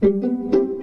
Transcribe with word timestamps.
thank 0.00 0.22
you 0.22 0.75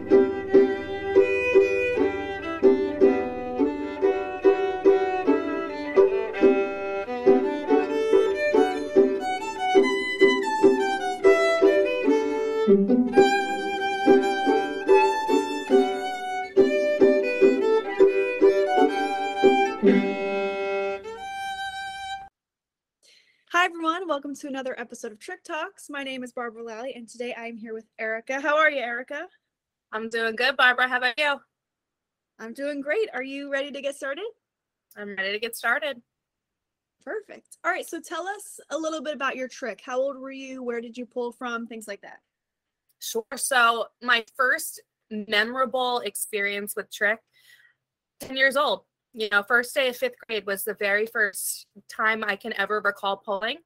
to 24.43 24.49
another 24.49 24.77
episode 24.77 25.13
of 25.13 25.19
Trich 25.19 25.45
Talks. 25.47 25.89
My 25.89 26.03
name 26.03 26.21
is 26.21 26.33
Barbara 26.33 26.63
Lally, 26.63 26.95
and 26.97 27.07
today 27.07 27.33
I 27.33 27.45
am 27.45 27.55
here 27.55 27.73
with 27.73 27.85
Erica. 27.97 28.41
How 28.41 28.57
are 28.57 28.69
you, 28.69 28.81
Erica? 28.81 29.25
I'm 29.93 30.09
doing 30.09 30.35
good, 30.35 30.57
Barbara. 30.57 30.89
How 30.89 30.97
about 30.97 31.17
you? 31.17 31.37
I'm 32.39 32.53
doing 32.53 32.81
great. 32.81 33.07
Are 33.13 33.23
you 33.23 33.49
ready 33.49 33.71
to 33.71 33.81
get 33.81 33.95
started? 33.95 34.25
I'm 34.97 35.15
ready 35.15 35.31
to 35.31 35.39
get 35.39 35.55
started. 35.55 36.01
Perfect. 37.05 37.55
All 37.63 37.71
right. 37.71 37.87
So 37.87 38.01
tell 38.01 38.27
us 38.27 38.59
a 38.69 38.77
little 38.77 39.01
bit 39.01 39.15
about 39.15 39.37
your 39.37 39.47
trich. 39.47 39.79
How 39.79 39.97
old 39.97 40.17
were 40.17 40.29
you? 40.29 40.61
Where 40.61 40.81
did 40.81 40.97
you 40.97 41.05
pull 41.05 41.31
from? 41.31 41.65
Things 41.65 41.87
like 41.87 42.01
that. 42.01 42.17
Sure. 42.99 43.23
So, 43.37 43.85
my 44.01 44.25
first 44.35 44.81
memorable 45.09 45.99
experience 45.99 46.75
with 46.75 46.91
trich 46.91 47.17
10 48.19 48.35
years 48.35 48.57
old 48.57 48.81
you 49.13 49.29
know 49.31 49.43
first 49.43 49.73
day 49.75 49.89
of 49.89 49.95
fifth 49.95 50.15
grade 50.27 50.45
was 50.45 50.63
the 50.63 50.73
very 50.73 51.05
first 51.05 51.67
time 51.87 52.23
i 52.23 52.35
can 52.35 52.51
ever 52.59 52.81
recall 52.83 53.17
pulling 53.17 53.57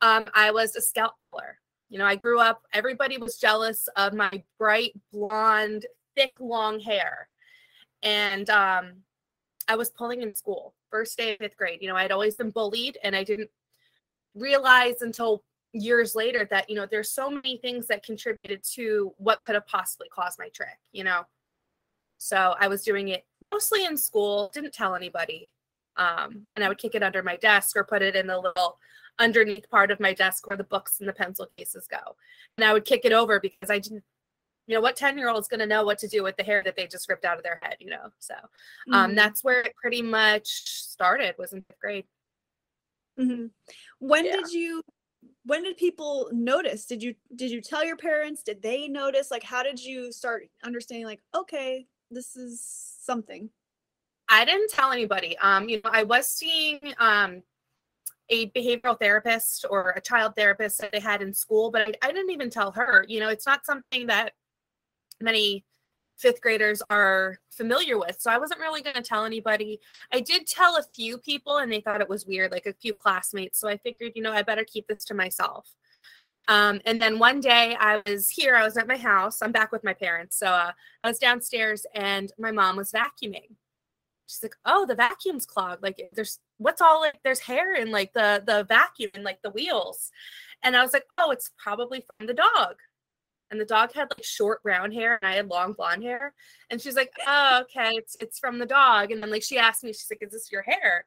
um, 0.00 0.24
i 0.34 0.50
was 0.50 0.76
a 0.76 1.10
puller 1.30 1.58
you 1.88 1.98
know 1.98 2.04
i 2.04 2.14
grew 2.14 2.40
up 2.40 2.62
everybody 2.72 3.18
was 3.18 3.38
jealous 3.38 3.88
of 3.96 4.14
my 4.14 4.42
bright 4.58 4.92
blonde 5.12 5.86
thick 6.16 6.32
long 6.40 6.80
hair. 6.80 7.28
And 8.02 8.48
um, 8.50 8.92
i 9.68 9.76
was 9.76 9.90
pulling 9.90 10.22
in 10.22 10.34
school 10.34 10.74
first 10.90 11.16
day 11.18 11.32
of 11.32 11.38
fifth 11.38 11.56
grade. 11.56 11.78
You 11.80 11.88
know 11.88 11.96
i'd 11.96 12.12
always 12.12 12.36
been 12.36 12.50
bullied 12.50 12.98
and 13.02 13.14
i 13.14 13.24
didn't 13.24 13.50
realize 14.34 15.02
until 15.02 15.42
years 15.72 16.14
later 16.14 16.46
that 16.50 16.68
you 16.70 16.76
know 16.76 16.86
there's 16.90 17.10
so 17.10 17.28
many 17.30 17.58
things 17.58 17.86
that 17.88 18.02
contributed 18.02 18.62
to 18.64 19.12
what 19.18 19.44
could 19.44 19.54
have 19.54 19.66
possibly 19.66 20.08
caused 20.08 20.38
my 20.38 20.46
trich 20.46 20.66
you 20.92 21.04
know? 21.04 21.22
So 22.18 22.54
i 22.58 22.68
was 22.68 22.82
doing 22.82 23.08
it 23.08 23.24
mostly 23.52 23.84
in 23.84 23.96
school, 23.96 24.50
didn't 24.52 24.72
tell 24.72 24.94
anybody. 24.94 25.48
Um, 25.96 26.46
and 26.54 26.64
I 26.64 26.68
would 26.68 26.78
kick 26.78 26.94
it 26.94 27.02
under 27.02 27.22
my 27.22 27.36
desk 27.36 27.76
or 27.76 27.84
put 27.84 28.02
it 28.02 28.14
in 28.14 28.26
the 28.26 28.38
little 28.38 28.78
underneath 29.18 29.68
part 29.70 29.90
of 29.90 30.00
my 30.00 30.12
desk 30.12 30.48
where 30.48 30.56
the 30.56 30.64
books 30.64 31.00
and 31.00 31.08
the 31.08 31.12
pencil 31.12 31.46
cases 31.56 31.86
go. 31.88 32.16
And 32.56 32.64
I 32.64 32.72
would 32.72 32.84
kick 32.84 33.02
it 33.04 33.12
over 33.12 33.40
because 33.40 33.70
I 33.70 33.78
didn't, 33.78 34.04
you 34.66 34.74
know, 34.74 34.80
what 34.80 34.96
10 34.96 35.18
year 35.18 35.28
old 35.28 35.40
is 35.40 35.48
going 35.48 35.60
to 35.60 35.66
know 35.66 35.84
what 35.84 35.98
to 35.98 36.08
do 36.08 36.22
with 36.22 36.36
the 36.36 36.42
hair 36.42 36.62
that 36.64 36.76
they 36.76 36.86
just 36.86 37.08
ripped 37.08 37.24
out 37.24 37.36
of 37.36 37.42
their 37.42 37.60
head, 37.62 37.76
you 37.80 37.90
know? 37.90 38.10
So 38.18 38.34
um, 38.92 39.08
mm-hmm. 39.08 39.16
that's 39.16 39.42
where 39.42 39.60
it 39.60 39.74
pretty 39.76 40.02
much 40.02 40.46
started 40.46 41.34
was 41.38 41.52
in 41.52 41.62
fifth 41.62 41.80
grade. 41.80 42.04
Mm-hmm. 43.18 43.46
When 43.98 44.24
yeah. 44.24 44.32
did 44.32 44.52
you, 44.52 44.82
when 45.44 45.64
did 45.64 45.76
people 45.76 46.28
notice? 46.32 46.84
Did 46.84 47.02
you, 47.02 47.14
did 47.34 47.50
you 47.50 47.60
tell 47.60 47.84
your 47.84 47.96
parents? 47.96 48.42
Did 48.42 48.62
they 48.62 48.86
notice? 48.88 49.30
Like, 49.30 49.42
how 49.42 49.62
did 49.62 49.82
you 49.82 50.12
start 50.12 50.48
understanding 50.62 51.06
like, 51.06 51.20
okay, 51.34 51.86
this 52.10 52.36
is 52.36 52.62
something? 53.00 53.50
I 54.28 54.44
didn't 54.44 54.70
tell 54.70 54.92
anybody. 54.92 55.36
Um, 55.38 55.68
you 55.68 55.80
know, 55.82 55.90
I 55.90 56.02
was 56.02 56.28
seeing 56.28 56.78
um 56.98 57.42
a 58.30 58.50
behavioral 58.50 58.98
therapist 58.98 59.64
or 59.70 59.90
a 59.90 60.00
child 60.00 60.34
therapist 60.36 60.80
that 60.80 60.92
they 60.92 61.00
had 61.00 61.22
in 61.22 61.32
school, 61.32 61.70
but 61.70 61.82
I, 61.82 62.08
I 62.08 62.12
didn't 62.12 62.30
even 62.30 62.50
tell 62.50 62.72
her. 62.72 63.04
You 63.08 63.20
know, 63.20 63.28
it's 63.28 63.46
not 63.46 63.64
something 63.64 64.06
that 64.08 64.32
many 65.20 65.64
fifth 66.18 66.40
graders 66.40 66.82
are 66.90 67.38
familiar 67.50 67.98
with. 67.98 68.20
So 68.20 68.30
I 68.30 68.38
wasn't 68.38 68.60
really 68.60 68.82
going 68.82 68.96
to 68.96 69.02
tell 69.02 69.24
anybody. 69.24 69.80
I 70.12 70.20
did 70.20 70.46
tell 70.46 70.76
a 70.76 70.82
few 70.94 71.18
people 71.18 71.58
and 71.58 71.72
they 71.72 71.80
thought 71.80 72.00
it 72.00 72.08
was 72.08 72.26
weird, 72.26 72.50
like 72.50 72.66
a 72.66 72.72
few 72.72 72.92
classmates. 72.92 73.58
So 73.58 73.68
I 73.68 73.76
figured, 73.76 74.12
you 74.16 74.22
know, 74.22 74.32
I 74.32 74.42
better 74.42 74.64
keep 74.64 74.88
this 74.88 75.04
to 75.06 75.14
myself. 75.14 75.72
Um, 76.48 76.80
and 76.86 77.00
then 77.00 77.18
one 77.18 77.40
day 77.40 77.76
I 77.78 78.02
was 78.06 78.30
here, 78.30 78.56
I 78.56 78.64
was 78.64 78.76
at 78.76 78.88
my 78.88 78.96
house. 78.96 79.42
I'm 79.42 79.52
back 79.52 79.70
with 79.70 79.84
my 79.84 79.92
parents. 79.92 80.36
So 80.38 80.46
uh, 80.46 80.72
I 81.04 81.08
was 81.08 81.18
downstairs 81.18 81.86
and 81.94 82.32
my 82.38 82.50
mom 82.50 82.76
was 82.76 82.90
vacuuming. 82.90 83.54
She's 84.26 84.42
like, 84.42 84.56
"Oh, 84.66 84.84
the 84.84 84.94
vacuum's 84.94 85.46
clogged. 85.46 85.82
Like, 85.82 86.10
there's 86.12 86.38
what's 86.58 86.80
all 86.80 87.00
like? 87.00 87.18
There's 87.24 87.40
hair 87.40 87.74
in 87.74 87.90
like 87.90 88.12
the 88.12 88.42
the 88.46 88.64
vacuum 88.64 89.10
and 89.14 89.24
like 89.24 89.40
the 89.42 89.50
wheels." 89.50 90.10
And 90.62 90.76
I 90.76 90.82
was 90.82 90.92
like, 90.92 91.06
"Oh, 91.16 91.30
it's 91.30 91.50
probably 91.62 92.04
from 92.16 92.26
the 92.26 92.34
dog." 92.34 92.76
And 93.50 93.60
the 93.60 93.64
dog 93.64 93.92
had 93.94 94.10
like 94.10 94.24
short 94.24 94.62
brown 94.62 94.92
hair, 94.92 95.18
and 95.22 95.32
I 95.32 95.36
had 95.36 95.48
long 95.48 95.72
blonde 95.72 96.02
hair. 96.02 96.34
And 96.70 96.80
she's 96.80 96.96
like, 96.96 97.12
"Oh, 97.26 97.62
okay, 97.62 97.92
it's 97.94 98.16
it's 98.20 98.38
from 98.38 98.58
the 98.58 98.66
dog." 98.66 99.10
And 99.10 99.22
then 99.22 99.30
like 99.30 99.42
she 99.42 99.58
asked 99.58 99.84
me, 99.84 99.92
she's 99.92 100.08
like, 100.10 100.22
"Is 100.22 100.32
this 100.32 100.52
your 100.52 100.62
hair?" 100.62 101.06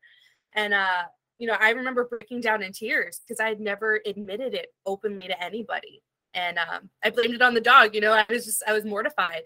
And 0.54 0.74
uh, 0.74 1.04
you 1.42 1.48
know, 1.48 1.58
I 1.60 1.72
remember 1.72 2.06
breaking 2.06 2.42
down 2.42 2.62
in 2.62 2.72
tears 2.72 3.22
because 3.26 3.40
I 3.40 3.50
had 3.50 3.60
never 3.60 4.00
admitted 4.06 4.54
it 4.54 4.68
openly 4.86 5.28
to 5.28 5.44
anybody. 5.44 6.04
And 6.36 6.60
um, 6.60 6.92
I 7.04 7.10
blamed 7.10 7.34
it 7.34 7.42
on 7.42 7.56
the 7.56 7.62
dog. 7.62 7.96
You 7.96 8.02
know, 8.02 8.14
I 8.14 8.26
was 8.30 8.46
just, 8.46 8.64
I 8.68 8.74
was 8.74 8.86
mortified. 8.86 9.42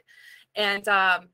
And 0.56 0.86
um, 0.90 1.30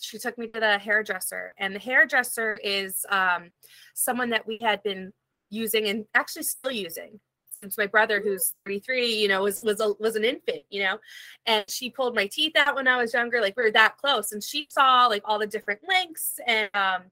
she 0.00 0.18
took 0.18 0.36
me 0.38 0.48
to 0.48 0.60
the 0.60 0.78
hairdresser. 0.78 1.54
And 1.58 1.74
the 1.74 1.80
hairdresser 1.80 2.58
is 2.62 3.04
um, 3.08 3.50
someone 3.94 4.30
that 4.30 4.46
we 4.46 4.58
had 4.60 4.82
been 4.82 5.12
using 5.50 5.86
and 5.86 6.04
actually 6.14 6.42
still 6.42 6.72
using 6.72 7.20
since 7.60 7.78
my 7.78 7.86
brother 7.86 8.20
who's 8.20 8.54
33 8.66 9.14
you 9.14 9.28
know 9.28 9.42
was 9.42 9.62
was 9.62 9.80
a, 9.80 9.92
was 10.00 10.16
an 10.16 10.24
infant 10.24 10.62
you 10.68 10.82
know 10.82 10.98
and 11.46 11.64
she 11.68 11.88
pulled 11.88 12.14
my 12.14 12.26
teeth 12.26 12.56
out 12.56 12.74
when 12.74 12.88
i 12.88 12.96
was 12.96 13.14
younger 13.14 13.40
like 13.40 13.56
we 13.56 13.62
were 13.62 13.70
that 13.70 13.96
close 13.98 14.32
and 14.32 14.42
she 14.42 14.66
saw 14.68 15.06
like 15.06 15.22
all 15.24 15.38
the 15.38 15.46
different 15.46 15.78
lengths 15.86 16.40
and 16.46 16.68
um 16.74 17.02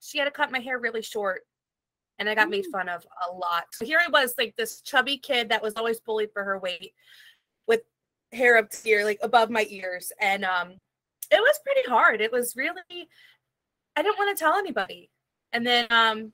she 0.00 0.18
had 0.18 0.26
to 0.26 0.30
cut 0.30 0.52
my 0.52 0.58
hair 0.58 0.78
really 0.78 1.00
short 1.00 1.42
and 2.18 2.28
I 2.28 2.34
got 2.34 2.50
made 2.50 2.64
mm. 2.64 2.72
fun 2.72 2.88
of 2.88 3.06
a 3.28 3.32
lot. 3.32 3.66
So 3.72 3.84
here 3.84 4.00
I 4.04 4.10
was, 4.10 4.34
like 4.38 4.54
this 4.56 4.80
chubby 4.80 5.18
kid 5.18 5.50
that 5.50 5.62
was 5.62 5.74
always 5.76 6.00
bullied 6.00 6.30
for 6.32 6.44
her 6.44 6.58
weight, 6.58 6.92
with 7.66 7.82
hair 8.32 8.56
up 8.56 8.68
here, 8.84 9.04
like 9.04 9.18
above 9.22 9.50
my 9.50 9.66
ears, 9.68 10.12
and 10.20 10.44
um, 10.44 10.74
it 11.30 11.40
was 11.40 11.60
pretty 11.64 11.88
hard. 11.88 12.20
It 12.20 12.32
was 12.32 12.54
really, 12.56 13.08
I 13.96 14.02
didn't 14.02 14.18
want 14.18 14.36
to 14.36 14.42
tell 14.42 14.54
anybody, 14.54 15.10
and 15.52 15.66
then 15.66 15.86
um, 15.90 16.32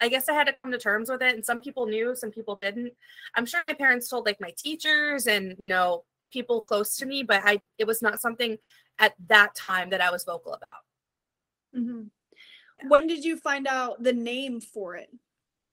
I 0.00 0.08
guess 0.08 0.28
I 0.28 0.34
had 0.34 0.46
to 0.46 0.54
come 0.62 0.72
to 0.72 0.78
terms 0.78 1.10
with 1.10 1.22
it. 1.22 1.34
And 1.34 1.44
some 1.44 1.60
people 1.60 1.86
knew, 1.86 2.14
some 2.14 2.30
people 2.30 2.58
didn't. 2.60 2.92
I'm 3.34 3.46
sure 3.46 3.62
my 3.68 3.74
parents 3.74 4.08
told 4.08 4.26
like 4.26 4.40
my 4.40 4.52
teachers 4.56 5.26
and 5.26 5.50
you 5.50 5.74
know 5.74 6.04
people 6.32 6.60
close 6.62 6.96
to 6.96 7.06
me, 7.06 7.22
but 7.22 7.42
I 7.44 7.60
it 7.78 7.86
was 7.86 8.02
not 8.02 8.20
something 8.20 8.58
at 8.98 9.14
that 9.28 9.54
time 9.54 9.90
that 9.90 10.00
I 10.00 10.10
was 10.10 10.24
vocal 10.24 10.54
about. 10.54 11.76
Mm-hmm. 11.76 12.88
When 12.88 13.06
did 13.06 13.24
you 13.24 13.36
find 13.36 13.66
out 13.66 14.02
the 14.02 14.12
name 14.12 14.60
for 14.60 14.96
it? 14.96 15.10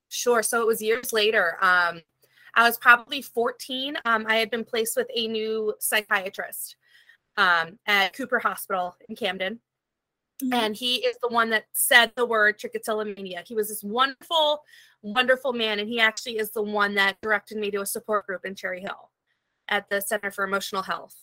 Sure. 0.10 0.44
So 0.44 0.62
it 0.62 0.68
was 0.68 0.82
years 0.82 1.12
later. 1.12 1.58
Um, 1.62 2.02
I 2.56 2.64
was 2.64 2.78
probably 2.78 3.22
14. 3.22 3.98
Um, 4.06 4.26
I 4.28 4.36
had 4.36 4.52
been 4.52 4.64
placed 4.64 4.96
with 4.96 5.08
a 5.14 5.28
new 5.28 5.74
psychiatrist 5.80 6.76
um, 7.38 7.80
at 7.86 8.14
Cooper 8.14 8.40
Hospital 8.40 8.96
in 9.08 9.16
Camden. 9.16 9.60
Mm-hmm. 10.44 10.54
And 10.54 10.76
he 10.76 10.98
is 10.98 11.18
the 11.22 11.30
one 11.30 11.50
that 11.52 11.66
said 11.74 12.12
the 12.16 12.26
word 12.26 12.60
trichotillomania. 12.60 13.48
He 13.48 13.56
was 13.56 13.70
this 13.70 13.84
wonderful, 13.84 14.62
wonderful 15.02 15.54
man. 15.54 15.80
And 15.80 15.88
he 15.88 16.00
actually 16.00 16.38
is 16.38 16.52
the 16.52 16.64
one 16.64 16.96
that 16.96 17.18
directed 17.22 17.58
me 17.58 17.72
to 17.72 17.82
a 17.82 17.86
support 17.86 18.28
group 18.28 18.46
in 18.46 18.56
Cherry 18.56 18.82
Hill 18.82 19.12
at 19.70 19.90
the 19.90 20.02
Center 20.02 20.32
for 20.32 20.44
Emotional 20.44 20.82
Health 20.82 21.16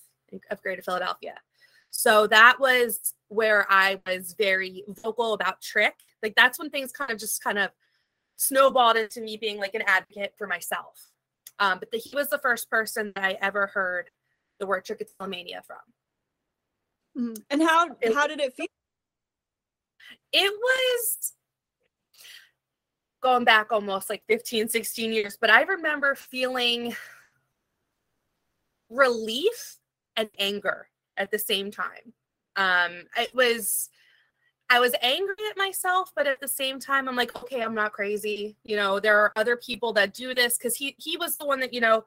of 0.51 0.63
Greater 0.63 0.83
Philadelphia. 0.83 1.35
So 1.91 2.27
that 2.29 2.61
was 2.61 3.15
where 3.29 3.67
I 3.69 4.01
was 4.07 4.35
very 4.39 4.85
vocal 5.03 5.33
about 5.33 5.61
trich. 5.61 5.91
Like 6.23 6.35
that's 6.37 6.59
when 6.59 6.71
things 6.71 6.93
kind 6.93 7.11
of 7.11 7.19
just 7.19 7.43
kind 7.43 7.59
of 7.59 7.71
snowballed 8.37 8.97
into 8.97 9.21
me 9.21 9.37
being 9.37 9.59
like 9.59 9.75
an 9.75 9.83
advocate 9.87 10.35
for 10.39 10.47
myself. 10.47 11.09
Um, 11.59 11.79
but 11.79 11.91
the, 11.91 11.99
he 11.99 12.15
was 12.15 12.29
the 12.29 12.39
first 12.39 12.71
person 12.71 13.13
that 13.15 13.25
I 13.25 13.37
ever 13.43 13.67
heard 13.67 14.09
the 14.61 14.67
word 14.67 14.85
trichotillomania 14.85 15.65
from. 15.65 15.79
Mm-hmm. 17.21 17.35
And 17.51 17.63
how 17.63 17.89
how 18.15 18.27
did 18.27 18.41
it 18.41 18.55
feel? 18.55 18.67
It 20.33 20.53
was 20.53 21.33
going 23.21 23.45
back 23.45 23.73
almost 23.73 24.09
like 24.09 24.23
15, 24.29 24.69
16 24.69 25.13
years, 25.13 25.37
but 25.39 25.51
I 25.51 25.63
remember 25.63 26.15
feeling 26.15 26.95
relief 28.89 29.77
and 30.17 30.29
anger 30.39 30.89
at 31.17 31.31
the 31.31 31.39
same 31.39 31.71
time. 31.71 32.15
Um, 32.57 33.05
it 33.17 33.35
was, 33.35 33.91
I 34.71 34.81
was 34.81 34.95
angry 35.03 35.35
at 35.51 35.57
myself, 35.57 36.13
but 36.17 36.27
at 36.27 36.41
the 36.41 36.49
same 36.49 36.81
time, 36.81 37.09
I'm 37.09 37.17
like, 37.17 37.37
okay, 37.37 37.61
I'm 37.61 37.75
not 37.75 37.93
crazy. 37.93 38.57
You 38.65 38.77
know, 38.77 39.01
there 39.01 39.19
are 39.19 39.33
other 39.37 39.57
people 39.57 39.93
that 39.95 40.15
do 40.15 40.35
this 40.35 40.57
because 40.57 40.77
he 40.77 40.95
he 40.99 41.17
was 41.17 41.37
the 41.37 41.47
one 41.47 41.61
that 41.61 41.75
you 41.75 41.81
know 41.81 42.05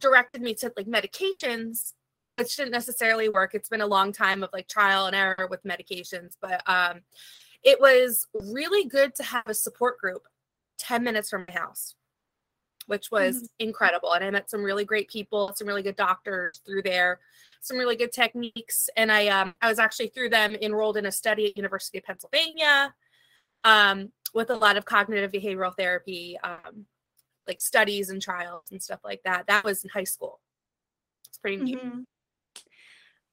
directed 0.00 0.40
me 0.40 0.54
to 0.54 0.72
like 0.76 0.86
medications, 0.86 1.92
which 2.40 2.56
didn't 2.56 2.72
necessarily 2.72 3.28
work. 3.28 3.54
It's 3.54 3.68
been 3.68 3.80
a 3.82 3.86
long 3.86 4.12
time 4.12 4.42
of 4.42 4.50
like 4.52 4.66
trial 4.68 5.06
and 5.06 5.14
error 5.14 5.46
with 5.50 5.62
medications, 5.64 6.36
but 6.40 6.62
um, 6.68 7.02
it 7.62 7.80
was 7.80 8.26
really 8.34 8.88
good 8.88 9.14
to 9.16 9.22
have 9.22 9.44
a 9.46 9.54
support 9.54 9.98
group 9.98 10.22
10 10.78 11.04
minutes 11.04 11.30
from 11.30 11.44
my 11.48 11.54
house 11.54 11.94
which 12.86 13.10
was 13.12 13.42
Mhm. 13.42 13.48
incredible. 13.60 14.12
And 14.14 14.24
I 14.24 14.30
met 14.30 14.50
some 14.50 14.64
really 14.64 14.84
great 14.84 15.08
people, 15.08 15.54
some 15.54 15.68
really 15.68 15.82
good 15.82 15.94
doctors 15.94 16.58
through 16.66 16.82
there, 16.82 17.20
some 17.60 17.76
really 17.76 17.94
good 17.94 18.10
techniques. 18.12 18.88
And 18.96 19.12
I 19.12 19.28
um 19.28 19.54
I 19.62 19.68
was 19.68 19.78
actually 19.78 20.08
through 20.08 20.30
them 20.30 20.56
enrolled 20.56 20.96
in 20.96 21.06
a 21.06 21.12
study 21.12 21.46
at 21.46 21.56
University 21.56 21.98
of 21.98 22.04
Pennsylvania 22.04 22.94
um 23.64 24.12
with 24.34 24.50
a 24.50 24.56
lot 24.56 24.76
of 24.76 24.84
cognitive 24.86 25.30
behavioral 25.32 25.76
therapy 25.76 26.38
um 26.42 26.86
like 27.46 27.60
studies 27.60 28.10
and 28.10 28.20
trials 28.22 28.64
and 28.72 28.82
stuff 28.82 29.00
like 29.04 29.22
that. 29.24 29.46
That 29.46 29.64
was 29.64 29.84
in 29.84 29.90
high 29.90 30.04
school. 30.04 30.40
It's 31.28 31.38
pretty 31.38 31.58
neat. 31.58 31.78
Mhm. 31.82 32.06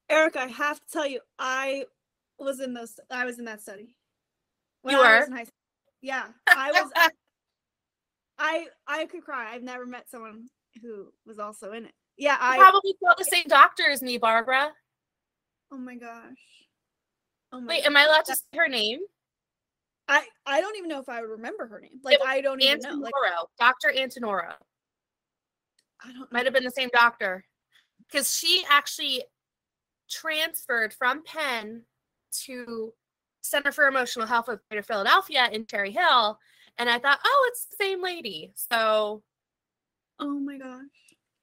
Erica, 0.09 0.42
I 0.42 0.48
have 0.48 0.80
to 0.80 0.86
tell 0.92 1.07
you, 1.07 1.19
I 1.38 1.86
was 2.39 2.59
in 2.59 2.74
those. 2.74 3.00
I 3.12 3.25
was 3.25 3.39
in 3.39 3.45
that 3.45 3.62
study. 3.62 3.95
When 4.81 4.94
You 4.95 5.00
were? 5.01 5.19
was 5.19 5.27
in 5.27 5.33
high 5.33 5.44
school. 5.44 5.54
Yeah, 6.01 6.25
I 6.48 6.71
was. 6.71 6.92
I 8.39 8.68
I 8.88 9.06
could 9.07 9.24
cry. 9.24 9.54
I've 9.54 9.63
never 9.63 9.86
met 9.86 10.09
someone 10.09 10.48
who 10.81 11.12
was 11.25 11.39
also 11.39 11.71
in 11.71 11.86
it. 11.86 11.94
Yeah, 12.18 12.33
You 12.33 12.39
I. 12.42 12.57
probably 12.57 12.95
saw 13.04 13.13
the 13.18 13.25
same 13.25 13.45
doctor 13.48 13.89
as 13.89 14.01
me, 14.01 14.18
Barbara. 14.18 14.71
Oh 15.71 15.77
my 15.77 15.95
gosh. 15.95 16.68
Oh 17.51 17.60
my. 17.60 17.68
Wait, 17.68 17.77
gosh. 17.80 17.88
am 17.88 17.98
I 17.98 18.03
allowed 18.03 18.25
to 18.25 18.36
say 18.36 18.42
her 18.57 18.68
name? 18.68 19.00
I 20.07 20.24
I 20.45 20.62
don't 20.62 20.77
even 20.77 20.89
know 20.89 21.00
if 21.00 21.10
I 21.10 21.21
would 21.21 21.30
remember 21.31 21.68
her 21.68 21.80
name. 21.81 22.00
Like 22.03 22.19
I 22.25 22.42
don't 22.42 22.62
even 22.62 22.80
know. 22.80 22.95
Like 22.95 23.13
Dr. 23.60 23.92
Antonoro. 23.98 24.53
I 26.03 26.13
don't. 26.13 26.31
Might 26.31 26.45
have 26.45 26.53
been 26.53 26.63
the 26.63 26.71
same 26.71 26.89
doctor. 26.94 27.44
Because 28.10 28.33
she 28.33 28.63
actually 28.69 29.24
transferred 30.09 30.94
from 30.94 31.24
Penn 31.24 31.83
to 32.45 32.94
Center 33.42 33.71
for 33.71 33.88
Emotional 33.88 34.27
Health 34.27 34.50
of 34.50 34.59
Greater 34.69 34.83
Philadelphia 34.83 35.50
in 35.51 35.65
Cherry 35.65 35.92
Hill. 35.92 36.39
And 36.77 36.89
I 36.89 37.00
thought, 37.00 37.19
oh, 37.24 37.45
it's 37.50 37.65
the 37.65 37.75
same 37.77 38.01
lady. 38.04 38.51
So 38.56 39.24
Oh 40.19 40.39
my 40.39 40.57
gosh. 40.57 40.81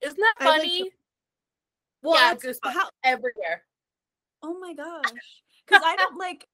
isn't 0.01 0.19
that 0.19 0.35
I 0.41 0.45
like 0.49 0.61
funny? 0.63 0.91
Well, 2.03 2.15
yeah, 2.15 2.35
goosebumps 2.35 2.73
how, 2.73 2.89
everywhere. 3.03 3.63
Oh 4.43 4.59
my 4.59 4.75
gosh. 4.75 5.11
Cuz 5.67 5.81
I 5.83 5.97
don't 5.97 6.19
like 6.19 6.47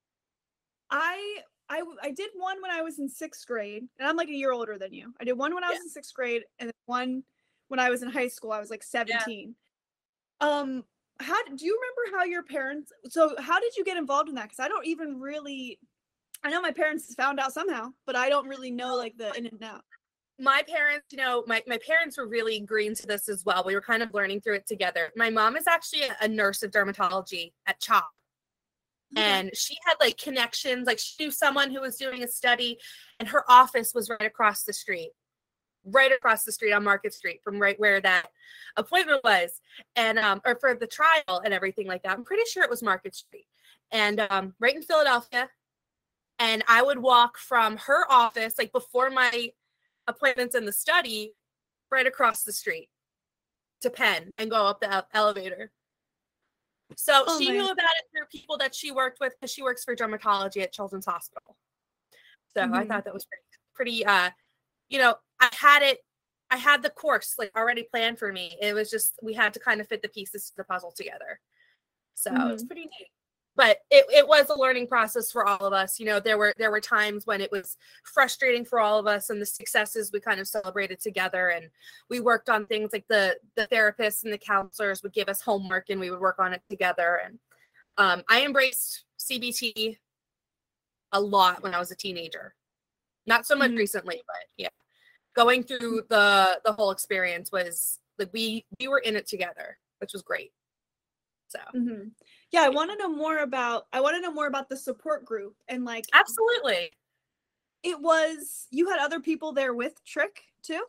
I 0.91 1.43
I, 1.69 1.83
I 2.03 2.11
did 2.11 2.31
one 2.35 2.61
when 2.61 2.71
I 2.73 2.83
was 2.83 2.99
in 2.99 3.09
6th 3.09 3.47
grade 3.47 3.87
and 3.99 4.09
I'm 4.09 4.17
like 4.17 4.29
a 4.29 4.35
year 4.35 4.51
older 4.53 4.77
than 4.77 4.93
you. 4.93 5.15
I 5.21 5.25
did 5.25 5.35
one 5.35 5.55
when 5.55 5.63
I 5.63 5.69
was 5.69 5.79
Yeah. 5.79 5.85
in 5.85 6.03
6th 6.03 6.15
grade 6.15 6.43
and 6.59 6.69
then 6.69 6.75
one 6.87 7.23
when 7.69 7.79
I 7.79 7.91
was 7.91 8.03
in 8.03 8.11
high 8.11 8.27
school. 8.29 8.51
I 8.53 8.59
was 8.59 8.71
like 8.71 8.83
17. 8.83 9.55
Um 10.41 10.85
how 11.21 11.43
do 11.45 11.65
you 11.65 11.79
remember 11.79 12.19
how 12.19 12.25
your 12.25 12.43
parents 12.43 12.93
so 13.09 13.35
how 13.39 13.61
did 13.61 13.77
you 13.77 13.85
get 13.85 13.97
involved 13.97 14.29
in 14.29 14.35
that 14.35 14.49
cuz 14.49 14.59
I 14.59 14.69
don't 14.69 14.87
even 14.87 15.21
really 15.21 15.79
I 16.43 16.51
know 16.51 16.63
my 16.63 16.73
parents 16.73 17.15
found 17.15 17.39
out 17.39 17.53
somehow, 17.53 17.91
but 18.07 18.17
I 18.17 18.29
don't 18.31 18.49
really 18.49 18.71
know 18.71 18.97
like 18.97 19.17
the 19.17 19.33
in 19.35 19.47
and 19.47 19.63
out. 19.63 19.83
my 20.39 20.63
parents, 20.67 21.07
you 21.11 21.19
know, 21.19 21.45
my, 21.47 21.63
my 21.67 21.79
parents 21.87 22.17
were 22.17 22.27
really 22.27 22.61
green 22.61 22.95
to 22.95 23.07
this 23.07 23.29
as 23.29 23.45
well. 23.45 23.63
We 23.65 23.75
were 23.75 23.83
kind 23.83 24.03
of 24.03 24.15
learning 24.15 24.41
through 24.41 24.55
it 24.55 24.67
together. 24.67 25.13
My 25.17 25.29
mom 25.29 25.57
is 25.57 25.67
actually 25.67 26.05
a, 26.05 26.17
a 26.23 26.29
nurse 26.29 26.63
of 26.63 26.71
dermatology 26.71 27.53
at 27.67 27.79
CHOP. 27.81 28.09
And 29.17 29.51
she 29.55 29.77
had 29.85 29.97
like 30.01 30.17
connections, 30.17 30.87
like 30.87 30.99
she 30.99 31.25
knew 31.25 31.31
someone 31.31 31.71
who 31.71 31.81
was 31.81 31.97
doing 31.97 32.23
a 32.23 32.29
study, 32.29 32.79
and 33.19 33.29
her 33.29 33.45
office 33.51 33.93
was 33.93 34.09
right 34.09 34.23
across 34.23 34.63
the 34.63 34.73
street, 34.73 35.11
right 35.85 36.13
across 36.13 36.45
the 36.45 36.53
street 36.53 36.73
on 36.73 36.85
Market 36.85 37.15
Street 37.15 37.41
from 37.43 37.59
right 37.59 37.79
where 37.81 38.01
that 38.01 38.29
appointment 38.77 39.23
was. 39.25 39.61
And 39.97 40.19
um, 40.19 40.41
or 40.45 40.57
for 40.57 40.75
the 40.75 40.87
trial 40.87 41.43
and 41.45 41.55
everything 41.55 41.87
like 41.87 42.03
that. 42.03 42.13
I'm 42.13 42.25
pretty 42.25 42.45
sure 42.49 42.63
it 42.63 42.71
was 42.71 42.83
Market 42.83 43.15
Street. 43.15 43.47
And 43.91 44.21
um, 44.31 44.55
right 44.61 44.75
in 44.75 44.83
Philadelphia. 44.83 45.49
And 46.39 46.65
I 46.69 46.83
would 46.83 46.99
walk 46.99 47.37
from 47.37 47.77
her 47.77 48.11
office, 48.11 48.55
like 48.57 48.73
before 48.73 49.11
my 49.11 49.53
appointments 50.07 50.55
in 50.55 50.65
the 50.65 50.73
study 50.73 51.35
right 51.91 52.07
across 52.07 52.45
the 52.45 52.53
street 52.53 52.89
to 53.83 53.91
Penn 53.91 54.31
and 54.39 54.51
go 54.51 54.67
up 54.67 54.81
the 54.81 55.07
elevator. 55.13 55.71
So 56.97 57.25
Oh 57.27 57.39
she 57.39 57.51
knew 57.51 57.65
about 57.65 57.77
it 57.77 58.05
through 58.11 58.27
people 58.33 58.59
that 58.59 58.75
she 58.75 58.91
worked 58.91 59.21
with 59.21 59.35
because 59.39 59.53
she 59.53 59.63
works 59.63 59.85
for 59.85 59.95
dermatology 59.95 60.63
at 60.63 60.73
Children's 60.73 61.07
Hospital. 61.07 61.57
So 62.55 62.63
I 62.63 62.67
Mhm. 62.67 62.89
thought 62.89 63.05
that 63.05 63.15
was 63.15 63.27
pretty, 63.27 63.45
pretty 63.75 64.05
uh, 64.05 64.31
you 64.89 64.99
know, 64.99 65.17
I 65.41 65.49
had 65.53 65.83
it, 65.83 65.99
I 66.51 66.57
had 66.57 66.83
the 66.83 66.91
course 66.91 67.35
like 67.39 67.53
already 67.57 67.85
planned 67.85 68.19
for 68.19 68.33
me. 68.33 68.57
It 68.61 68.75
was 68.75 68.91
just 68.91 69.15
we 69.23 69.35
had 69.35 69.53
to 69.55 69.61
kind 69.61 69.81
of 69.81 69.89
fit 69.89 70.03
the 70.03 70.09
pieces 70.09 70.51
to 70.51 70.57
the 70.57 70.65
puzzle 70.65 70.93
together. 70.93 71.41
So 72.15 72.31
it's 72.49 72.65
pretty 72.65 72.83
neat 72.83 73.09
but 73.57 73.79
it, 73.91 74.07
it 74.11 74.27
was 74.27 74.49
a 74.49 74.59
learning 74.59 74.87
process 74.87 75.31
for 75.33 75.47
all 75.47 75.67
of 75.67 75.73
us 75.73 75.99
you 75.99 76.07
know 76.07 76.21
there 76.21 76.39
were 76.39 76.55
there 76.57 76.71
were 76.71 76.81
times 76.81 77.27
when 77.27 77.41
it 77.41 77.51
was 77.51 77.77
frustrating 78.05 78.65
for 78.65 78.79
all 78.79 78.99
of 78.99 79.07
us 79.07 79.29
and 79.31 79.41
the 79.41 79.47
successes 79.47 80.11
we 80.13 80.21
kind 80.21 80.41
of 80.41 80.47
celebrated 80.47 81.01
together 81.01 81.49
and 81.49 81.69
we 82.09 82.21
worked 82.21 82.49
on 82.49 82.65
things 82.67 82.91
like 82.93 83.07
the 83.09 83.37
the 83.57 83.67
therapists 83.67 84.25
and 84.25 84.33
the 84.33 84.39
counselors 84.39 85.03
would 85.03 85.13
give 85.13 85.29
us 85.29 85.41
homework 85.43 85.91
and 85.91 85.99
we 86.01 86.11
would 86.11 86.21
work 86.21 86.39
on 86.39 86.53
it 86.53 86.63
together 86.71 87.21
and 87.25 87.39
um, 87.99 88.23
i 88.29 88.45
embraced 88.45 89.05
cbt 89.19 89.97
a 91.13 91.21
lot 91.21 91.63
when 91.63 91.75
i 91.75 91.79
was 91.79 91.91
a 91.91 91.97
teenager 91.97 92.55
not 93.27 93.45
so 93.47 93.57
much 93.57 93.73
Mhm. 93.73 93.79
recently 93.79 94.23
but 94.27 94.47
yeah 94.57 94.69
going 95.35 95.63
through 95.63 96.03
the 96.09 96.61
the 96.65 96.73
whole 96.73 96.91
experience 96.91 97.51
was 97.53 97.99
like 98.19 98.31
we 98.33 98.65
we 98.79 98.89
were 98.89 98.99
in 98.99 99.17
it 99.17 99.27
together 99.27 99.79
which 99.99 100.13
was 100.13 100.23
great 100.23 100.53
so 101.49 101.59
hmm 101.73 102.09
Yeah, 102.53 102.63
I 102.63 102.69
want 102.69 102.91
to 102.91 102.97
know 102.97 103.09
more 103.09 103.39
about. 103.39 103.87
I 103.93 104.01
want 104.01 104.17
to 104.17 104.21
know 104.21 104.33
more 104.33 104.47
about 104.47 104.69
the 104.69 104.77
support 104.77 105.25
group 105.25 105.57
and 105.69 105.85
like 105.85 106.05
absolutely 106.13 106.91
it 107.83 108.01
was. 108.01 108.67
You 108.71 108.89
had 108.91 108.99
other 109.01 109.21
people 109.21 109.53
there 109.53 109.75
with 109.75 109.95
Trich 110.05 110.39
too. 110.63 110.83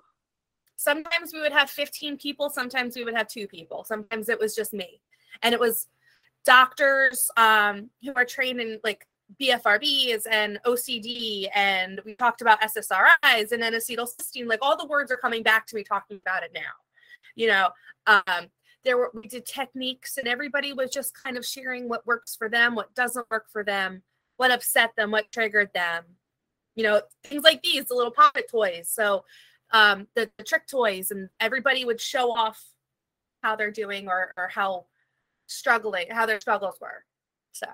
sometimes 0.75 1.33
we 1.33 1.41
would 1.41 1.51
have 1.51 1.69
15 1.69 2.17
people 2.17 2.49
sometimes 2.49 2.95
we 2.95 3.03
would 3.03 3.15
have 3.15 3.27
two 3.27 3.47
people 3.47 3.83
sometimes 3.83 4.29
it 4.29 4.39
was 4.39 4.55
just 4.55 4.73
me 4.73 5.01
and 5.43 5.53
it 5.53 5.59
was 5.59 5.88
doctors 6.45 7.29
um, 7.38 7.89
who 8.03 8.13
are 8.15 8.25
trained 8.25 8.59
in 8.59 8.79
like 8.83 9.07
bfrbs 9.39 10.23
and 10.29 10.59
ocd 10.65 11.49
and 11.55 12.01
we 12.05 12.15
talked 12.15 12.41
about 12.41 12.59
ssris 12.61 13.51
and 13.51 13.61
then 13.61 13.73
acetylcysteine 13.73 14.47
like 14.47 14.59
all 14.61 14.77
the 14.77 14.85
words 14.85 15.11
are 15.11 15.17
coming 15.17 15.43
back 15.43 15.65
to 15.65 15.75
me 15.75 15.83
talking 15.83 16.19
about 16.25 16.43
it 16.43 16.51
now 16.53 16.61
you 17.35 17.47
know 17.47 17.69
um, 18.07 18.47
there 18.83 18.97
were 18.97 19.11
we 19.13 19.27
did 19.27 19.45
techniques 19.45 20.17
and 20.17 20.27
everybody 20.27 20.73
was 20.73 20.89
just 20.89 21.13
kind 21.13 21.37
of 21.37 21.45
sharing 21.45 21.87
what 21.87 22.05
works 22.05 22.35
for 22.35 22.49
them 22.49 22.75
what 22.75 22.93
doesn't 22.95 23.29
work 23.29 23.45
for 23.49 23.63
them 23.63 24.01
what 24.37 24.51
upset 24.51 24.91
them 24.97 25.11
what 25.11 25.31
triggered 25.31 25.69
them 25.73 26.03
you 26.75 26.83
know 26.83 27.01
things 27.23 27.43
like 27.43 27.61
these 27.61 27.85
the 27.85 27.93
little 27.93 28.11
pocket 28.11 28.49
toys 28.49 28.89
so 28.89 29.23
um, 29.71 30.07
the, 30.15 30.29
the 30.37 30.43
trich 30.43 30.67
toys, 30.69 31.11
and 31.11 31.29
everybody 31.39 31.85
would 31.85 31.99
show 31.99 32.31
off 32.31 32.63
how 33.41 33.55
they're 33.55 33.71
doing 33.71 34.07
or, 34.07 34.33
or 34.37 34.49
how 34.49 34.85
struggling, 35.47 36.07
how 36.09 36.25
their 36.25 36.39
struggles 36.39 36.75
were. 36.81 37.05
So, 37.53 37.67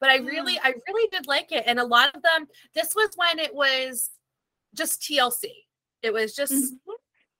but 0.00 0.10
I 0.10 0.16
really, 0.18 0.58
I 0.62 0.74
really 0.86 1.08
did 1.10 1.26
like 1.26 1.52
it. 1.52 1.64
And 1.66 1.78
a 1.78 1.84
lot 1.84 2.14
of 2.14 2.22
them, 2.22 2.46
this 2.74 2.94
was 2.94 3.10
when 3.16 3.38
it 3.38 3.54
was 3.54 4.10
just 4.74 5.02
TLC. 5.02 5.46
It 6.02 6.12
was 6.12 6.34
just 6.34 6.74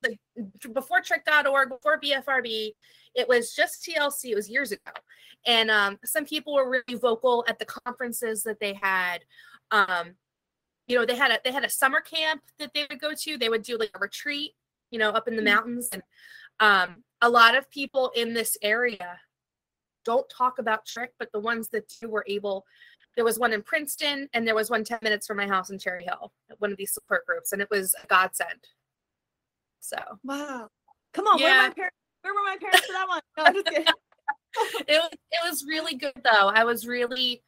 the, 0.02 0.16
before 0.72 1.00
trich.org, 1.00 1.68
before 1.68 2.00
BFRB, 2.00 2.72
it 3.14 3.28
was 3.28 3.54
just 3.54 3.84
TLC. 3.84 4.30
It 4.30 4.34
was 4.34 4.48
years 4.50 4.72
ago. 4.72 4.92
And 5.46 5.70
um, 5.70 5.98
some 6.04 6.24
people 6.24 6.54
were 6.54 6.68
really 6.68 6.98
vocal 6.98 7.44
at 7.48 7.58
the 7.58 7.64
conferences 7.64 8.42
that 8.44 8.58
they 8.60 8.74
had. 8.74 9.24
Um, 9.70 10.14
you 10.88 10.96
know 10.98 11.04
they 11.04 11.16
had 11.16 11.30
a 11.30 11.38
they 11.44 11.52
had 11.52 11.64
a 11.66 11.68
summer 11.70 12.00
camp 12.00 12.40
that 12.58 12.72
they 12.74 12.86
would 12.88 12.98
go 12.98 13.12
to 13.12 13.36
they 13.36 13.50
would 13.50 13.62
do 13.62 13.76
like 13.76 13.90
a 13.94 13.98
retreat 13.98 14.52
you 14.90 14.98
know 14.98 15.10
up 15.10 15.28
in 15.28 15.36
the 15.36 15.42
Mhm. 15.42 15.44
mountains 15.44 15.90
and 15.92 16.02
um 16.60 17.04
a 17.20 17.28
lot 17.28 17.54
of 17.54 17.70
people 17.70 18.10
in 18.16 18.32
this 18.32 18.56
area 18.62 19.20
don't 20.08 20.28
talk 20.30 20.58
about 20.58 20.86
trich 20.86 21.12
but 21.18 21.30
the 21.32 21.38
ones 21.38 21.68
that 21.68 21.84
you 22.00 22.08
were 22.08 22.24
able 22.26 22.64
there 23.14 23.24
was 23.26 23.38
one 23.38 23.52
in 23.52 23.62
princeton 23.62 24.26
and 24.32 24.46
there 24.48 24.54
was 24.54 24.70
one 24.70 24.82
10 24.82 24.98
minutes 25.02 25.26
from 25.26 25.36
my 25.36 25.46
house 25.46 25.68
in 25.68 25.78
cherry 25.78 26.04
hill 26.04 26.32
one 26.60 26.72
of 26.72 26.78
these 26.78 26.92
support 26.94 27.26
groups 27.26 27.52
and 27.52 27.60
it 27.60 27.68
was 27.70 27.94
a 28.02 28.06
godsend 28.06 28.62
so 29.80 29.98
Wow. 30.24 30.68
Come 31.12 31.26
on, 31.26 31.40
where 31.40 31.48
Yeah. 31.50 31.60
are 31.64 31.68
my 31.68 31.74
parents? 31.74 31.96
Where 32.22 32.34
were 32.34 32.42
my 32.44 32.56
parents 32.60 32.86
for 32.86 32.92
that 32.92 33.08
one? 33.08 33.20
No, 33.36 33.44
I'm 33.44 33.54
just 33.54 33.66
kidding. 33.66 33.86
it 34.88 34.98
was 35.02 35.10
it 35.30 35.40
was 35.48 35.64
really 35.66 35.94
good 35.96 36.20
though. 36.24 36.48
I 36.48 36.64
was 36.64 36.86
really 36.86 37.42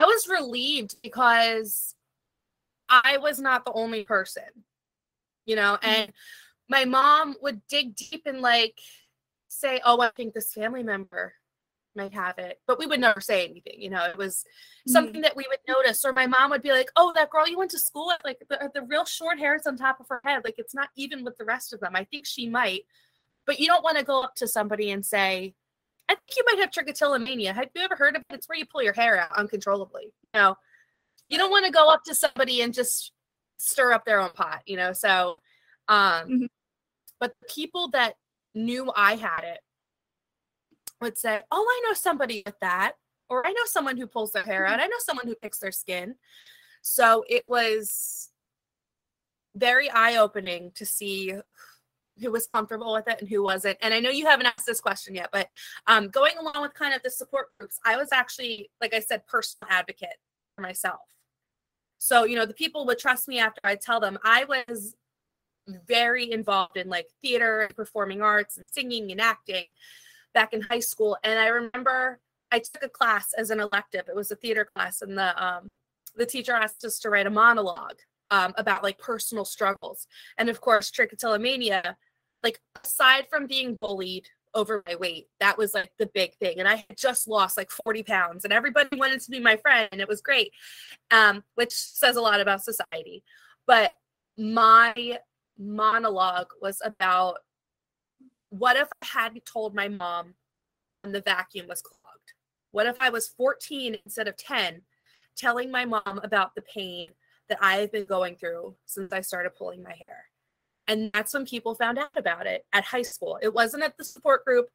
I 0.00 0.04
was 0.04 0.28
relieved 0.28 0.96
because 1.02 1.94
I 2.88 3.18
was 3.18 3.38
not 3.40 3.64
the 3.64 3.72
only 3.72 4.04
person. 4.04 4.50
You 5.46 5.56
know, 5.56 5.78
Mhm. 5.82 5.88
and 5.88 6.12
my 6.68 6.84
mom 6.84 7.36
would 7.42 7.66
dig 7.66 7.94
deep 7.96 8.22
and 8.26 8.40
like 8.40 8.78
say, 9.48 9.80
"Oh, 9.84 10.00
I 10.00 10.10
think 10.10 10.34
this 10.34 10.52
family 10.52 10.82
member 10.82 11.34
might 11.96 12.12
have 12.14 12.38
it." 12.38 12.60
But 12.66 12.78
we 12.78 12.86
would 12.86 13.00
never 13.00 13.20
say 13.20 13.44
anything, 13.48 13.80
you 13.80 13.90
know. 13.90 14.04
It 14.04 14.16
was 14.16 14.44
something 14.86 15.20
that 15.22 15.36
we 15.36 15.46
would 15.48 15.60
notice 15.66 16.04
or 16.04 16.12
my 16.12 16.26
mom 16.26 16.50
would 16.50 16.62
be 16.62 16.72
like, 16.72 16.90
"Oh, 16.96 17.12
that 17.14 17.30
girl 17.30 17.46
you 17.48 17.58
went 17.58 17.70
to 17.72 17.78
school 17.78 18.06
with 18.08 18.18
like 18.24 18.38
the, 18.48 18.70
the 18.74 18.82
real 18.82 19.04
short 19.04 19.38
hairs 19.38 19.66
on 19.66 19.76
top 19.76 20.00
of 20.00 20.08
her 20.08 20.20
head, 20.24 20.42
like 20.44 20.56
it's 20.58 20.74
not 20.74 20.90
even 20.96 21.24
with 21.24 21.36
the 21.38 21.44
rest 21.44 21.72
of 21.72 21.80
them. 21.80 21.96
I 21.96 22.04
think 22.04 22.26
she 22.26 22.48
might." 22.48 22.82
But 23.46 23.60
you 23.60 23.66
don't 23.66 23.84
want 23.84 23.98
to 23.98 24.04
go 24.04 24.22
up 24.22 24.34
to 24.36 24.48
somebody 24.48 24.90
and 24.90 25.04
say, 25.04 25.54
I 26.08 26.14
think 26.14 26.36
you 26.36 26.44
might 26.46 26.58
have 26.60 26.70
trichotillomania. 26.70 27.54
Have 27.54 27.68
you 27.74 27.82
ever 27.82 27.96
heard 27.96 28.16
of 28.16 28.22
it? 28.22 28.34
It's 28.34 28.48
where 28.48 28.58
you 28.58 28.66
pull 28.66 28.82
your 28.82 28.92
hair 28.94 29.18
out 29.18 29.36
uncontrollably. 29.36 30.12
You 30.34 30.40
know, 30.40 30.56
you 31.28 31.38
don't 31.38 31.50
want 31.50 31.66
to 31.66 31.70
go 31.72 31.88
up 31.90 32.04
to 32.04 32.14
somebody 32.14 32.62
and 32.62 32.72
just 32.74 33.12
stir 33.56 33.92
up 33.92 34.04
their 34.04 34.20
own 34.20 34.30
pot, 34.30 34.62
you 34.66 34.76
know. 34.76 34.92
So 34.92 35.38
um 35.88 36.28
Mhm. 36.28 36.48
but 37.20 37.34
the 37.40 37.46
people 37.54 37.88
that 37.88 38.16
knew 38.54 38.92
I 38.94 39.16
had 39.16 39.44
it 39.44 39.60
would 41.04 41.18
say, 41.18 41.40
"Oh, 41.50 41.64
I 41.66 41.88
know 41.88 41.94
somebody 41.94 42.42
with 42.44 42.58
that." 42.60 42.94
Or 43.28 43.46
I 43.46 43.52
know 43.52 43.64
someone 43.66 43.96
who 43.96 44.06
pulls 44.06 44.32
their 44.32 44.42
hair 44.42 44.66
out. 44.66 44.80
I 44.80 44.86
know 44.86 44.98
someone 44.98 45.26
who 45.26 45.34
picks 45.34 45.58
their 45.58 45.72
skin. 45.72 46.16
So 46.82 47.24
it 47.28 47.44
was 47.48 48.30
very 49.54 49.88
eye 49.90 50.16
opening 50.16 50.72
to 50.74 50.84
see 50.84 51.32
who 52.20 52.30
was 52.30 52.46
comfortable 52.46 52.92
with 52.92 53.08
it 53.08 53.20
and 53.20 53.28
who 53.28 53.42
wasn't. 53.42 53.78
And 53.80 53.92
I 53.92 54.00
know 54.00 54.10
you 54.10 54.26
haven't 54.26 54.46
asked 54.46 54.66
this 54.66 54.80
question 54.80 55.14
yet, 55.14 55.30
but 55.32 55.48
um, 55.86 56.08
going 56.08 56.36
along 56.38 56.62
with 56.62 56.74
kind 56.74 56.94
of 56.94 57.02
the 57.02 57.10
support 57.10 57.48
groups, 57.58 57.80
I 57.84 57.96
was 57.96 58.12
actually, 58.12 58.70
like 58.80 58.94
I 58.94 59.00
said, 59.00 59.26
personal 59.26 59.68
advocate 59.70 60.16
for 60.54 60.62
myself. 60.62 61.00
So, 61.98 62.24
you 62.24 62.36
know, 62.36 62.46
the 62.46 62.54
people 62.54 62.86
would 62.86 62.98
trust 62.98 63.26
me 63.26 63.38
after 63.38 63.60
I 63.64 63.76
tell 63.76 63.98
them 63.98 64.18
I 64.22 64.44
was 64.44 64.94
very 65.66 66.30
involved 66.30 66.76
in 66.76 66.88
like 66.88 67.06
theater 67.22 67.62
and 67.62 67.74
performing 67.74 68.20
arts 68.20 68.58
and 68.58 68.66
singing 68.70 69.10
and 69.10 69.20
acting 69.20 69.64
back 70.34 70.52
in 70.52 70.60
high 70.62 70.80
school. 70.80 71.16
And 71.24 71.38
I 71.38 71.46
remember 71.46 72.20
I 72.52 72.58
took 72.58 72.82
a 72.82 72.88
class 72.88 73.32
as 73.38 73.50
an 73.50 73.60
elective. 73.60 74.08
It 74.08 74.14
was 74.14 74.30
a 74.30 74.36
theater 74.36 74.68
class, 74.74 75.02
and 75.02 75.16
the 75.16 75.42
um, 75.42 75.68
the 76.16 76.26
teacher 76.26 76.52
asked 76.52 76.84
us 76.84 76.98
to 77.00 77.10
write 77.10 77.26
a 77.26 77.30
monologue 77.30 77.98
um, 78.30 78.54
about 78.56 78.82
like 78.82 78.98
personal 78.98 79.44
struggles. 79.44 80.06
And 80.38 80.48
of 80.48 80.60
course, 80.60 80.90
trichotillomania, 80.90 81.94
like 82.42 82.60
aside 82.82 83.26
from 83.28 83.46
being 83.46 83.76
bullied 83.80 84.28
over 84.54 84.82
my 84.86 84.94
weight, 84.96 85.28
that 85.40 85.58
was 85.58 85.74
like 85.74 85.92
the 85.98 86.06
big 86.06 86.34
thing. 86.36 86.60
And 86.60 86.68
I 86.68 86.84
had 86.88 86.96
just 86.96 87.26
lost 87.26 87.56
like 87.56 87.70
40 87.70 88.02
pounds 88.04 88.44
and 88.44 88.52
everybody 88.52 88.96
wanted 88.96 89.20
to 89.20 89.30
be 89.30 89.40
my 89.40 89.56
friend 89.56 89.88
and 89.90 90.00
it 90.00 90.08
was 90.08 90.20
great, 90.20 90.52
um, 91.10 91.42
which 91.56 91.72
says 91.72 92.16
a 92.16 92.20
lot 92.20 92.40
about 92.40 92.62
society. 92.62 93.24
But 93.66 93.92
my 94.36 95.18
monologue 95.58 96.50
was 96.60 96.80
about 96.84 97.38
what 98.58 98.76
if 98.76 98.88
I 99.02 99.06
hadn't 99.06 99.46
told 99.46 99.74
my 99.74 99.88
mom 99.88 100.34
when 101.02 101.12
the 101.12 101.20
vacuum 101.20 101.66
was 101.66 101.82
clogged? 101.82 102.32
What 102.70 102.86
if 102.86 102.96
I 103.00 103.10
was 103.10 103.28
14 103.28 103.96
instead 104.04 104.28
of 104.28 104.36
10 104.36 104.82
telling 105.36 105.70
my 105.70 105.84
mom 105.84 106.20
about 106.22 106.54
the 106.54 106.62
pain 106.62 107.08
that 107.48 107.58
I've 107.60 107.92
been 107.92 108.04
going 108.04 108.36
through 108.36 108.76
since 108.86 109.12
I 109.12 109.20
started 109.20 109.56
pulling 109.56 109.82
my 109.82 109.94
hair. 110.06 110.24
And 110.86 111.10
that's 111.12 111.34
when 111.34 111.46
people 111.46 111.74
found 111.74 111.98
out 111.98 112.10
about 112.16 112.46
it 112.46 112.64
at 112.72 112.84
high 112.84 113.02
school. 113.02 113.38
It 113.42 113.52
wasn't 113.52 113.82
at 113.82 113.96
the 113.96 114.04
support 114.04 114.44
group, 114.44 114.68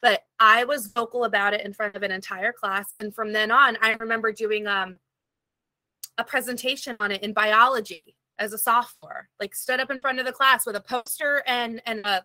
but 0.00 0.22
I 0.38 0.64
was 0.64 0.88
vocal 0.88 1.24
about 1.24 1.54
it 1.54 1.64
in 1.64 1.72
front 1.72 1.96
of 1.96 2.02
an 2.02 2.10
entire 2.10 2.52
class. 2.52 2.92
And 3.00 3.14
from 3.14 3.32
then 3.32 3.50
on, 3.50 3.78
I 3.80 3.94
remember 3.94 4.32
doing 4.32 4.66
um, 4.66 4.98
a 6.18 6.24
presentation 6.24 6.96
on 7.00 7.12
it 7.12 7.22
in 7.22 7.32
biology 7.32 8.16
as 8.38 8.52
a 8.52 8.58
sophomore, 8.58 9.28
like 9.40 9.54
stood 9.54 9.78
up 9.80 9.90
in 9.90 10.00
front 10.00 10.18
of 10.18 10.26
the 10.26 10.32
class 10.32 10.66
with 10.66 10.74
a 10.74 10.80
poster 10.80 11.42
and 11.46 11.80
and 11.86 12.04
a 12.04 12.24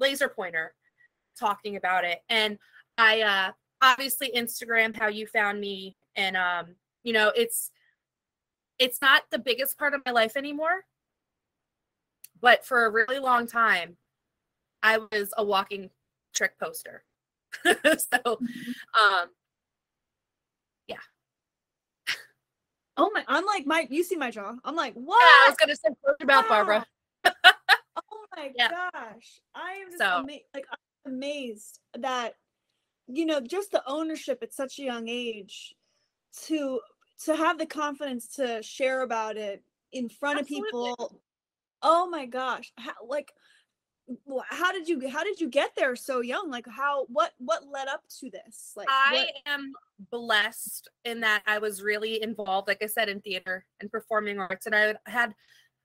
laser 0.00 0.28
pointer 0.28 0.74
talking 1.38 1.76
about 1.76 2.04
it. 2.04 2.20
And 2.28 2.58
I 2.98 3.20
uh 3.22 3.52
obviously 3.82 4.32
Instagram 4.36 4.96
how 4.96 5.08
you 5.08 5.26
found 5.26 5.60
me 5.60 5.96
and 6.16 6.36
um 6.36 6.74
you 7.02 7.12
know 7.12 7.32
it's 7.34 7.70
it's 8.78 9.00
not 9.00 9.22
the 9.30 9.38
biggest 9.38 9.78
part 9.78 9.94
of 9.94 10.00
my 10.04 10.12
life 10.12 10.36
anymore. 10.36 10.84
But 12.40 12.64
for 12.64 12.86
a 12.86 12.90
really 12.90 13.18
long 13.18 13.46
time, 13.46 13.98
I 14.82 14.98
was 14.98 15.32
a 15.36 15.44
walking 15.44 15.90
trich 16.34 16.56
poster. 16.58 17.04
so, 17.64 17.74
mm-hmm. 17.74 19.02
um, 19.02 19.28
yeah. 20.88 20.96
Oh 22.96 23.10
my! 23.12 23.24
I'm 23.28 23.44
like 23.44 23.66
my. 23.66 23.86
You 23.90 24.02
see 24.02 24.16
my 24.16 24.30
jaw? 24.30 24.54
I'm 24.64 24.76
like, 24.76 24.94
what? 24.94 25.20
Yeah, 25.20 25.46
I 25.46 25.48
was 25.48 25.56
gonna 25.56 25.76
say 25.76 25.90
about 26.22 26.48
Barbara. 26.48 26.86
Oh 28.36 28.40
my 28.40 28.50
yeah. 28.56 28.68
gosh! 28.70 29.40
I 29.54 29.72
am 29.82 29.88
just 29.88 29.98
so, 29.98 30.18
ama- 30.18 30.46
like 30.54 30.66
I'm 30.70 31.12
amazed 31.12 31.80
that 31.98 32.34
you 33.06 33.26
know 33.26 33.40
just 33.40 33.72
the 33.72 33.82
ownership 33.86 34.38
at 34.42 34.52
such 34.52 34.78
a 34.78 34.82
young 34.82 35.08
age 35.08 35.74
to 36.44 36.80
to 37.24 37.36
have 37.36 37.58
the 37.58 37.66
confidence 37.66 38.28
to 38.36 38.62
share 38.62 39.02
about 39.02 39.36
it 39.36 39.62
in 39.92 40.08
front 40.08 40.40
Absolutely. 40.40 40.68
of 40.68 40.96
people 40.96 41.20
oh 41.82 42.08
my 42.08 42.26
gosh 42.26 42.72
how, 42.76 42.92
like 43.06 43.32
how 44.48 44.72
did 44.72 44.88
you 44.88 45.08
how 45.08 45.22
did 45.22 45.40
you 45.40 45.48
get 45.48 45.70
there 45.76 45.94
so 45.94 46.20
young 46.20 46.50
like 46.50 46.66
how 46.68 47.06
what 47.06 47.32
what 47.38 47.62
led 47.72 47.88
up 47.88 48.02
to 48.20 48.30
this 48.30 48.72
like 48.76 48.88
i 48.90 49.12
what? 49.12 49.52
am 49.52 49.72
blessed 50.10 50.88
in 51.04 51.20
that 51.20 51.42
i 51.46 51.58
was 51.58 51.82
really 51.82 52.22
involved 52.22 52.66
like 52.66 52.82
i 52.82 52.86
said 52.86 53.08
in 53.08 53.20
theater 53.20 53.64
and 53.80 53.90
performing 53.90 54.38
arts 54.38 54.66
and 54.66 54.74
i 54.74 54.94
had 55.06 55.34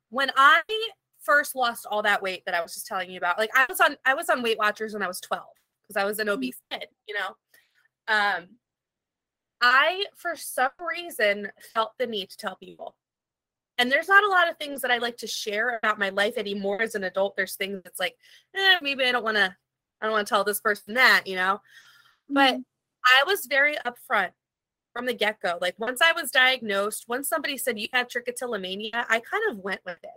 when 0.10 0.32
i 0.36 0.62
first 1.26 1.56
lost 1.56 1.86
all 1.90 2.02
that 2.02 2.22
weight 2.22 2.44
that 2.46 2.56
i 2.56 2.62
was 2.62 2.74
just 2.74 2.88
telling 2.88 3.10
you 3.10 3.18
about 3.18 3.38
like 3.38 3.50
i 3.56 3.66
was 3.68 3.80
on 3.80 3.98
i 4.06 4.14
was 4.14 4.30
on 4.30 4.42
weight 4.42 4.58
watchers 4.58 4.94
when 4.94 5.04
i 5.04 5.08
was 5.08 5.20
12 5.22 5.44
because 5.88 6.02
i 6.02 6.06
was 6.06 6.20
an 6.20 6.28
mm-hmm. 6.28 6.36
obese 6.36 6.62
kid 6.72 6.88
you 7.08 7.16
know 7.16 7.36
um 8.08 8.48
I, 9.62 10.06
for 10.16 10.36
some 10.36 10.72
reason, 10.80 11.50
felt 11.74 11.94
the 11.98 12.08
need 12.08 12.30
to 12.30 12.38
tell 12.38 12.56
people. 12.56 12.96
And 13.78 13.92
there's 13.92 14.08
not 14.08 14.24
a 14.24 14.30
lot 14.30 14.50
of 14.50 14.58
things 14.58 14.82
that 14.82 14.92
I 14.92 15.00
like 15.00 15.18
to 15.18 15.28
share 15.28 15.78
about 15.78 16.00
my 16.00 16.10
life 16.10 16.38
anymore 16.38 16.82
as 16.82 16.96
an 16.96 17.04
adult. 17.04 17.36
There's 17.36 17.56
things 17.56 17.82
that's 17.84 18.00
like, 18.00 18.16
eh, 18.56 18.78
maybe 18.82 19.04
I 19.04 19.12
don't 19.12 19.24
want 19.24 19.38
to, 19.38 19.56
I 20.02 20.06
don't 20.06 20.14
want 20.14 20.28
to 20.28 20.30
tell 20.30 20.44
this 20.44 20.62
person 20.62 20.94
that, 20.94 21.24
you 21.26 21.36
know. 21.36 21.62
But 22.30 22.54
mm-hmm. 22.54 22.62
I 23.06 23.24
was 23.26 23.48
very 23.48 23.76
upfront 23.86 24.32
from 24.94 25.06
the 25.08 25.14
get 25.14 25.42
go. 25.42 25.58
Like 25.60 25.76
once 25.78 26.00
I 26.02 26.14
was 26.14 26.32
diagnosed, 26.32 27.06
once 27.08 27.28
somebody 27.28 27.58
said 27.58 27.80
you 27.80 27.88
had 27.92 28.10
trichotillomania, 28.10 28.92
I 28.94 29.20
kind 29.20 29.44
of 29.50 29.58
went 29.58 29.82
with 29.86 30.00
it, 30.04 30.10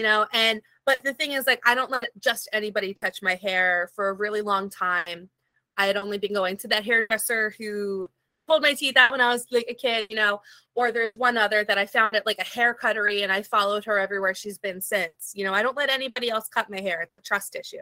you 0.00 0.06
know. 0.06 0.26
And 0.32 0.62
but 0.86 1.04
the 1.04 1.12
thing 1.12 1.32
is, 1.32 1.46
like, 1.46 1.60
I 1.66 1.74
don't 1.74 1.90
let 1.90 2.08
just 2.18 2.48
anybody 2.54 2.94
touch 2.94 3.20
my 3.22 3.34
hair 3.34 3.90
for 3.94 4.08
a 4.08 4.14
really 4.14 4.40
long 4.40 4.70
time. 4.70 5.28
I 5.76 5.86
had 5.86 5.98
only 5.98 6.16
been 6.16 6.32
going 6.32 6.56
to 6.58 6.68
that 6.68 6.84
hairdresser 6.84 7.54
who 7.58 8.08
pulled 8.48 8.62
my 8.62 8.72
teeth 8.72 8.96
out 8.96 9.10
when 9.10 9.20
I 9.20 9.28
was 9.28 9.46
like 9.50 9.66
a 9.68 9.74
kid, 9.74 10.06
you 10.08 10.16
know, 10.16 10.40
or 10.74 10.90
there's 10.90 11.12
one 11.14 11.36
other 11.36 11.64
that 11.64 11.76
I 11.76 11.84
found 11.84 12.16
at 12.16 12.24
like 12.24 12.38
a 12.38 12.44
hair 12.44 12.72
cuttery 12.72 13.22
and 13.22 13.30
I 13.30 13.42
followed 13.42 13.84
her 13.84 13.98
everywhere 13.98 14.34
she's 14.34 14.58
been 14.58 14.80
since. 14.80 15.32
You 15.34 15.44
know, 15.44 15.52
I 15.52 15.62
don't 15.62 15.76
let 15.76 15.90
anybody 15.90 16.30
else 16.30 16.48
cut 16.48 16.70
my 16.70 16.80
hair. 16.80 17.02
It's 17.02 17.18
a 17.18 17.22
trust 17.22 17.54
issue. 17.54 17.76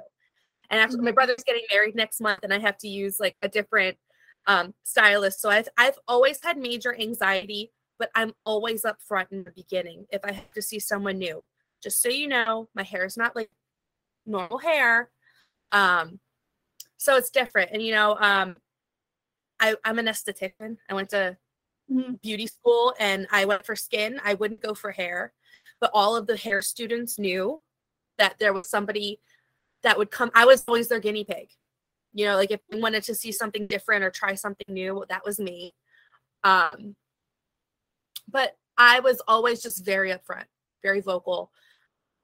And 0.68 0.80
after 0.80 0.96
mm-hmm. 0.96 1.06
my 1.06 1.12
brother's 1.12 1.44
getting 1.46 1.62
married 1.72 1.94
next 1.94 2.20
month 2.20 2.40
and 2.42 2.52
I 2.52 2.58
have 2.58 2.76
to 2.78 2.88
use 2.88 3.18
like 3.20 3.36
a 3.42 3.48
different 3.48 3.96
um, 4.46 4.74
stylist. 4.82 5.40
So 5.40 5.50
I've 5.50 5.68
I've 5.78 5.98
always 6.08 6.40
had 6.42 6.58
major 6.58 6.94
anxiety, 6.98 7.72
but 7.98 8.10
I'm 8.16 8.32
always 8.44 8.84
up 8.84 8.98
front 9.00 9.28
in 9.30 9.44
the 9.44 9.52
beginning 9.52 10.06
if 10.10 10.24
I 10.24 10.32
have 10.32 10.52
to 10.54 10.62
see 10.62 10.80
someone 10.80 11.18
new. 11.18 11.42
Just 11.82 12.02
so 12.02 12.08
you 12.08 12.28
know, 12.28 12.68
my 12.74 12.82
hair 12.82 13.04
is 13.04 13.16
not 13.16 13.36
like 13.36 13.50
normal 14.26 14.58
hair. 14.58 15.10
Um, 15.72 16.20
so 16.96 17.16
it's 17.16 17.30
different. 17.30 17.70
And 17.72 17.82
you 17.82 17.92
know, 17.92 18.16
um, 18.20 18.56
I, 19.60 19.76
I'm 19.84 19.98
an 19.98 20.06
esthetician. 20.06 20.76
I 20.88 20.94
went 20.94 21.10
to 21.10 21.36
mm-hmm. 21.90 22.14
beauty 22.22 22.46
school 22.46 22.94
and 22.98 23.26
I 23.30 23.44
went 23.44 23.64
for 23.64 23.76
skin. 23.76 24.20
I 24.24 24.34
wouldn't 24.34 24.62
go 24.62 24.74
for 24.74 24.90
hair, 24.90 25.32
but 25.80 25.90
all 25.94 26.16
of 26.16 26.26
the 26.26 26.36
hair 26.36 26.62
students 26.62 27.18
knew 27.18 27.62
that 28.18 28.38
there 28.38 28.52
was 28.52 28.68
somebody 28.68 29.20
that 29.82 29.96
would 29.96 30.10
come. 30.10 30.30
I 30.34 30.44
was 30.44 30.64
always 30.66 30.88
their 30.88 31.00
guinea 31.00 31.24
pig. 31.24 31.50
You 32.12 32.26
know, 32.26 32.36
like 32.36 32.50
if 32.50 32.60
they 32.70 32.80
wanted 32.80 33.04
to 33.04 33.14
see 33.14 33.32
something 33.32 33.66
different 33.66 34.04
or 34.04 34.10
try 34.10 34.34
something 34.34 34.66
new, 34.68 35.04
that 35.08 35.24
was 35.24 35.38
me. 35.38 35.74
Um, 36.42 36.96
but 38.28 38.56
I 38.76 39.00
was 39.00 39.20
always 39.28 39.62
just 39.62 39.84
very 39.84 40.10
upfront, 40.10 40.44
very 40.82 41.00
vocal. 41.00 41.52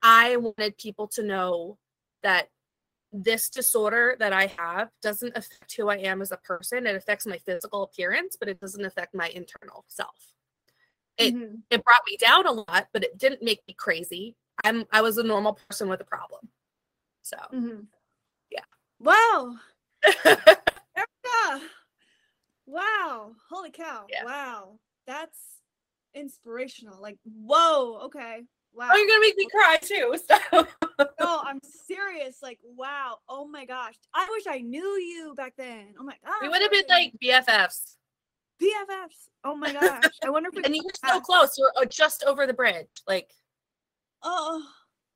I 0.04 0.36
wanted 0.36 0.78
people 0.78 1.08
to 1.08 1.22
know 1.24 1.78
that 2.22 2.48
this 3.12 3.48
disorder 3.48 4.16
that 4.18 4.32
I 4.32 4.46
have 4.58 4.90
doesn't 5.02 5.36
affect 5.36 5.74
who 5.76 5.88
I 5.88 5.96
am 5.96 6.20
as 6.20 6.30
a 6.30 6.36
person. 6.36 6.86
It 6.86 6.94
affects 6.94 7.26
my 7.26 7.38
physical 7.38 7.82
appearance, 7.82 8.36
but 8.38 8.48
it 8.48 8.60
doesn't 8.60 8.84
affect 8.84 9.14
my 9.14 9.28
internal 9.30 9.84
self. 9.88 10.32
It 11.16 11.34
mm-hmm. 11.34 11.56
it 11.70 11.84
brought 11.84 12.02
me 12.06 12.16
down 12.18 12.46
a 12.46 12.52
lot, 12.52 12.88
but 12.92 13.02
it 13.02 13.18
didn't 13.18 13.42
make 13.42 13.62
me 13.66 13.74
crazy. 13.74 14.36
I'm 14.62 14.84
I 14.92 15.00
was 15.00 15.18
a 15.18 15.22
normal 15.22 15.58
person 15.68 15.88
with 15.88 16.00
a 16.00 16.04
problem. 16.04 16.48
So 17.22 17.36
mm-hmm. 17.52 17.80
yeah. 18.50 18.64
Wow. 19.00 19.56
Wow. 22.66 23.32
Holy 23.50 23.70
cow. 23.70 24.06
Yeah. 24.08 24.24
Wow. 24.24 24.78
That's 25.06 25.38
inspirational. 26.14 27.00
Like, 27.00 27.18
whoa, 27.24 28.00
okay. 28.04 28.42
Wow. 28.74 28.88
Oh, 28.92 28.96
you're 28.96 29.06
gonna 29.06 29.20
make 29.20 29.36
me 29.36 29.46
cry 29.50 29.76
too. 29.80 30.16
So 30.98 31.06
no, 31.20 31.42
I'm 31.44 31.60
serious. 31.86 32.38
Like, 32.42 32.58
wow. 32.62 33.18
Oh 33.28 33.46
my 33.46 33.64
gosh. 33.64 33.94
I 34.14 34.28
wish 34.30 34.44
I 34.48 34.60
knew 34.60 34.96
you 34.98 35.34
back 35.36 35.54
then. 35.56 35.94
Oh 35.98 36.04
my 36.04 36.14
god. 36.24 36.36
We 36.40 36.48
would 36.48 36.62
have 36.62 36.70
been 36.70 36.84
like 36.88 37.12
BFFs. 37.22 37.96
BFFs. 38.62 39.28
Oh 39.42 39.56
my 39.56 39.72
gosh. 39.72 40.04
I 40.24 40.30
wonder 40.30 40.50
if 40.52 40.64
And 40.64 40.74
you 40.74 40.82
were 40.84 41.08
so 41.08 41.20
close. 41.20 41.58
You're 41.58 41.72
uh, 41.76 41.84
just 41.84 42.22
over 42.24 42.46
the 42.46 42.52
bridge. 42.52 42.86
Like 43.08 43.30
Oh 44.22 44.62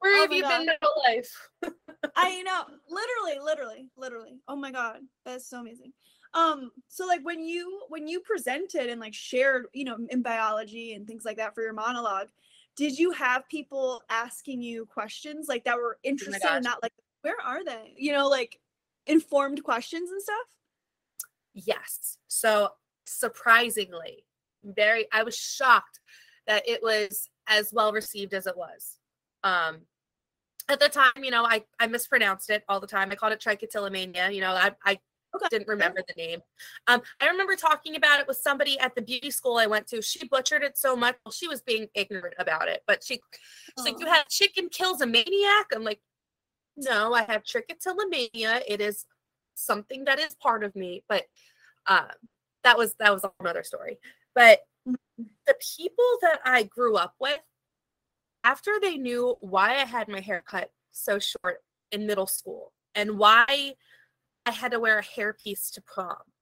where 0.00 0.16
oh 0.16 0.22
have 0.22 0.32
you 0.32 0.42
god. 0.42 0.58
been 0.58 0.66
your 0.66 1.14
life? 1.16 1.48
I 2.16 2.42
know. 2.42 2.64
Literally, 2.88 3.44
literally, 3.44 3.86
literally. 3.96 4.40
Oh 4.48 4.56
my 4.56 4.70
god. 4.72 4.98
That's 5.24 5.48
so 5.48 5.60
amazing. 5.60 5.92
Um, 6.34 6.70
so 6.88 7.06
like 7.06 7.24
when 7.24 7.42
you 7.44 7.82
when 7.88 8.06
you 8.06 8.20
presented 8.20 8.90
and 8.90 9.00
like 9.00 9.14
shared, 9.14 9.66
you 9.72 9.84
know, 9.84 9.96
in 10.10 10.22
biology 10.22 10.94
and 10.94 11.06
things 11.06 11.24
like 11.24 11.36
that 11.38 11.54
for 11.54 11.62
your 11.62 11.72
monologue, 11.72 12.28
did 12.78 12.99
you 12.99 13.11
have 13.11 13.47
people 13.49 14.02
asking 14.08 14.62
you 14.62 14.87
questions 14.87 15.47
like 15.49 15.64
that 15.64 15.76
were 15.76 15.99
interested 16.02 16.47
in 16.47 16.62
gosh. 16.62 16.73
that 16.73 16.82
like 16.82 16.92
where 17.23 17.40
are 17.44 17.64
they 17.64 17.92
you 17.97 18.12
know 18.12 18.28
like 18.28 18.58
informed 19.06 19.62
questions 19.62 20.11
and 20.11 20.23
stuff 20.23 20.47
Yes. 21.66 22.18
So 22.28 22.70
surprisingly, 23.06 24.25
very 24.64 25.06
I 25.12 25.23
was 25.23 25.37
shocked 25.37 26.00
that 26.47 26.68
it 26.68 26.80
was 26.82 27.28
as 27.49 27.73
well 27.73 27.92
received 27.92 28.35
as 28.35 28.47
it 28.47 28.56
was. 28.56 28.99
Um 29.44 29.80
at 30.70 30.80
the 30.80 30.88
time, 30.88 31.25
you 31.25 31.30
know, 31.30 31.44
I 31.44 31.64
I 31.80 31.87
mispronounced 31.87 32.50
it 32.50 32.62
all 32.68 32.80
the 32.80 32.87
time. 32.87 33.11
I 33.11 33.14
called 33.14 33.32
it 33.32 33.40
trichotillomania. 33.40 34.35
You 34.35 34.40
know, 34.40 34.52
I 34.52 34.73
I 34.85 34.99
Okay. 35.35 35.47
didn't 35.50 35.68
remember 35.68 36.00
the 36.06 36.14
name. 36.16 36.40
Um, 36.87 37.02
I 37.20 37.28
remember 37.28 37.54
talking 37.54 37.97
about 37.97 38.20
it 38.20 38.26
with 38.26 38.38
somebody 38.38 38.78
at 38.78 38.94
the 38.94 39.02
beauty 39.02 39.30
school 39.30 39.56
I 39.56 39.66
went 39.66 39.87
to. 39.88 40.00
She 40.00 40.26
butchered 40.26 40.62
it 40.62 40.78
so 40.78 40.97
much. 40.97 41.16
Well, 41.25 41.32
she 41.32 41.49
was 41.49 41.61
being 41.61 41.88
ignorant 41.94 42.35
about 42.38 42.68
it, 42.68 42.82
but 42.87 43.04
she 43.04 43.20
she's 43.76 43.85
like, 43.85 44.00
"You 44.00 44.06
have 44.06 44.28
chicken 44.28 44.68
kills 44.68 45.00
a 45.00 45.06
maniac." 45.06 45.66
I'm 45.75 45.85
like, 45.85 46.00
"No, 46.76 47.12
I 47.12 47.23
have 47.25 47.42
trichotillomania. 47.42 48.62
It 48.66 48.80
is 48.80 49.04
something 49.54 50.04
that 50.04 50.18
is 50.18 50.35
part 50.35 50.64
of 50.64 50.75
me." 50.75 51.04
But 51.08 51.25
um, 51.87 52.08
that 52.64 52.78
was 52.78 52.94
that 52.99 53.12
was 53.12 53.25
another 53.40 53.64
story. 53.64 53.99
But 54.35 54.61
the 54.87 55.56
people 55.76 56.18
that 56.23 56.40
I 56.44 56.62
grew 56.62 56.97
up 56.97 57.14
with, 57.20 57.40
after 58.44 58.73
they 58.80 58.97
knew 58.97 59.37
why 59.40 59.73
I 59.73 59.85
had 59.85 60.08
my 60.08 60.20
hair 60.20 60.42
cut 60.47 60.70
so 60.92 61.18
short 61.18 61.58
in 61.92 62.06
middle 62.06 62.26
school 62.26 62.73
and 62.94 63.18
why 63.18 63.75
I 64.48 64.52
had 64.52 64.72
to 64.72 64.80
wear 64.80 64.98
a 64.98 65.02
hairpiece 65.02 65.70
to 65.72 65.82
prom 65.82 66.32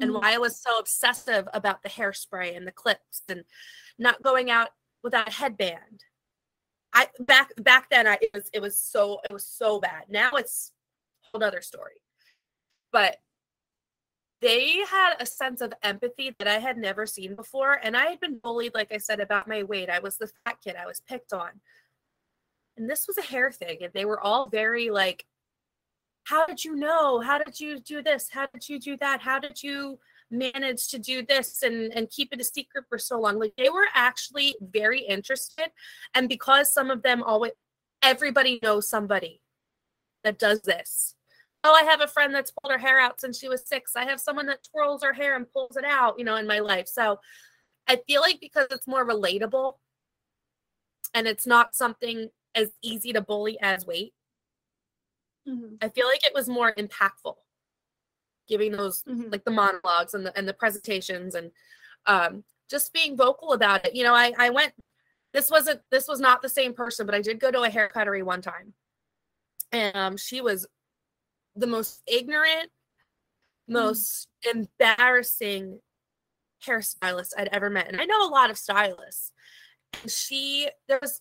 and 0.00 0.10
Mhm. 0.10 0.20
why 0.20 0.34
I 0.34 0.38
was 0.38 0.60
so 0.60 0.78
obsessive 0.78 1.48
about 1.52 1.82
the 1.82 1.88
hairspray 1.88 2.56
and 2.56 2.66
the 2.66 2.72
clips 2.72 3.22
and 3.28 3.44
not 3.96 4.22
going 4.22 4.50
out 4.50 4.70
without 5.02 5.28
a 5.28 5.32
headband. 5.32 6.04
I 6.92 7.10
back 7.20 7.52
back 7.56 7.88
then 7.90 8.06
I 8.08 8.18
it 8.20 8.30
was 8.34 8.50
it 8.52 8.60
was 8.60 8.78
so 8.80 9.20
it 9.22 9.32
was 9.32 9.46
so 9.46 9.80
bad. 9.80 10.08
Now 10.08 10.32
it's 10.32 10.72
another 11.32 11.62
story. 11.62 12.02
But 12.90 13.22
they 14.40 14.78
had 14.84 15.14
a 15.20 15.24
sense 15.24 15.60
of 15.60 15.72
empathy 15.82 16.34
that 16.40 16.48
I 16.48 16.58
had 16.58 16.76
never 16.76 17.06
seen 17.06 17.36
before. 17.36 17.74
And 17.74 17.96
I 17.96 18.06
had 18.06 18.18
been 18.18 18.38
bullied, 18.40 18.74
like 18.74 18.90
I 18.92 18.98
said, 18.98 19.20
about 19.20 19.46
my 19.46 19.62
weight. 19.62 19.88
I 19.88 20.00
was 20.00 20.16
the 20.18 20.26
fat 20.44 20.60
kid, 20.60 20.74
I 20.74 20.86
was 20.86 21.00
picked 21.00 21.32
on. 21.32 21.60
And 22.76 22.90
this 22.90 23.06
was 23.06 23.16
a 23.18 23.22
hair 23.22 23.52
thing. 23.52 23.78
And 23.84 23.92
they 23.92 24.04
were 24.04 24.20
all 24.20 24.48
very 24.48 24.90
like, 24.90 25.24
How 26.24 26.46
did 26.46 26.64
you 26.64 26.76
know? 26.76 27.20
How 27.20 27.38
did 27.38 27.58
you 27.58 27.80
do 27.80 28.02
this? 28.02 28.28
How 28.30 28.46
did 28.52 28.68
you 28.68 28.78
do 28.78 28.96
that? 28.98 29.20
How 29.20 29.38
did 29.38 29.62
you 29.62 29.98
manage 30.30 30.88
to 30.88 30.98
do 30.98 31.24
this 31.24 31.62
and, 31.62 31.92
and 31.92 32.08
keep 32.10 32.32
it 32.32 32.40
a 32.40 32.44
secret 32.44 32.84
for 32.88 32.98
so 32.98 33.20
long? 33.20 33.38
Like 33.38 33.54
they 33.56 33.68
were 33.68 33.88
actually 33.94 34.54
very 34.60 35.00
interested. 35.00 35.70
And 36.14 36.28
because 36.28 36.72
some 36.72 36.90
of 36.90 37.02
them 37.02 37.22
always, 37.22 37.52
everybody 38.02 38.60
knows 38.62 38.88
somebody 38.88 39.40
that 40.24 40.38
does 40.38 40.62
this 40.62 41.16
oh, 41.64 41.74
I 41.74 41.84
have 41.84 42.00
a 42.00 42.08
friend 42.08 42.34
that's 42.34 42.50
pulled 42.50 42.72
her 42.72 42.78
hair 42.78 43.00
out 43.00 43.20
since 43.20 43.38
she 43.38 43.48
was 43.48 43.66
six. 43.66 43.94
I 43.96 44.04
have 44.04 44.20
someone 44.20 44.46
that 44.46 44.66
twirls 44.70 45.02
her 45.02 45.12
hair 45.12 45.36
and 45.36 45.50
pulls 45.50 45.76
it 45.76 45.84
out, 45.84 46.18
you 46.18 46.24
know, 46.24 46.36
in 46.36 46.46
my 46.46 46.58
life. 46.58 46.88
So 46.88 47.20
I 47.86 48.00
feel 48.06 48.20
like 48.20 48.40
because 48.40 48.66
it's 48.70 48.88
more 48.88 49.06
relatable 49.06 49.74
and 51.14 51.26
it's 51.26 51.46
not 51.46 51.74
something 51.74 52.28
as 52.54 52.70
easy 52.82 53.12
to 53.12 53.20
bully 53.20 53.58
as 53.60 53.86
weight, 53.86 54.12
Mhm. 55.46 55.82
I 55.82 55.88
feel 55.88 56.06
like 56.06 56.24
it 56.26 56.34
was 56.34 56.48
more 56.48 56.72
impactful 56.74 57.36
giving 58.48 58.72
those 58.72 59.04
Mhm. 59.06 59.30
like 59.32 59.44
the 59.44 59.50
monologues 59.50 60.14
and 60.14 60.26
the 60.26 60.36
and 60.36 60.48
the 60.48 60.54
presentations 60.54 61.34
and 61.34 61.52
um 62.06 62.44
just 62.70 62.92
being 62.92 63.16
vocal 63.16 63.52
about 63.52 63.86
it. 63.86 63.94
You 63.94 64.04
know, 64.04 64.14
I 64.14 64.32
I 64.38 64.50
went 64.50 64.74
this 65.32 65.50
wasn't 65.50 65.82
this 65.90 66.08
was 66.08 66.20
not 66.20 66.42
the 66.42 66.48
same 66.48 66.74
person, 66.74 67.06
but 67.06 67.14
I 67.14 67.22
did 67.22 67.40
go 67.40 67.50
to 67.50 67.62
a 67.62 67.70
hair 67.70 67.88
cuttery 67.88 68.22
one 68.22 68.42
time. 68.42 68.74
And 69.72 69.96
um 69.96 70.16
she 70.16 70.40
was 70.42 70.66
the 71.56 71.66
most 71.68 72.02
ignorant, 72.06 72.70
most 73.68 74.28
embarrassing 74.54 75.80
hairstylist 76.66 77.32
I'd 77.38 77.48
ever 77.50 77.70
met. 77.70 77.88
And 77.88 78.00
I 78.00 78.06
know 78.06 78.26
a 78.28 78.30
lot 78.30 78.50
of 78.50 78.58
stylists. 78.58 79.32
And 80.02 80.10
she 80.12 80.70
there 80.88 81.00
was 81.02 81.20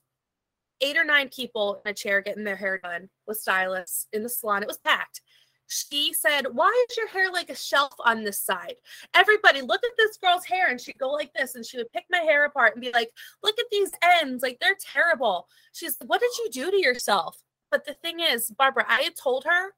eight 0.82 0.98
or 0.98 1.04
nine 1.04 1.30
people 1.30 1.82
in 1.86 1.92
a 1.92 1.94
chair 1.94 2.22
getting 2.22 2.44
their 2.44 2.56
hair 2.56 2.80
done 2.84 3.10
with 3.28 3.38
stylists 3.40 4.08
in 4.14 4.24
the 4.24 4.30
salon. 4.30 4.64
It 4.64 4.68
was 4.68 4.78
packed. 4.78 5.22
She 5.68 6.14
said, 6.14 6.48
Why 6.52 6.86
is 6.90 6.98
your 6.98 7.08
hair 7.08 7.32
like 7.32 7.50
a 7.50 7.56
shelf 7.56 7.94
on 8.04 8.24
this 8.24 8.40
side? 8.40 8.76
Everybody, 9.14 9.62
look 9.62 9.82
at 9.84 9.98
this 9.98 10.18
girl's 10.18 10.46
hair. 10.46 10.70
And 10.70 10.82
she'd 10.82 10.98
go 10.98 11.12
like 11.12 11.32
this 11.34 11.56
and 11.56 11.66
she 11.66 11.78
would 11.78 11.92
pick 11.94 12.04
my 12.12 12.20
hair 12.20 12.44
apart 12.44 12.74
and 12.76 12.82
be 12.82 12.92
like, 12.92 13.10
Look 13.42 13.58
at 13.58 13.66
these 13.72 13.92
ends. 14.20 14.44
Like 14.44 14.58
they're 14.60 14.76
terrible. 14.80 15.48
She's 15.72 15.96
What 16.06 16.20
did 16.20 16.32
you 16.40 16.50
do 16.52 16.72
to 16.72 16.82
yourself? 16.82 17.42
But 17.70 17.86
the 17.86 17.94
thing 17.94 18.20
is, 18.20 18.52
Barbara, 18.52 18.86
I 18.88 19.04
had 19.04 19.16
told 19.16 19.46
her 19.46 19.74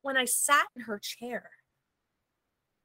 when 0.00 0.16
I 0.16 0.24
sat 0.24 0.66
in 0.74 0.82
her 0.82 0.98
chair 0.98 1.50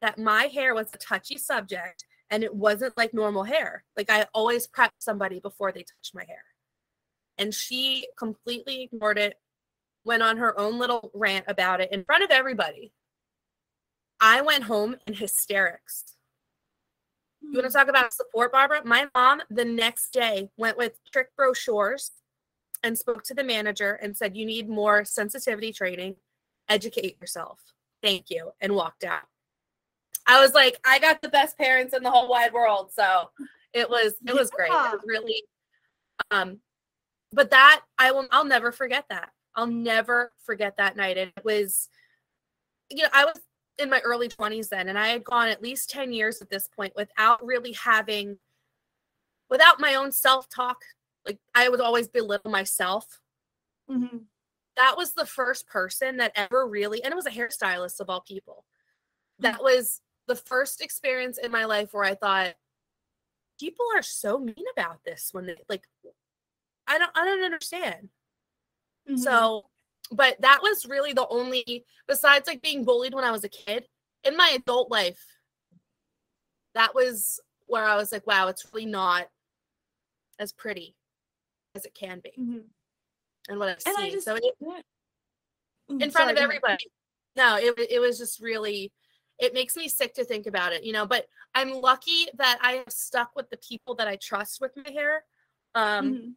that 0.01 0.19
my 0.19 0.45
hair 0.45 0.73
was 0.75 0.89
a 0.93 0.97
touchy 0.97 1.37
subject 1.37 2.05
and 2.29 2.43
it 2.43 2.53
wasn't 2.53 2.97
like 2.97 3.13
normal 3.13 3.43
hair. 3.43 3.85
Like 3.95 4.09
I 4.09 4.27
always 4.33 4.67
prep 4.67 4.91
somebody 4.99 5.39
before 5.39 5.71
they 5.71 5.81
touch 5.83 6.11
my 6.13 6.25
hair. 6.25 6.43
And 7.39 7.53
she 7.53 8.07
completely 8.15 8.83
ignored 8.83 9.17
it, 9.17 9.39
went 10.05 10.21
on 10.21 10.37
her 10.37 10.59
own 10.59 10.77
little 10.77 11.09
rant 11.15 11.45
about 11.47 11.81
it 11.81 11.91
in 11.91 12.03
front 12.03 12.23
of 12.23 12.29
everybody. 12.29 12.93
I 14.21 14.41
went 14.41 14.65
home 14.65 14.97
in 15.07 15.13
hysterics. 15.15 16.03
You 17.41 17.53
want 17.53 17.65
to 17.65 17.71
talk 17.71 17.87
about 17.87 18.13
support, 18.13 18.51
Barbara? 18.51 18.81
My 18.85 19.07
mom 19.15 19.41
the 19.49 19.65
next 19.65 20.11
day 20.11 20.49
went 20.57 20.77
with 20.77 20.99
trich 21.15 21.27
brochures 21.35 22.11
and 22.83 22.97
spoke 22.97 23.23
to 23.23 23.33
the 23.33 23.43
manager 23.43 23.93
and 23.93 24.15
said, 24.15 24.35
You 24.35 24.45
need 24.45 24.69
more 24.69 25.05
sensitivity 25.05 25.71
training, 25.71 26.17
educate 26.67 27.17
yourself. 27.19 27.61
Thank 28.03 28.29
you. 28.29 28.51
And 28.61 28.75
walked 28.75 29.03
out. 29.03 29.23
I 30.27 30.41
was 30.41 30.53
like, 30.53 30.79
I 30.85 30.99
got 30.99 31.21
the 31.21 31.29
best 31.29 31.57
parents 31.57 31.93
in 31.95 32.03
the 32.03 32.11
whole 32.11 32.29
wide 32.29 32.53
world. 32.53 32.91
So 32.93 33.31
it 33.73 33.89
was 33.89 34.13
it 34.25 34.33
was 34.33 34.49
great. 34.49 34.69
It 34.69 34.73
was 34.73 35.01
really 35.05 35.43
um 36.31 36.59
but 37.31 37.51
that 37.51 37.81
I 37.97 38.11
will 38.11 38.27
I'll 38.31 38.45
never 38.45 38.71
forget 38.71 39.05
that. 39.09 39.31
I'll 39.55 39.67
never 39.67 40.31
forget 40.45 40.77
that 40.77 40.95
night. 40.95 41.17
It 41.17 41.33
was 41.43 41.89
you 42.89 43.03
know, 43.03 43.09
I 43.13 43.25
was 43.25 43.39
in 43.77 43.89
my 43.89 43.99
early 44.01 44.27
20s 44.27 44.69
then 44.69 44.89
and 44.89 44.97
I 44.99 45.07
had 45.09 45.23
gone 45.23 45.47
at 45.47 45.61
least 45.61 45.89
10 45.89 46.11
years 46.11 46.41
at 46.41 46.49
this 46.49 46.67
point 46.67 46.93
without 46.95 47.45
really 47.45 47.73
having 47.73 48.39
without 49.49 49.79
my 49.79 49.95
own 49.95 50.11
self-talk. 50.11 50.83
Like 51.25 51.39
I 51.53 51.69
would 51.69 51.81
always 51.81 52.07
belittle 52.07 52.51
myself. 52.51 53.21
Mhm. 53.87 54.29
That 54.77 54.95
was 54.97 55.13
the 55.13 55.25
first 55.25 55.67
person 55.67 56.17
that 56.17 56.31
ever 56.35 56.67
really 56.67 57.03
and 57.03 57.11
it 57.11 57.15
was 57.15 57.25
a 57.25 57.31
hairstylist 57.31 57.99
of 57.99 58.09
all 58.09 58.21
people. 58.21 58.65
That 59.39 59.61
was 59.63 60.01
the 60.27 60.35
first 60.35 60.81
experience 60.81 61.37
in 61.37 61.51
my 61.51 61.65
life 61.65 61.93
where 61.93 62.05
I 62.05 62.15
thought 62.15 62.55
people 63.59 63.85
are 63.95 64.01
so 64.01 64.39
mean 64.39 64.65
about 64.73 65.03
this 65.03 65.29
when 65.33 65.45
they 65.45 65.55
like 65.67 65.85
I 66.89 66.97
don't 66.97 67.11
I 67.15 67.23
don't 67.23 67.43
understand. 67.43 68.09
Mhm. 69.07 69.19
So, 69.19 69.69
but 70.11 70.41
that 70.41 70.59
was 70.61 70.85
really 70.85 71.13
the 71.13 71.27
only, 71.29 71.85
besides 72.07 72.47
like 72.47 72.61
being 72.61 72.83
bullied 72.83 73.13
when 73.13 73.23
I 73.23 73.31
was 73.31 73.43
a 73.43 73.49
kid, 73.49 73.87
in 74.23 74.35
my 74.35 74.49
adult 74.49 74.91
life, 74.91 75.23
that 76.73 76.93
was 76.93 77.39
where 77.67 77.85
I 77.85 77.95
was 77.95 78.11
like, 78.11 78.25
wow, 78.27 78.47
it's 78.47 78.65
really 78.73 78.85
not 78.87 79.29
as 80.39 80.51
pretty 80.51 80.95
as 81.75 81.85
it 81.85 81.93
can 81.93 82.19
be. 82.19 82.31
Mhm. 82.37 82.63
And 83.49 83.59
what 83.59 83.69
I've 83.69 83.83
And 83.85 83.95
I 83.97 84.01
seen. 84.03 84.11
just- 84.13 84.25
so 84.25 84.35
it, 84.35 84.55
Mm, 85.89 86.03
in 86.03 86.11
front 86.11 86.13
sorry, 86.13 86.31
of 86.33 86.37
everybody. 86.37 86.85
No, 87.35 87.57
it, 87.57 87.73
it 87.79 87.99
was 87.99 88.17
just 88.19 88.39
really, 88.39 88.91
it 89.39 89.53
makes 89.55 89.75
me 89.75 89.87
sick 89.87 90.13
to 90.15 90.23
think 90.23 90.45
about 90.45 90.71
it, 90.71 90.83
you 90.83 90.93
know, 90.93 91.05
but 91.07 91.27
I'm 91.55 91.71
lucky 91.71 92.27
that 92.35 92.59
I 92.61 92.73
have 92.73 92.91
stuck 92.93 93.35
with 93.35 93.49
the 93.49 93.57
people 93.57 93.95
that 93.95 94.07
I 94.07 94.15
trust 94.17 94.61
with 94.61 94.75
my 94.75 94.91
hair. 94.91 95.23
Um, 95.73 96.13
Mhm. 96.13 96.35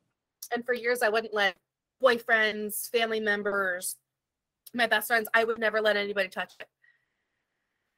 And 0.55 0.65
for 0.65 0.75
years 0.75 1.03
I 1.03 1.09
wouldn't 1.09 1.35
let 1.35 1.57
boyfriends, 2.03 2.89
family 2.91 3.21
members, 3.21 3.97
my 4.75 4.87
best 4.87 5.07
friends, 5.09 5.29
I 5.35 5.45
would 5.45 5.59
never 5.59 5.81
let 5.81 5.97
anybody 5.97 6.29
touch 6.29 6.55
it. 6.59 6.69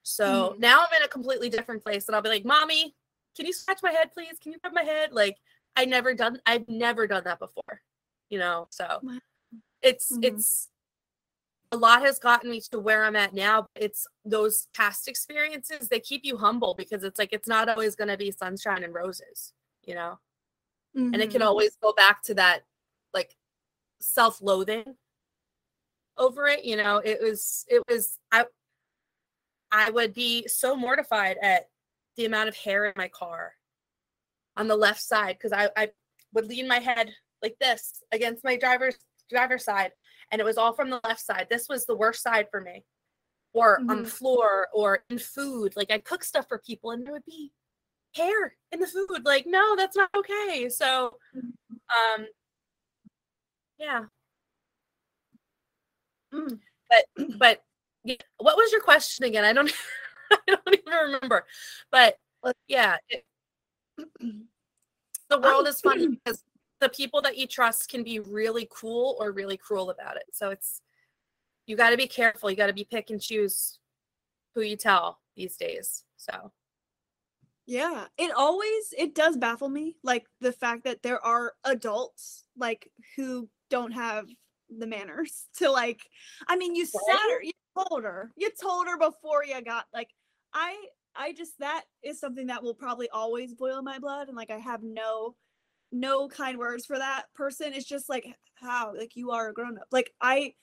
So 0.02 0.50
Mhm. 0.54 0.58
now 0.58 0.80
I'm 0.80 0.96
in 0.96 1.02
a 1.02 1.08
completely 1.08 1.48
different 1.48 1.82
place 1.82 2.06
and 2.08 2.14
I'll 2.16 2.22
be 2.22 2.28
like, 2.28 2.44
Mommy, 2.44 2.94
can 3.36 3.46
you 3.46 3.52
scratch 3.52 3.82
my 3.82 3.90
head, 3.90 4.12
please? 4.12 4.38
Can 4.38 4.52
you 4.52 4.58
rub 4.62 4.74
my 4.74 4.82
head? 4.82 5.12
Like 5.12 5.38
I 5.76 5.84
never 5.86 6.14
done 6.14 6.40
I've 6.46 6.68
never 6.68 7.06
done 7.06 7.24
that 7.24 7.38
before. 7.38 7.82
You 8.28 8.38
know, 8.38 8.68
so 8.70 9.00
it's 9.82 10.10
Mhm. 10.12 10.24
it's 10.24 10.70
a 11.72 11.76
lot 11.76 12.02
has 12.02 12.18
gotten 12.18 12.50
me 12.50 12.60
to 12.60 12.78
where 12.78 13.04
I'm 13.04 13.16
at 13.16 13.34
now. 13.34 13.62
but 13.62 13.82
It's 13.82 14.06
those 14.24 14.68
past 14.74 15.08
experiences, 15.08 15.88
they 15.88 16.00
keep 16.00 16.24
you 16.24 16.36
humble 16.36 16.74
because 16.74 17.02
it's 17.02 17.18
like 17.18 17.32
it's 17.32 17.48
not 17.48 17.68
always 17.68 17.96
gonna 17.96 18.16
be 18.16 18.30
sunshine 18.30 18.84
and 18.84 18.94
roses, 18.94 19.52
you 19.82 19.94
know 19.94 20.18
and 20.94 21.16
it 21.16 21.30
can 21.30 21.40
Mhm. 21.40 21.46
always 21.46 21.76
go 21.76 21.92
back 21.92 22.22
to 22.22 22.34
that 22.34 22.64
like 23.12 23.36
self-loathing 24.00 24.96
over 26.16 26.46
it 26.46 26.64
you 26.64 26.76
know 26.76 26.98
it 26.98 27.20
was 27.20 27.64
it 27.68 27.82
was 27.88 28.18
i 28.30 28.44
i 29.72 29.90
would 29.90 30.14
be 30.14 30.46
so 30.46 30.76
mortified 30.76 31.36
at 31.42 31.68
the 32.16 32.24
amount 32.24 32.48
of 32.48 32.56
hair 32.56 32.84
in 32.84 32.92
my 32.96 33.08
car 33.08 33.54
on 34.56 34.68
the 34.68 34.76
left 34.76 35.02
side 35.02 35.36
because 35.36 35.52
i 35.52 35.68
i 35.76 35.90
would 36.32 36.46
lean 36.46 36.68
my 36.68 36.78
head 36.78 37.12
like 37.42 37.58
this 37.58 38.02
against 38.12 38.44
my 38.44 38.56
driver's 38.56 38.96
driver's 39.28 39.64
side 39.64 39.92
and 40.30 40.40
it 40.40 40.44
was 40.44 40.56
all 40.56 40.72
from 40.72 40.90
the 40.90 41.00
left 41.04 41.20
side. 41.20 41.46
This 41.48 41.68
was 41.68 41.86
the 41.86 41.96
worst 41.96 42.22
side 42.22 42.48
for 42.50 42.60
me. 42.60 42.84
Or 43.52 43.78
mm-hmm. 43.78 43.90
on 43.90 44.02
the 44.02 44.08
floor 44.08 44.66
or 44.74 45.04
in 45.08 45.18
food. 45.18 45.74
Like 45.76 45.90
I'd 45.90 46.04
cook 46.04 46.24
stuff 46.24 46.48
for 46.48 46.58
people 46.58 46.90
and 46.90 47.06
there 47.06 47.12
would 47.12 47.24
be 47.24 47.52
hair 48.14 48.56
in 48.72 48.80
the 48.80 48.86
food. 48.86 49.24
Like, 49.24 49.46
no, 49.46 49.76
that's 49.76 49.96
not 49.96 50.10
okay. 50.16 50.68
So 50.68 51.18
um 51.36 52.26
yeah. 53.78 54.04
Mm. 56.32 56.58
But 56.88 57.28
but 57.38 57.62
what 58.38 58.56
was 58.56 58.72
your 58.72 58.82
question 58.82 59.24
again? 59.24 59.44
I 59.44 59.52
don't 59.52 59.72
I 60.32 60.38
don't 60.46 60.78
even 60.78 60.92
remember. 60.92 61.46
But 61.90 62.18
yeah, 62.68 62.96
it, 63.08 63.24
the 65.30 65.40
world 65.40 65.66
is 65.68 65.80
funny 65.80 66.08
because 66.24 66.44
the 66.80 66.88
people 66.88 67.22
that 67.22 67.38
you 67.38 67.46
trust 67.46 67.88
can 67.88 68.02
be 68.02 68.18
really 68.20 68.68
cool 68.70 69.16
or 69.18 69.32
really 69.32 69.56
cruel 69.56 69.90
about 69.90 70.16
it. 70.16 70.24
So 70.32 70.50
it's 70.50 70.80
you 71.66 71.76
got 71.76 71.90
to 71.90 71.96
be 71.96 72.06
careful. 72.06 72.50
You 72.50 72.56
got 72.56 72.66
to 72.66 72.74
be 72.74 72.84
pick 72.84 73.10
and 73.10 73.20
choose 73.20 73.78
who 74.54 74.60
you 74.62 74.76
tell 74.76 75.20
these 75.34 75.56
days. 75.56 76.04
So 76.16 76.52
yeah, 77.66 78.06
it 78.18 78.30
always 78.36 78.94
it 78.96 79.14
does 79.14 79.36
baffle 79.36 79.68
me 79.68 79.96
like 80.02 80.26
the 80.40 80.52
fact 80.52 80.84
that 80.84 81.02
there 81.02 81.24
are 81.24 81.54
adults 81.64 82.44
like 82.56 82.90
who 83.16 83.48
don't 83.70 83.92
have 83.92 84.26
the 84.78 84.86
manners 84.86 85.46
to 85.58 85.70
like 85.70 86.00
I 86.46 86.56
mean 86.56 86.74
you 86.74 86.86
said 86.86 87.00
her, 87.30 87.42
you 87.42 87.52
told 87.76 88.04
her. 88.04 88.30
You 88.36 88.50
told 88.60 88.86
her 88.86 88.98
before 88.98 89.44
you 89.44 89.60
got 89.62 89.86
like 89.94 90.10
I 90.52 90.76
I 91.16 91.32
just 91.32 91.58
that 91.60 91.84
is 92.02 92.20
something 92.20 92.48
that 92.48 92.62
will 92.62 92.74
probably 92.74 93.08
always 93.08 93.54
boil 93.54 93.82
my 93.82 93.98
blood 93.98 94.28
and 94.28 94.36
like 94.36 94.50
I 94.50 94.58
have 94.58 94.82
no 94.82 95.34
no 95.92 96.28
kind 96.28 96.58
words 96.58 96.84
for 96.84 96.98
that 96.98 97.26
person. 97.34 97.72
It's 97.72 97.86
just 97.86 98.08
like 98.08 98.26
how 98.56 98.94
like 98.96 99.16
you 99.16 99.30
are 99.30 99.48
a 99.48 99.54
grown 99.54 99.78
up. 99.78 99.86
Like 99.90 100.12
I 100.20 100.54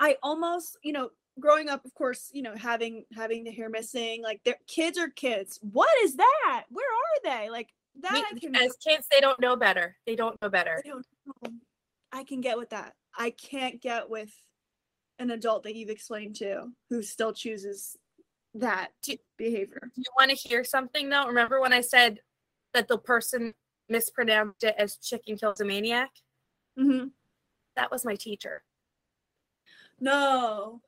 I 0.00 0.16
almost, 0.22 0.78
you 0.82 0.92
know, 0.92 1.10
growing 1.40 1.68
up 1.68 1.84
of 1.84 1.94
course, 1.94 2.30
you 2.32 2.42
know, 2.42 2.54
having 2.56 3.04
having 3.14 3.44
the 3.44 3.50
hair 3.50 3.68
missing, 3.68 4.22
like 4.22 4.40
their 4.44 4.58
kids 4.66 4.98
are 4.98 5.08
kids. 5.08 5.58
What 5.62 5.90
is 6.02 6.16
that? 6.16 6.64
Where 6.70 6.86
are 6.86 7.38
they? 7.40 7.50
Like 7.50 7.70
that 8.00 8.12
I 8.32 8.38
can 8.38 8.54
as 8.56 8.76
kids 8.76 9.06
they 9.10 9.20
don't 9.20 9.40
know 9.40 9.56
better. 9.56 9.96
They 10.06 10.16
don't 10.16 10.40
know 10.42 10.48
better. 10.48 10.82
Don't 10.84 11.06
know. 11.26 11.52
I 12.12 12.24
can 12.24 12.40
get 12.40 12.58
with 12.58 12.70
that. 12.70 12.94
I 13.16 13.30
can't 13.30 13.80
get 13.80 14.08
with 14.08 14.32
an 15.18 15.30
adult 15.30 15.64
that 15.64 15.74
you've 15.74 15.90
explained 15.90 16.36
to 16.36 16.68
who 16.90 17.02
still 17.02 17.32
chooses 17.32 17.96
that 18.54 18.88
do, 19.02 19.16
behavior. 19.36 19.90
Do 19.94 20.00
you 20.00 20.12
want 20.18 20.30
to 20.30 20.36
hear 20.36 20.64
something 20.64 21.08
though? 21.08 21.26
Remember 21.26 21.60
when 21.60 21.72
I 21.72 21.80
said 21.80 22.20
that 22.74 22.88
the 22.88 22.98
person 22.98 23.54
mispronounced 23.88 24.64
it 24.64 24.74
as 24.78 24.96
chicken 24.96 25.36
kills 25.36 25.60
a 25.60 25.64
maniac? 25.64 26.10
Mm-hmm. 26.78 27.08
That 27.76 27.90
was 27.90 28.04
my 28.04 28.16
teacher. 28.16 28.62
No. 30.00 30.80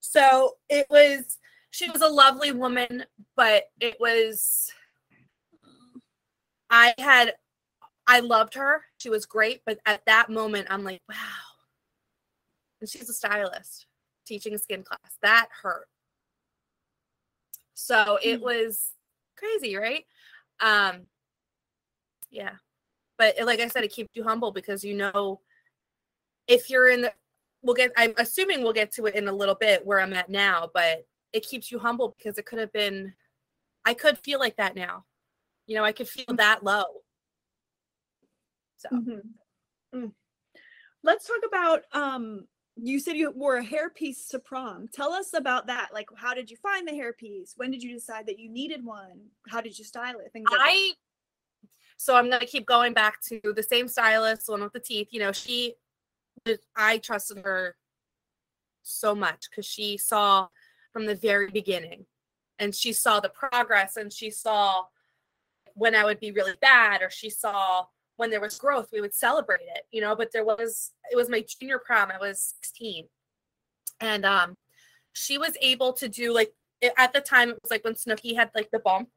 So 0.00 0.56
it 0.68 0.86
was, 0.88 1.38
she 1.70 1.90
was 1.90 2.02
a 2.02 2.08
lovely 2.08 2.52
woman, 2.52 3.04
but 3.36 3.64
it 3.80 3.96
was, 4.00 4.72
I 6.70 6.94
had, 6.98 7.34
I 8.06 8.20
loved 8.20 8.54
her. 8.54 8.82
She 8.96 9.10
was 9.10 9.26
great. 9.26 9.60
But 9.66 9.78
at 9.84 10.04
that 10.06 10.30
moment, 10.30 10.68
I'm 10.70 10.82
like, 10.82 11.02
wow. 11.08 11.16
And 12.80 12.88
she's 12.88 13.08
a 13.08 13.12
stylist 13.12 13.86
teaching 14.28 14.54
a 14.54 14.58
skin 14.58 14.82
class. 14.82 15.16
That 15.22 15.48
hurt. 15.62 15.88
So 17.74 18.18
it 18.22 18.38
hmm. 18.38 18.44
was 18.44 18.92
crazy, 19.36 19.76
right? 19.76 20.04
Um 20.60 21.06
yeah. 22.30 22.54
But 23.16 23.36
like 23.44 23.60
I 23.60 23.68
said, 23.68 23.84
it 23.84 23.92
keeps 23.92 24.10
you 24.14 24.22
humble 24.22 24.52
because 24.52 24.84
you 24.84 24.94
know 24.94 25.40
if 26.46 26.70
you're 26.70 26.88
in 26.88 27.02
the 27.02 27.12
we'll 27.68 27.74
get 27.74 27.92
I'm 27.98 28.14
assuming 28.16 28.62
we'll 28.62 28.72
get 28.72 28.92
to 28.92 29.04
it 29.04 29.14
in 29.14 29.28
a 29.28 29.32
little 29.32 29.54
bit 29.54 29.84
where 29.84 30.00
I'm 30.00 30.14
at 30.14 30.30
now, 30.30 30.70
but 30.72 31.04
it 31.34 31.46
keeps 31.46 31.70
you 31.70 31.78
humble 31.78 32.16
because 32.16 32.38
it 32.38 32.46
could 32.46 32.58
have 32.58 32.72
been 32.72 33.12
I 33.84 33.92
could 33.92 34.16
feel 34.16 34.38
like 34.38 34.56
that 34.56 34.74
now. 34.74 35.04
You 35.66 35.76
know, 35.76 35.84
I 35.84 35.92
could 35.92 36.08
feel 36.08 36.34
that 36.36 36.64
low. 36.64 36.84
So 38.78 38.88
mm-hmm. 38.90 39.98
mm. 39.98 40.12
let's 41.04 41.26
talk 41.26 41.42
about 41.46 41.82
um 41.92 42.46
you 42.76 43.00
said 43.00 43.18
you 43.18 43.32
wore 43.32 43.58
a 43.58 43.64
hairpiece 43.64 44.28
to 44.30 44.38
prom. 44.38 44.88
Tell 44.90 45.12
us 45.12 45.34
about 45.34 45.66
that. 45.66 45.88
Like, 45.92 46.06
how 46.16 46.32
did 46.32 46.50
you 46.50 46.56
find 46.56 46.88
the 46.88 46.92
hairpiece? 46.92 47.52
When 47.56 47.70
did 47.70 47.82
you 47.82 47.92
decide 47.92 48.28
that 48.28 48.38
you 48.38 48.48
needed 48.48 48.82
one? 48.82 49.26
How 49.50 49.60
did 49.60 49.78
you 49.78 49.84
style 49.84 50.20
it? 50.24 50.32
Things 50.32 50.48
like 50.50 50.58
I. 50.58 50.72
That. 50.72 51.68
So 51.98 52.16
I'm 52.16 52.30
gonna 52.30 52.46
keep 52.46 52.64
going 52.64 52.94
back 52.94 53.20
to 53.24 53.40
the 53.54 53.62
same 53.62 53.88
stylist, 53.88 54.48
one 54.48 54.62
with 54.62 54.72
the 54.72 54.80
teeth. 54.80 55.08
You 55.10 55.20
know, 55.20 55.32
she, 55.32 55.74
I 56.76 56.98
trusted 56.98 57.38
her 57.38 57.76
so 58.82 59.14
much 59.14 59.48
because 59.50 59.66
she 59.66 59.96
saw 59.96 60.48
from 60.92 61.06
the 61.06 61.14
very 61.14 61.50
beginning, 61.50 62.06
and 62.58 62.74
she 62.74 62.92
saw 62.92 63.20
the 63.20 63.28
progress, 63.28 63.96
and 63.96 64.12
she 64.12 64.30
saw 64.30 64.84
when 65.74 65.94
I 65.94 66.04
would 66.04 66.20
be 66.20 66.32
really 66.32 66.54
bad, 66.60 67.02
or 67.02 67.10
she 67.10 67.30
saw 67.30 67.86
when 68.16 68.30
there 68.30 68.40
was 68.40 68.58
growth, 68.58 68.88
we 68.92 69.00
would 69.00 69.14
celebrate 69.14 69.62
it, 69.74 69.82
you 69.92 70.00
know. 70.00 70.16
But 70.16 70.32
there 70.32 70.44
was 70.44 70.92
it 71.12 71.16
was 71.16 71.28
my 71.28 71.44
junior 71.60 71.78
prom. 71.78 72.10
I 72.10 72.18
was 72.18 72.54
16, 72.62 73.06
and 74.00 74.24
um, 74.24 74.56
she 75.12 75.38
was 75.38 75.56
able 75.60 75.92
to 75.94 76.08
do 76.08 76.32
like 76.34 76.52
it, 76.80 76.92
at 76.96 77.12
the 77.12 77.20
time 77.20 77.50
it 77.50 77.58
was 77.62 77.70
like 77.70 77.84
when 77.84 77.94
Snooki 77.94 78.34
had 78.34 78.50
like 78.54 78.70
the 78.70 78.80
bump. 78.80 79.08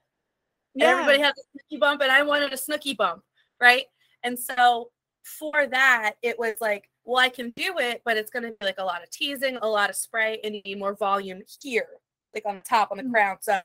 Yeah. 0.74 0.91
everybody 0.91 1.20
had 1.20 1.34
the 1.36 1.44
Snooki 1.44 1.80
bump, 1.80 2.02
and 2.02 2.12
I 2.12 2.24
wanted 2.24 2.54
a 2.54 2.58
Snooki 2.58 2.96
bump, 2.96 3.24
right? 3.60 3.86
And 4.24 4.38
so 4.38 4.91
for 5.24 5.67
that, 5.67 6.13
it 6.22 6.38
was 6.39 6.56
like, 6.62 6.89
well, 7.06 7.24
I 7.24 7.30
can 7.30 7.52
do 7.56 7.76
it, 7.80 8.02
but 8.06 8.18
it's 8.18 8.32
going 8.32 8.44
to 8.44 8.52
be 8.52 8.66
like 8.66 8.80
a 8.80 8.84
lot 8.84 9.04
of 9.04 9.10
teasing, 9.10 9.58
a 9.62 9.68
lot 9.68 9.90
of 9.90 9.96
spray, 9.96 10.40
and 10.44 10.56
you 10.56 10.62
need 10.64 10.80
more 10.80 10.96
volume 10.96 11.42
here, 11.62 11.88
like 12.34 12.44
on 12.46 12.56
the 12.56 12.62
top, 12.62 12.92
on 12.92 12.98
the 12.98 13.04
mm-hmm. 13.04 13.14
crown. 13.14 13.38
So 13.42 13.60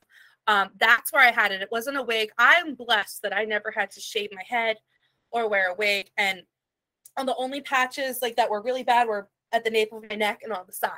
um, 0.47 0.71
that's 0.79 1.13
where 1.13 1.23
I 1.23 1.31
had 1.31 1.53
it. 1.53 1.61
It 1.61 1.69
wasn't 1.71 1.99
a 1.99 2.03
wig. 2.03 2.31
I'm 2.39 2.75
blessed 2.75 3.23
that 3.23 3.37
I 3.37 3.45
never 3.45 3.71
had 3.71 3.91
to 3.93 4.01
shave 4.01 4.31
my 4.33 4.45
head 4.49 4.77
or 5.31 5.49
wear 5.49 5.71
a 5.71 5.75
wig. 5.75 6.11
And 6.17 6.43
on 7.17 7.27
the 7.27 7.37
only 7.37 7.61
patches 7.61 8.21
like 8.23 8.37
that 8.37 8.51
were 8.51 8.63
really 8.63 8.85
bad 8.85 9.09
were 9.09 9.29
at 9.53 9.65
the 9.65 9.71
nape 9.71 9.93
of 9.93 10.05
my 10.09 10.17
neck 10.17 10.41
and 10.43 10.53
on 10.53 10.65
the 10.67 10.73
side. 10.73 10.91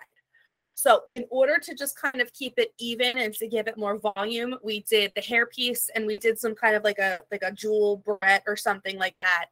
So 0.74 1.02
in 1.16 1.24
order 1.30 1.58
to 1.60 1.74
just 1.74 2.00
kind 2.00 2.20
of 2.20 2.32
keep 2.32 2.54
it 2.56 2.72
even 2.78 3.18
and 3.18 3.34
to 3.34 3.48
give 3.48 3.66
it 3.66 3.76
more 3.76 3.98
volume, 3.98 4.54
we 4.62 4.84
did 4.88 5.10
the 5.16 5.20
hairpiece 5.20 5.88
and 5.94 6.06
we 6.06 6.18
did 6.18 6.38
some 6.38 6.54
kind 6.54 6.76
of 6.76 6.84
like 6.84 7.00
a 7.00 7.18
like 7.32 7.42
a 7.42 7.50
jewel 7.50 8.02
barrette 8.06 8.44
or 8.46 8.56
something 8.56 8.96
like 8.96 9.16
that. 9.20 9.46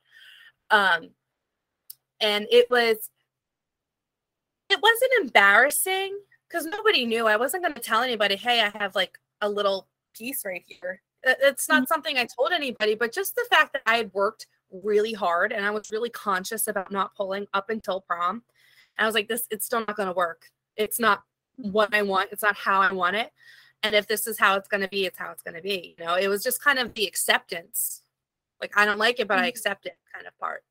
Um 0.71 1.11
and 2.21 2.47
it 2.51 2.71
was 2.71 3.11
it 4.69 4.81
wasn't 4.83 5.13
embarrassing 5.23 6.19
because 6.49 6.67
nobody 6.67 7.05
knew. 7.07 7.27
I 7.27 7.37
wasn't 7.37 7.63
going 7.63 7.75
to 7.75 7.81
tell 7.81 8.03
anybody, 8.03 8.37
hey, 8.37 8.63
I 8.63 8.77
have 8.79 8.95
like 8.95 9.19
a 9.41 9.49
little 9.49 9.89
piece 10.17 10.45
right 10.45 10.65
here. 10.67 11.03
It's 11.23 11.69
not 11.69 11.83
mm-hmm. 11.83 11.87
something 11.87 12.17
I 12.17 12.27
told 12.27 12.53
anybody, 12.53 12.95
but 12.95 13.13
just 13.13 13.35
the 13.35 13.47
fact 13.51 13.73
that 13.73 13.83
I 13.87 13.97
had 13.97 14.13
worked 14.13 14.47
really 14.71 15.13
hard 15.13 15.53
and 15.53 15.65
I 15.65 15.71
was 15.71 15.91
really 15.91 16.11
conscious 16.11 16.69
about 16.69 16.91
not 16.91 17.15
pulling 17.15 17.47
up 17.55 17.71
until 17.71 18.01
prom. 18.01 18.43
And 18.99 19.05
I 19.05 19.07
was 19.07 19.15
like, 19.15 19.29
this, 19.29 19.47
it's 19.51 19.67
still 19.67 19.81
not 19.81 19.97
going 19.97 20.09
to 20.09 20.15
work. 20.15 20.51
It's 20.77 21.01
not 21.01 21.23
what 21.57 21.95
I 21.95 22.03
want. 22.03 22.31
It's 22.33 22.43
not 22.43 22.57
how 22.57 22.81
I 22.81 22.93
want 22.93 23.17
it. 23.17 23.33
And 23.83 23.95
if 23.95 24.07
this 24.07 24.27
is 24.27 24.39
how 24.39 24.57
it's 24.57 24.69
going 24.69 24.81
to 24.81 24.89
be, 24.89 25.05
it's 25.05 25.19
how 25.19 25.31
it's 25.31 25.43
going 25.43 25.55
to 25.55 25.63
be. 25.63 25.97
You 25.99 26.05
know, 26.05 26.15
it 26.15 26.29
was 26.29 26.43
just 26.43 26.63
kind 26.63 26.79
of 26.79 26.95
the 26.95 27.07
acceptance. 27.07 28.03
Like, 28.61 28.73
I 28.77 28.85
don't 28.85 28.99
like 28.99 29.21
it, 29.21 29.29
but 29.29 29.39
I 29.39 29.43
mm-hmm. 29.43 29.49
accept 29.49 29.87
it 29.87 29.97
kind 30.13 30.27
of 30.27 30.39
part. 30.39 30.65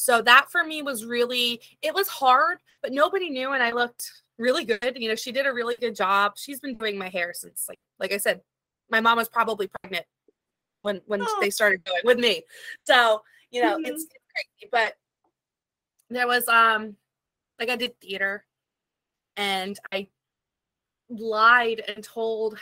So 0.00 0.22
that 0.22 0.50
for 0.50 0.64
me 0.64 0.80
was 0.80 1.04
really, 1.04 1.60
it 1.82 1.94
was 1.94 2.08
hard, 2.08 2.56
but 2.80 2.90
nobody 2.90 3.28
knew. 3.28 3.52
And 3.52 3.62
I 3.62 3.72
looked 3.72 4.10
really 4.38 4.64
good. 4.64 4.96
You 4.96 5.10
know, 5.10 5.14
she 5.14 5.30
did 5.30 5.44
a 5.44 5.52
really 5.52 5.76
good 5.78 5.94
job. 5.94 6.38
She's 6.38 6.58
been 6.58 6.78
doing 6.78 6.96
my 6.96 7.10
hair 7.10 7.34
since, 7.34 7.66
like, 7.68 7.78
like 7.98 8.10
I 8.10 8.16
said, 8.16 8.40
my 8.90 9.00
mom 9.00 9.18
was 9.18 9.28
probably 9.28 9.68
pregnant 9.82 10.06
when 10.80 11.02
when 11.04 11.20
oh. 11.20 11.38
they 11.42 11.50
started 11.50 11.84
going 11.84 12.00
with 12.04 12.18
me. 12.18 12.44
So 12.84 13.20
you 13.50 13.60
know, 13.60 13.76
mm-hmm. 13.76 13.84
it's, 13.84 14.04
it's 14.04 14.24
crazy. 14.34 14.70
But 14.72 14.94
there 16.08 16.26
was 16.26 16.48
um 16.48 16.96
like 17.58 17.68
I 17.68 17.76
did 17.76 18.00
theater, 18.00 18.46
and 19.36 19.78
I 19.92 20.08
lied 21.10 21.82
and 21.94 22.02
told. 22.02 22.58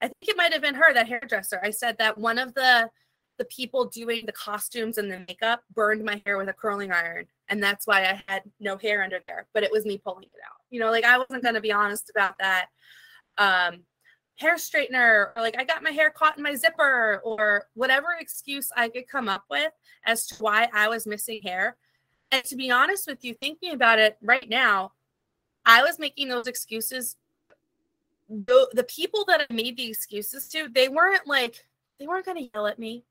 I 0.00 0.06
think 0.06 0.28
it 0.28 0.36
might 0.36 0.52
have 0.52 0.62
been 0.62 0.74
her, 0.76 0.94
that 0.94 1.08
hairdresser. 1.08 1.60
I 1.64 1.70
said 1.70 1.98
that 1.98 2.16
one 2.16 2.38
of 2.38 2.54
the 2.54 2.90
the 3.38 3.44
people 3.46 3.86
doing 3.86 4.24
the 4.26 4.32
costumes 4.32 4.98
and 4.98 5.10
the 5.10 5.24
makeup 5.26 5.62
burned 5.74 6.04
my 6.04 6.22
hair 6.24 6.38
with 6.38 6.48
a 6.48 6.52
curling 6.52 6.92
iron 6.92 7.26
and 7.48 7.62
that's 7.62 7.86
why 7.86 8.02
i 8.02 8.22
had 8.28 8.42
no 8.60 8.76
hair 8.76 9.02
under 9.02 9.20
there 9.26 9.46
but 9.54 9.62
it 9.62 9.72
was 9.72 9.84
me 9.84 9.98
pulling 9.98 10.24
it 10.24 10.30
out 10.46 10.56
you 10.70 10.78
know 10.78 10.90
like 10.90 11.04
i 11.04 11.18
wasn't 11.18 11.42
going 11.42 11.54
to 11.54 11.60
be 11.60 11.72
honest 11.72 12.10
about 12.10 12.34
that 12.38 12.66
um 13.38 13.80
hair 14.36 14.56
straightener 14.56 15.30
or 15.36 15.42
like 15.42 15.56
I 15.58 15.64
got 15.64 15.82
my 15.82 15.90
hair 15.90 16.10
caught 16.10 16.36
in 16.36 16.42
my 16.42 16.54
zipper 16.54 17.20
or 17.24 17.68
whatever 17.74 18.08
excuse 18.18 18.70
I 18.76 18.88
could 18.88 19.08
come 19.08 19.28
up 19.28 19.44
with 19.50 19.72
as 20.04 20.26
to 20.28 20.34
why 20.42 20.68
I 20.72 20.88
was 20.88 21.06
missing 21.06 21.40
hair. 21.42 21.76
And 22.30 22.44
to 22.44 22.56
be 22.56 22.70
honest 22.70 23.06
with 23.06 23.24
you, 23.24 23.34
thinking 23.34 23.72
about 23.72 23.98
it 23.98 24.16
right 24.22 24.48
now, 24.48 24.92
I 25.64 25.82
was 25.82 25.98
making 25.98 26.28
those 26.28 26.46
excuses. 26.46 27.16
The, 28.28 28.68
the 28.72 28.84
people 28.84 29.24
that 29.28 29.46
I 29.48 29.52
made 29.52 29.76
the 29.76 29.88
excuses 29.88 30.48
to, 30.48 30.68
they 30.68 30.88
weren't 30.88 31.26
like, 31.26 31.66
they 32.00 32.06
weren't 32.06 32.24
going 32.24 32.38
to 32.38 32.50
yell 32.54 32.66
at 32.66 32.78
me. 32.78 33.04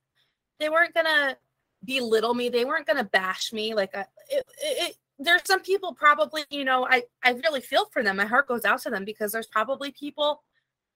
They 0.62 0.70
weren't 0.70 0.94
gonna 0.94 1.36
belittle 1.84 2.34
me. 2.34 2.50
They 2.50 2.66
weren't 2.66 2.86
gonna 2.86 3.04
bash 3.04 3.52
me. 3.52 3.74
Like 3.74 3.94
it, 3.94 4.46
it, 4.62 4.96
there's 5.20 5.42
some 5.46 5.62
people 5.62 5.94
probably, 5.94 6.44
you 6.50 6.64
know, 6.64 6.88
I 6.90 7.04
I 7.24 7.32
really 7.32 7.62
feel 7.62 7.86
for 7.92 8.04
them. 8.04 8.18
My 8.18 8.26
heart 8.26 8.48
goes 8.48 8.64
out 8.64 8.82
to 8.84 8.90
them 8.90 9.04
because 9.04 9.32
there's 9.32 9.48
probably 9.48 9.92
people 9.92 10.44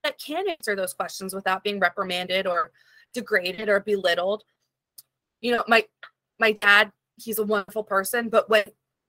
that 0.04 0.18
can 0.18 0.48
answer 0.48 0.76
those 0.76 0.94
questions 0.94 1.34
without 1.34 1.64
being 1.64 1.80
reprimanded 1.80 2.46
or 2.46 2.70
degraded 3.12 3.68
or 3.68 3.80
belittled. 3.80 4.44
You 5.40 5.56
know, 5.56 5.64
my 5.66 5.84
my 6.38 6.52
dad, 6.52 6.92
he's 7.16 7.38
a 7.38 7.44
wonderful 7.44 7.82
person, 7.84 8.28
but 8.28 8.48
when 8.48 8.64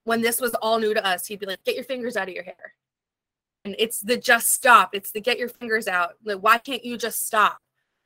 when 0.05 0.21
this 0.21 0.41
was 0.41 0.55
all 0.55 0.79
new 0.79 0.93
to 0.93 1.05
us, 1.05 1.27
he'd 1.27 1.39
be 1.39 1.45
like, 1.45 1.63
"Get 1.65 1.75
your 1.75 1.83
fingers 1.83 2.17
out 2.17 2.29
of 2.29 2.33
your 2.33 2.43
hair." 2.43 2.73
And 3.65 3.75
it's 3.77 3.99
the 3.99 4.17
just 4.17 4.49
stop. 4.49 4.91
It's 4.93 5.11
the 5.11 5.21
get 5.21 5.37
your 5.37 5.49
fingers 5.49 5.87
out. 5.87 6.13
Like, 6.23 6.39
why 6.39 6.57
can't 6.57 6.85
you 6.85 6.97
just 6.97 7.25
stop? 7.27 7.59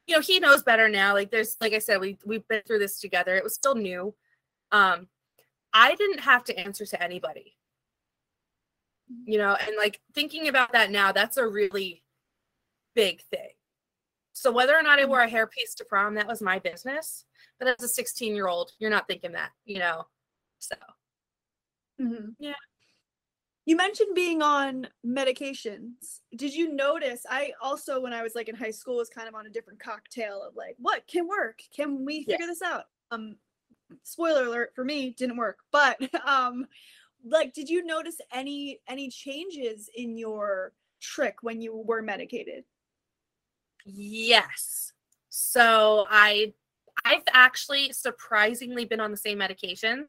You 0.07 0.15
know, 0.15 0.21
he 0.21 0.39
knows 0.39 0.63
better 0.63 0.89
now. 0.89 1.13
Like, 1.13 1.31
there's, 1.31 1.57
like 1.61 1.73
I 1.73 1.79
said, 1.79 2.01
we 2.01 2.17
we've 2.25 2.47
been 2.47 2.61
through 2.65 2.79
this 2.79 2.99
together. 2.99 3.35
It 3.35 3.43
was 3.43 3.53
still 3.53 3.75
new. 3.75 4.13
Um, 4.71 5.07
I 5.73 5.95
didn't 5.95 6.19
have 6.19 6.43
to 6.45 6.57
answer 6.57 6.85
to 6.85 7.01
anybody. 7.01 7.55
You 9.25 9.37
know, 9.37 9.55
and 9.55 9.75
like 9.77 9.99
thinking 10.13 10.47
about 10.47 10.71
that 10.71 10.89
now, 10.89 11.11
that's 11.11 11.37
a 11.37 11.47
really 11.47 12.03
big 12.95 13.21
thing. 13.23 13.49
So 14.33 14.51
whether 14.51 14.75
or 14.75 14.81
not 14.81 14.99
I 14.99 15.05
wore 15.05 15.21
a 15.21 15.29
hairpiece 15.29 15.75
to 15.77 15.85
prom, 15.85 16.15
that 16.15 16.27
was 16.27 16.41
my 16.41 16.59
business. 16.59 17.25
But 17.59 17.67
as 17.67 17.83
a 17.83 17.89
16 17.89 18.33
year 18.33 18.47
old, 18.47 18.71
you're 18.79 18.89
not 18.89 19.07
thinking 19.07 19.33
that, 19.33 19.51
you 19.65 19.79
know. 19.79 20.05
So 20.59 20.75
Mm-hmm. 22.01 22.29
Yeah. 22.39 22.53
You 23.71 23.77
mentioned 23.77 24.13
being 24.15 24.41
on 24.41 24.89
medications. 25.07 26.19
Did 26.35 26.53
you 26.53 26.73
notice? 26.73 27.25
I 27.29 27.53
also, 27.61 28.01
when 28.01 28.11
I 28.11 28.21
was 28.21 28.35
like 28.35 28.49
in 28.49 28.55
high 28.55 28.71
school, 28.71 28.97
was 28.97 29.07
kind 29.07 29.29
of 29.29 29.33
on 29.33 29.45
a 29.45 29.49
different 29.49 29.79
cocktail 29.79 30.43
of 30.45 30.57
like, 30.57 30.75
what 30.77 31.07
can 31.07 31.25
work? 31.25 31.61
Can 31.73 32.03
we 32.03 32.25
Yeah. 32.27 32.33
figure 32.33 32.47
this 32.47 32.61
out? 32.61 32.87
Um, 33.11 33.37
spoiler 34.03 34.43
alert 34.43 34.73
for 34.75 34.83
me, 34.83 35.11
didn't 35.11 35.37
work. 35.37 35.59
But 35.71 35.97
um, 36.27 36.67
like, 37.23 37.53
did 37.53 37.69
you 37.69 37.85
notice 37.85 38.17
any 38.33 38.81
any 38.89 39.09
changes 39.09 39.89
in 39.95 40.17
your 40.17 40.73
trich 41.01 41.35
when 41.41 41.61
you 41.61 41.73
were 41.73 42.01
medicated? 42.01 42.65
yes. 43.85 44.91
So 45.29 46.07
I 46.09 46.51
I've 47.05 47.23
actually 47.31 47.93
surprisingly 47.93 48.83
been 48.83 48.99
on 48.99 49.11
the 49.11 49.17
same 49.17 49.39
medications. 49.39 50.07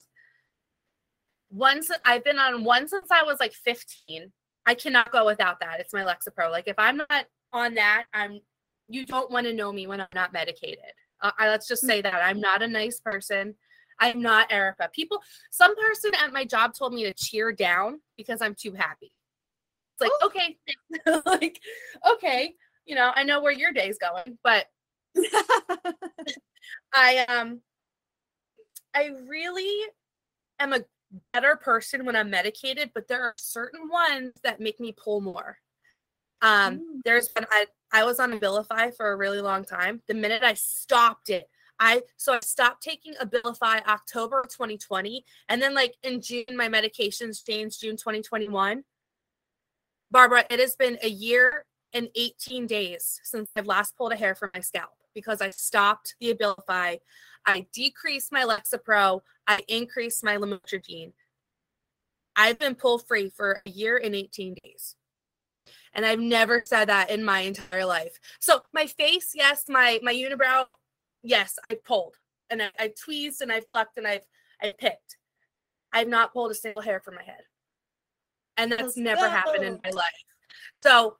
Once 1.52 1.90
I've 2.04 2.24
been 2.24 2.38
on 2.38 2.64
one 2.64 2.88
since 2.88 3.08
I 3.10 3.22
was 3.22 3.38
like 3.38 3.52
15. 3.52 4.32
I 4.64 4.74
cannot 4.74 5.12
go 5.12 5.26
without 5.26 5.60
that. 5.60 5.80
It's 5.80 5.92
my 5.92 6.02
Lexapro. 6.02 6.50
Like 6.50 6.66
if 6.66 6.76
I'm 6.78 6.96
not 6.96 7.26
on 7.52 7.74
that, 7.74 8.04
I'm 8.14 8.40
you 8.88 9.04
don't 9.04 9.30
want 9.30 9.46
to 9.46 9.52
know 9.52 9.72
me 9.72 9.86
when 9.86 10.00
I'm 10.00 10.06
not 10.14 10.32
medicated. 10.32 10.78
Uh, 11.20 11.30
I, 11.38 11.48
let's 11.48 11.68
just 11.68 11.84
say 11.86 12.02
that 12.02 12.14
I'm 12.14 12.40
not 12.40 12.62
a 12.62 12.68
nice 12.68 13.00
person. 13.00 13.54
I'm 14.00 14.20
not 14.20 14.52
Erica. 14.52 14.90
People, 14.92 15.22
some 15.50 15.74
person 15.76 16.10
at 16.22 16.32
my 16.32 16.44
job 16.44 16.74
told 16.74 16.92
me 16.92 17.04
to 17.04 17.14
cheer 17.14 17.52
down 17.52 18.00
because 18.16 18.42
I'm 18.42 18.54
too 18.54 18.72
happy. 18.72 19.12
It's 19.94 20.00
like, 20.00 20.10
Oh. 20.20 20.26
okay, 20.26 20.58
like, 21.26 21.60
okay, 22.12 22.54
you 22.86 22.94
know, 22.94 23.12
I 23.14 23.22
know 23.22 23.40
where 23.40 23.52
your 23.52 23.72
day's 23.72 23.98
going, 23.98 24.38
but 24.42 24.66
I 26.94 27.24
um 27.28 27.60
I 28.94 29.10
really 29.28 29.70
am 30.58 30.72
a 30.72 30.80
better 31.32 31.56
person 31.56 32.04
when 32.04 32.16
I'm 32.16 32.30
medicated, 32.30 32.90
but 32.94 33.08
there 33.08 33.22
are 33.22 33.34
certain 33.36 33.88
ones 33.88 34.32
that 34.42 34.60
make 34.60 34.80
me 34.80 34.92
pull 34.92 35.20
more. 35.20 35.58
Um, 36.40 36.78
Mm. 36.78 37.02
there's 37.04 37.28
been 37.28 37.46
I 37.50 37.66
I 37.92 38.04
was 38.04 38.18
on 38.18 38.32
Abilify 38.38 38.96
for 38.96 39.12
a 39.12 39.16
really 39.16 39.40
long 39.40 39.64
time. 39.64 40.02
The 40.08 40.14
minute 40.14 40.42
I 40.42 40.54
stopped 40.54 41.28
it, 41.30 41.48
I 41.78 42.02
so 42.16 42.32
I 42.34 42.40
stopped 42.40 42.82
taking 42.82 43.14
Abilify 43.14 43.84
October 43.86 44.42
2020, 44.48 45.24
and 45.48 45.60
then 45.62 45.74
like 45.74 45.94
in 46.02 46.20
June, 46.20 46.44
my 46.56 46.68
medications 46.68 47.44
changed 47.44 47.80
June 47.80 47.96
2021. 47.96 48.84
Barbara, 50.10 50.44
it 50.50 50.60
has 50.60 50.76
been 50.76 50.98
a 51.02 51.08
year 51.08 51.64
and 51.94 52.08
18 52.14 52.66
days 52.66 53.20
since 53.22 53.50
I've 53.56 53.66
last 53.66 53.96
pulled 53.96 54.12
a 54.12 54.16
hair 54.16 54.34
from 54.34 54.50
my 54.54 54.60
scalp 54.60 54.90
because 55.14 55.40
I 55.40 55.50
stopped 55.50 56.16
the 56.20 56.32
Abilify. 56.34 56.98
I 57.46 57.66
decreased 57.72 58.32
my 58.32 58.44
Lexapro. 58.44 59.20
I 59.46 59.60
increased 59.68 60.24
my 60.24 60.36
Lamotrigine. 60.36 61.12
I've 62.36 62.58
been 62.58 62.74
pull 62.74 62.98
free 62.98 63.28
for 63.28 63.62
a 63.66 63.70
year 63.70 64.00
and 64.02 64.14
18 64.14 64.56
days. 64.62 64.96
And 65.94 66.06
I've 66.06 66.20
never 66.20 66.62
said 66.64 66.86
that 66.86 67.10
in 67.10 67.22
my 67.24 67.40
entire 67.40 67.84
life. 67.84 68.18
So 68.40 68.62
my 68.72 68.86
face, 68.86 69.32
yes, 69.34 69.64
my 69.68 70.00
my 70.02 70.14
unibrow, 70.14 70.64
yes, 71.22 71.58
I 71.70 71.76
pulled 71.84 72.16
and 72.48 72.62
I, 72.62 72.70
I 72.78 72.92
tweezed 72.98 73.42
and 73.42 73.52
I 73.52 73.60
plucked 73.72 73.98
and 73.98 74.06
I've 74.06 74.24
I 74.60 74.72
picked. 74.78 75.18
I've 75.92 76.08
not 76.08 76.32
pulled 76.32 76.50
a 76.50 76.54
single 76.54 76.82
hair 76.82 77.00
from 77.00 77.16
my 77.16 77.22
head. 77.22 77.42
And 78.56 78.72
that's 78.72 78.82
Let's 78.82 78.96
never 78.96 79.28
happened 79.28 79.64
in 79.64 79.80
my 79.84 79.90
life. 79.90 80.24
So 80.82 81.16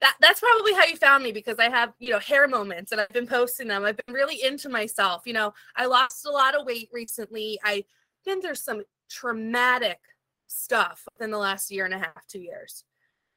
that 0.00 0.16
that's 0.20 0.40
probably 0.40 0.74
how 0.74 0.84
you 0.84 0.96
found 0.96 1.22
me 1.24 1.32
because 1.32 1.58
I 1.58 1.70
have, 1.70 1.94
you 1.98 2.10
know, 2.10 2.18
hair 2.18 2.46
moments 2.48 2.92
and 2.92 3.00
I've 3.00 3.08
been 3.10 3.26
posting 3.26 3.68
them. 3.68 3.84
I've 3.84 3.96
been 3.96 4.14
really 4.14 4.42
into 4.42 4.68
myself. 4.68 5.22
You 5.24 5.32
know, 5.32 5.54
I 5.76 5.86
lost 5.86 6.26
a 6.26 6.30
lot 6.30 6.54
of 6.54 6.66
weight 6.66 6.88
recently. 6.92 7.58
I've 7.64 7.84
been 8.24 8.42
through 8.42 8.56
some 8.56 8.82
traumatic 9.08 10.00
stuff 10.46 11.06
within 11.14 11.30
the 11.30 11.38
last 11.38 11.70
year 11.70 11.84
and 11.84 11.94
a 11.94 11.98
half, 11.98 12.26
two 12.26 12.40
years. 12.40 12.84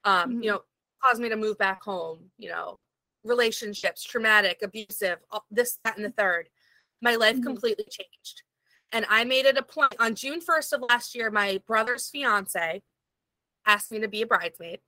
Um, 0.03 0.35
Mhm. 0.37 0.43
you 0.43 0.51
know, 0.51 0.63
caused 1.03 1.21
me 1.21 1.29
to 1.29 1.35
move 1.37 1.57
back 1.57 1.83
home, 1.83 2.31
you 2.37 2.49
know, 2.49 2.79
relationships, 3.23 4.03
traumatic, 4.03 4.61
abusive, 4.61 5.19
all- 5.31 5.45
this, 5.51 5.79
that, 5.83 5.95
and 5.97 6.05
the 6.05 6.11
third. 6.11 6.49
My 7.01 7.15
life 7.15 7.37
Mhm. 7.37 7.43
completely 7.43 7.85
changed. 7.85 8.43
And 8.91 9.05
I 9.09 9.23
made 9.25 9.45
it 9.45 9.57
a 9.57 9.63
point 9.63 9.95
on 9.99 10.15
June 10.15 10.41
1st 10.41 10.73
of 10.73 10.81
last 10.81 11.13
year, 11.13 11.29
my 11.29 11.59
brother's 11.59 12.09
fiance 12.09 12.83
asked 13.65 13.91
me 13.91 13.99
to 13.99 14.07
be 14.07 14.21
a 14.21 14.27
bridesmaid. 14.27 14.81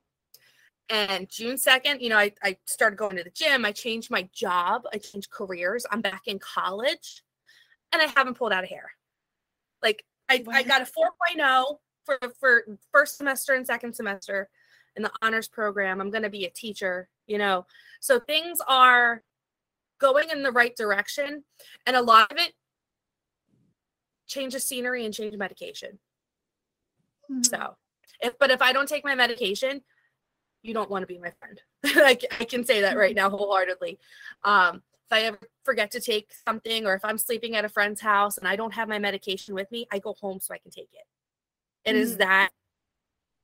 And 0.90 1.28
June 1.28 1.56
2nd, 1.56 2.00
you 2.00 2.08
know, 2.08 2.18
I, 2.18 2.32
I 2.42 2.56
started 2.66 2.96
going 2.96 3.16
to 3.16 3.22
the 3.22 3.30
gym. 3.30 3.64
I 3.64 3.70
changed 3.70 4.10
my 4.10 4.28
job. 4.32 4.82
I 4.92 4.98
changed 4.98 5.30
careers. 5.30 5.86
I'm 5.90 6.00
back 6.00 6.22
in 6.26 6.40
college 6.40 7.22
and 7.92 8.02
I 8.02 8.06
haven't 8.16 8.34
pulled 8.34 8.52
out 8.52 8.64
a 8.64 8.66
hair. 8.66 8.90
Like 9.82 10.04
I, 10.28 10.44
I 10.52 10.64
got 10.64 10.82
a 10.82 10.84
4.0 10.84 11.78
for, 12.04 12.18
for 12.40 12.64
first 12.92 13.16
semester 13.16 13.54
and 13.54 13.64
second 13.64 13.94
semester 13.94 14.50
in 14.96 15.04
the 15.04 15.12
honors 15.22 15.46
program. 15.46 16.00
I'm 16.00 16.10
going 16.10 16.24
to 16.24 16.28
be 16.30 16.44
a 16.44 16.50
teacher, 16.50 17.08
you 17.28 17.38
know. 17.38 17.66
So 18.00 18.18
things 18.18 18.58
are 18.66 19.22
going 20.00 20.30
in 20.30 20.42
the 20.42 20.50
right 20.50 20.74
direction. 20.74 21.44
And 21.86 21.94
a 21.94 22.02
lot 22.02 22.32
of 22.32 22.38
it 22.38 22.52
change 24.26 24.56
of 24.56 24.62
scenery 24.62 25.04
and 25.04 25.14
change 25.14 25.36
medication. 25.36 25.98
Mhm. 27.30 27.46
So, 27.46 27.76
if 28.20 28.38
but 28.38 28.50
if 28.50 28.60
I 28.60 28.72
don't 28.72 28.88
take 28.88 29.04
my 29.04 29.14
medication, 29.14 29.82
you 30.62 30.74
don't 30.74 30.90
want 30.90 31.02
to 31.02 31.06
be 31.06 31.18
my 31.18 31.32
friend. 31.38 31.60
like 31.96 32.24
I 32.40 32.44
can 32.44 32.64
say 32.64 32.80
that 32.82 32.96
right 32.96 33.14
now 33.14 33.30
wholeheartedly. 33.30 33.98
Um, 34.44 34.82
if 35.06 35.12
I 35.12 35.22
ever 35.22 35.38
forget 35.64 35.90
to 35.92 36.00
take 36.00 36.30
something, 36.46 36.86
or 36.86 36.94
if 36.94 37.04
I'm 37.04 37.18
sleeping 37.18 37.56
at 37.56 37.64
a 37.64 37.68
friend's 37.68 38.00
house 38.00 38.38
and 38.38 38.46
I 38.46 38.56
don't 38.56 38.74
have 38.74 38.88
my 38.88 38.98
medication 38.98 39.54
with 39.54 39.70
me, 39.72 39.86
I 39.90 39.98
go 39.98 40.14
home 40.20 40.38
so 40.40 40.54
I 40.54 40.58
can 40.58 40.70
take 40.70 40.90
it. 40.92 41.06
It 41.84 41.96
is 41.96 42.14
Mhm. 42.14 42.18
that 42.18 42.50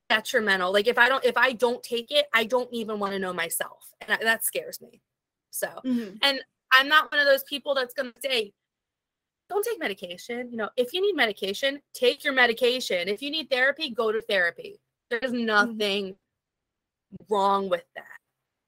detrimental. 0.09 0.73
Like 0.73 0.87
if 0.87 0.99
I 0.99 1.09
don't, 1.09 1.25
if 1.25 1.37
I 1.37 1.53
don't 1.53 1.83
take 1.83 2.11
it, 2.11 2.27
I 2.33 2.45
don't 2.45 2.73
even 2.73 2.99
want 2.99 3.13
to 3.15 3.19
know 3.19 3.33
myself, 3.33 3.93
and 4.01 4.11
that- 4.11 4.21
that 4.21 4.45
scares 4.45 4.81
me. 4.81 5.03
So 5.51 5.69
Mhm. 5.85 6.19
I'm 6.73 6.89
not 6.89 7.11
one 7.11 7.21
of 7.21 7.27
those 7.27 7.45
people 7.45 7.75
that's 7.75 7.95
going 7.95 8.13
to 8.13 8.21
say, 8.21 8.53
don't 9.49 9.65
take 9.65 9.79
medication. 9.79 10.51
You 10.51 10.57
know, 10.59 10.71
if 10.77 10.93
you 10.93 11.01
need 11.01 11.15
medication, 11.15 11.81
take 11.95 12.25
your 12.25 12.33
medication. 12.35 13.09
If 13.09 13.23
you 13.23 13.31
need 13.31 13.49
therapy, 13.49 13.91
go 13.91 14.13
to 14.13 14.21
therapy. 14.21 14.81
There's 15.09 15.33
nothing 15.33 16.19
wrong 17.29 17.69
with 17.69 17.85
that. 17.95 18.05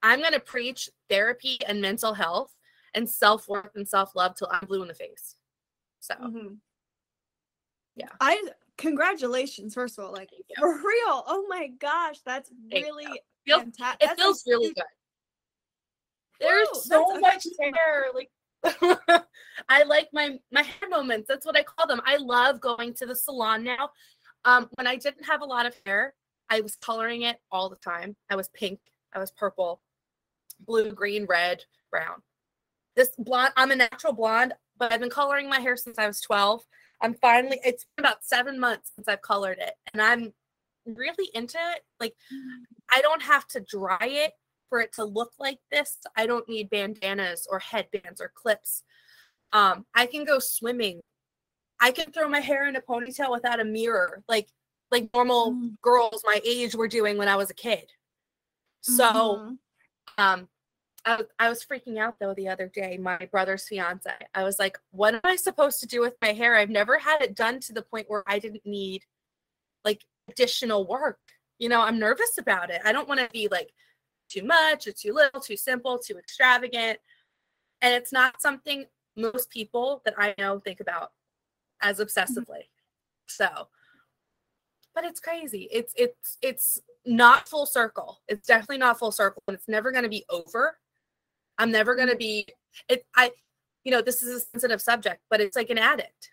I'm 0.02 0.20
going 0.20 0.32
to 0.32 0.40
preach 0.40 0.88
therapy 1.10 1.58
and 1.66 1.80
mental 1.80 2.14
health 2.14 2.54
and 2.94 3.08
self 3.08 3.48
worth 3.48 3.74
and 3.74 3.88
self 3.88 4.14
love 4.14 4.34
till 4.36 4.48
I'm 4.50 4.66
blue 4.66 4.82
in 4.82 4.88
the 4.88 4.94
face. 4.94 5.36
So, 6.00 6.14
Mhm. 6.14 6.58
Yeah. 7.96 8.08
I 8.20 8.42
congratulations, 8.76 9.74
first 9.74 9.98
of 9.98 10.04
all, 10.04 10.12
like 10.12 10.30
for 10.56 10.68
real. 10.78 11.24
Oh 11.26 11.46
my 11.48 11.66
gosh, 11.78 12.20
that's 12.24 12.50
Thank 12.70 12.84
really 12.86 13.04
you. 13.04 13.18
Feels- 13.46 13.62
fantastic. 13.62 14.08
it 14.10 14.16
feels 14.16 14.44
really 14.46 14.72
good. 14.72 14.84
There's 16.40 16.68
Woo, 16.72 16.80
so 16.82 17.18
much 17.20 17.44
hair. 17.60 18.06
Like 18.14 18.30
I 19.68 19.82
like 19.82 20.08
my 20.12 20.38
my 20.52 20.62
hair 20.62 20.88
moments. 20.88 21.26
That's 21.28 21.44
what 21.44 21.56
I 21.56 21.62
call 21.64 21.86
them. 21.88 22.00
I 22.06 22.16
love 22.16 22.60
going 22.60 22.94
to 22.94 23.06
the 23.06 23.16
salon 23.16 23.64
now. 23.64 23.90
Um, 24.44 24.68
when 24.76 24.86
I 24.86 24.94
didn't 24.96 25.24
have 25.24 25.42
a 25.42 25.44
lot 25.44 25.66
of 25.66 25.74
hair, 25.84 26.14
I 26.50 26.60
was 26.60 26.76
coloring 26.76 27.22
it 27.22 27.38
all 27.50 27.68
the 27.68 27.76
time. 27.76 28.16
I 28.30 28.36
was 28.36 28.48
pink, 28.48 28.80
I 29.14 29.18
was 29.18 29.30
purple, 29.30 29.80
blue, 30.60 30.92
green, 30.92 31.26
red, 31.26 31.64
brown. 31.90 32.22
This 32.96 33.10
blonde, 33.18 33.52
I'm 33.56 33.70
a 33.70 33.76
natural 33.76 34.12
blonde, 34.12 34.54
but 34.76 34.92
I've 34.92 35.00
been 35.00 35.10
coloring 35.10 35.48
my 35.48 35.60
hair 35.60 35.76
since 35.76 35.98
I 35.98 36.06
was 36.06 36.20
12. 36.20 36.62
I'm 37.00 37.14
finally, 37.14 37.60
it's 37.64 37.86
been 37.96 38.04
about 38.04 38.24
seven 38.24 38.58
months 38.58 38.92
since 38.94 39.08
I've 39.08 39.22
colored 39.22 39.58
it, 39.60 39.74
and 39.92 40.02
I'm 40.02 40.32
really 40.84 41.30
into 41.34 41.58
it. 41.58 41.82
Like, 42.00 42.14
I 42.92 43.00
don't 43.00 43.22
have 43.22 43.46
to 43.48 43.60
dry 43.60 43.98
it 44.00 44.32
for 44.68 44.80
it 44.80 44.92
to 44.94 45.04
look 45.04 45.32
like 45.38 45.58
this. 45.70 45.98
I 46.16 46.26
don't 46.26 46.48
need 46.48 46.70
bandanas 46.70 47.46
or 47.50 47.58
headbands 47.58 48.20
or 48.20 48.32
clips. 48.34 48.82
Um, 49.52 49.86
I 49.94 50.06
can 50.06 50.24
go 50.24 50.38
swimming. 50.38 51.00
I 51.80 51.92
can 51.92 52.10
throw 52.10 52.28
my 52.28 52.40
hair 52.40 52.68
in 52.68 52.76
a 52.76 52.80
ponytail 52.80 53.30
without 53.30 53.60
a 53.60 53.64
mirror, 53.64 54.22
like 54.28 54.48
like 54.90 55.10
normal 55.14 55.52
Mm. 55.52 55.80
girls 55.82 56.22
my 56.24 56.40
age 56.44 56.74
were 56.74 56.88
doing 56.88 57.18
when 57.18 57.28
I 57.28 57.36
was 57.36 57.50
a 57.50 57.54
kid. 57.54 57.92
So 58.80 59.02
Mhm. 59.02 59.58
um 60.18 60.48
I, 61.04 61.22
I 61.38 61.48
was 61.48 61.64
freaking 61.64 61.98
out 61.98 62.18
though 62.18 62.34
the 62.34 62.48
other 62.48 62.68
day 62.68 62.98
my 62.98 63.26
brother's 63.30 63.66
fiance. 63.68 64.10
I 64.34 64.42
was 64.44 64.58
like 64.58 64.78
what 64.90 65.14
am 65.14 65.20
i 65.24 65.36
supposed 65.36 65.80
to 65.80 65.86
do 65.86 66.00
with 66.00 66.16
my 66.20 66.32
hair? 66.32 66.54
I've 66.56 66.70
never 66.70 66.98
had 66.98 67.22
it 67.22 67.34
done 67.34 67.60
to 67.60 67.72
the 67.72 67.82
point 67.82 68.08
where 68.10 68.24
i 68.26 68.38
didn't 68.38 68.66
need 68.66 69.04
like 69.84 70.04
additional 70.28 70.86
work. 70.86 71.18
You 71.58 71.68
know 71.68 71.80
i'm 71.82 71.98
nervous 71.98 72.38
about 72.38 72.70
it. 72.70 72.82
I 72.84 72.92
don't 72.92 73.08
want 73.08 73.20
to 73.20 73.28
be 73.30 73.48
like 73.48 73.72
too 74.28 74.42
much 74.44 74.86
or 74.86 74.92
too 74.92 75.12
little 75.12 75.40
too 75.40 75.56
simple 75.56 75.98
too 75.98 76.18
extravagant. 76.18 76.98
And 77.80 77.94
it's 77.94 78.12
not 78.12 78.42
something 78.42 78.86
most 79.16 79.50
people 79.50 80.02
that 80.04 80.14
i 80.18 80.34
know 80.38 80.58
think 80.60 80.80
about 80.80 81.12
as 81.80 81.98
obsessively. 82.00 82.68
So 83.26 83.68
but 84.98 85.04
it's 85.04 85.20
crazy. 85.20 85.68
It's 85.70 85.92
it's 85.96 86.38
it's 86.42 86.80
not 87.06 87.48
full 87.48 87.66
circle. 87.66 88.18
It's 88.26 88.48
definitely 88.48 88.78
not 88.78 88.98
full 88.98 89.12
circle 89.12 89.44
and 89.46 89.54
it's 89.54 89.68
never 89.68 89.92
going 89.92 90.02
to 90.02 90.08
be 90.08 90.24
over. 90.28 90.76
I'm 91.56 91.70
never 91.70 91.94
going 91.94 92.08
to 92.08 92.14
mm-hmm. 92.14 92.18
be 92.18 92.48
it 92.88 93.06
i 93.14 93.30
you 93.84 93.92
know 93.92 94.02
this 94.02 94.22
is 94.22 94.28
a 94.28 94.40
sensitive 94.40 94.80
subject 94.80 95.20
but 95.30 95.40
it's 95.40 95.56
like 95.56 95.70
an 95.70 95.78
addict. 95.78 96.32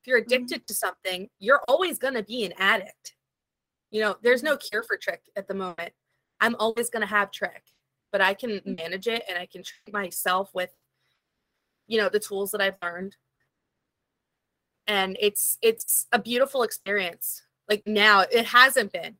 If 0.00 0.06
you're 0.06 0.18
mm-hmm. 0.18 0.32
addicted 0.32 0.66
to 0.66 0.72
something 0.72 1.28
you're 1.40 1.60
always 1.68 1.98
going 1.98 2.14
to 2.14 2.22
be 2.22 2.46
an 2.46 2.54
addict. 2.56 3.14
You 3.90 4.00
know 4.00 4.16
there's 4.22 4.42
no 4.42 4.52
mm-hmm. 4.56 4.66
cure 4.70 4.82
for 4.82 4.96
trich 4.96 5.28
at 5.36 5.46
the 5.46 5.54
moment. 5.54 5.92
I'm 6.40 6.56
always 6.58 6.88
going 6.88 7.02
to 7.02 7.14
have 7.14 7.30
trich 7.30 7.74
but 8.12 8.22
i 8.22 8.32
can 8.32 8.62
manage 8.64 9.08
it 9.08 9.24
and 9.28 9.36
i 9.36 9.44
can 9.44 9.62
treat 9.62 9.92
myself 9.92 10.48
with 10.54 10.72
you 11.86 11.98
know 11.98 12.08
the 12.08 12.20
tools 12.20 12.50
that 12.52 12.62
i've 12.62 12.78
learned. 12.82 13.16
And 14.86 15.16
it's 15.20 15.58
it's 15.62 16.06
a 16.12 16.18
beautiful 16.18 16.62
experience 16.62 17.42
like 17.68 17.82
now 17.86 18.20
it 18.20 18.46
hasn't 18.46 18.92
been. 18.92 19.16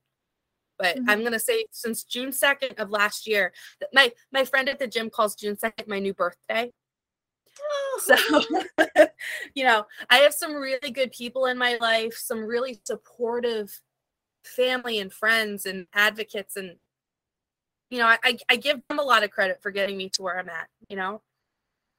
But 0.78 0.96
Mhm. 0.98 1.04
i'm 1.08 1.20
going 1.20 1.32
to 1.32 1.38
say 1.40 1.66
since 1.72 2.04
june 2.04 2.32
2nd 2.32 2.74
of 2.78 2.90
last 2.90 3.26
year 3.26 3.52
my 3.94 4.12
my 4.32 4.44
friend 4.44 4.68
at 4.68 4.78
the 4.78 4.86
gym 4.88 5.10
calls 5.10 5.34
june 5.36 5.56
2nd 5.56 5.88
my 5.88 5.98
new 6.00 6.14
birthday. 6.14 6.72
So 8.00 8.14
you 9.54 9.64
know 9.64 9.86
i 10.10 10.18
have 10.18 10.34
some 10.34 10.54
really 10.54 10.90
good 10.90 11.12
people 11.12 11.46
in 11.46 11.56
my 11.58 11.76
life 11.80 12.14
some 12.14 12.44
really 12.44 12.80
supportive 12.84 13.80
family 14.44 14.98
and 15.00 15.12
friends 15.12 15.66
and 15.66 15.86
advocates 15.94 16.56
and 16.56 16.76
you 17.90 17.98
know 17.98 18.06
I, 18.06 18.38
I 18.48 18.56
give 18.56 18.80
them 18.88 18.98
a 18.98 19.02
lot 19.02 19.22
of 19.24 19.30
credit 19.30 19.60
for 19.62 19.70
getting 19.70 19.96
me 19.96 20.08
to 20.10 20.22
where 20.22 20.38
i'm 20.38 20.48
at 20.48 20.68
you 20.88 20.96
know? 20.96 21.22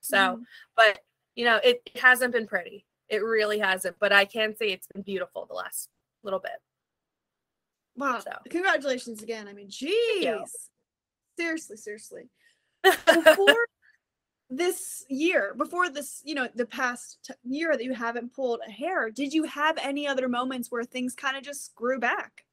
So 0.01 0.17
Mhm. 0.17 0.45
but 0.75 0.99
you 1.36 1.45
know 1.45 1.57
it, 1.63 1.81
it 1.86 1.99
hasn't 2.01 2.33
been 2.33 2.47
pretty. 2.47 2.86
It 3.10 3.23
really 3.23 3.60
hasn't 3.60 3.97
but 3.99 4.13
i 4.13 4.25
can 4.25 4.55
say 4.55 4.71
it's 4.71 4.88
been 4.88 5.03
beautiful 5.03 5.45
the 5.47 5.55
last 5.55 5.89
little 6.23 6.39
bit 6.39 6.60
Wow. 7.97 8.19
So. 8.19 8.32
Congratulations 8.49 9.23
again. 9.23 9.47
I 9.47 9.53
mean, 9.53 9.69
jeez. 9.69 10.47
Seriously, 11.38 11.77
seriously. 11.77 12.30
Before 12.84 13.65
this 14.49 15.03
year, 15.10 15.53
before 15.58 15.89
this, 15.89 16.21
you 16.23 16.34
know, 16.34 16.47
the 16.56 16.65
past 16.65 17.17
t- 17.25 17.34
year 17.43 17.75
that 17.75 17.84
you 17.84 17.93
haven't 17.93 18.34
pulled 18.34 18.62
a 18.65 18.71
hair, 18.71 19.10
did 19.10 19.34
you 19.34 19.43
have 19.43 19.77
any 19.82 20.08
other 20.08 20.30
moments 20.30 20.71
where 20.71 20.86
things 20.86 21.15
kind 21.15 21.36
of 21.36 21.43
just 21.43 21.75
grew 21.75 21.99
back? 21.99 22.45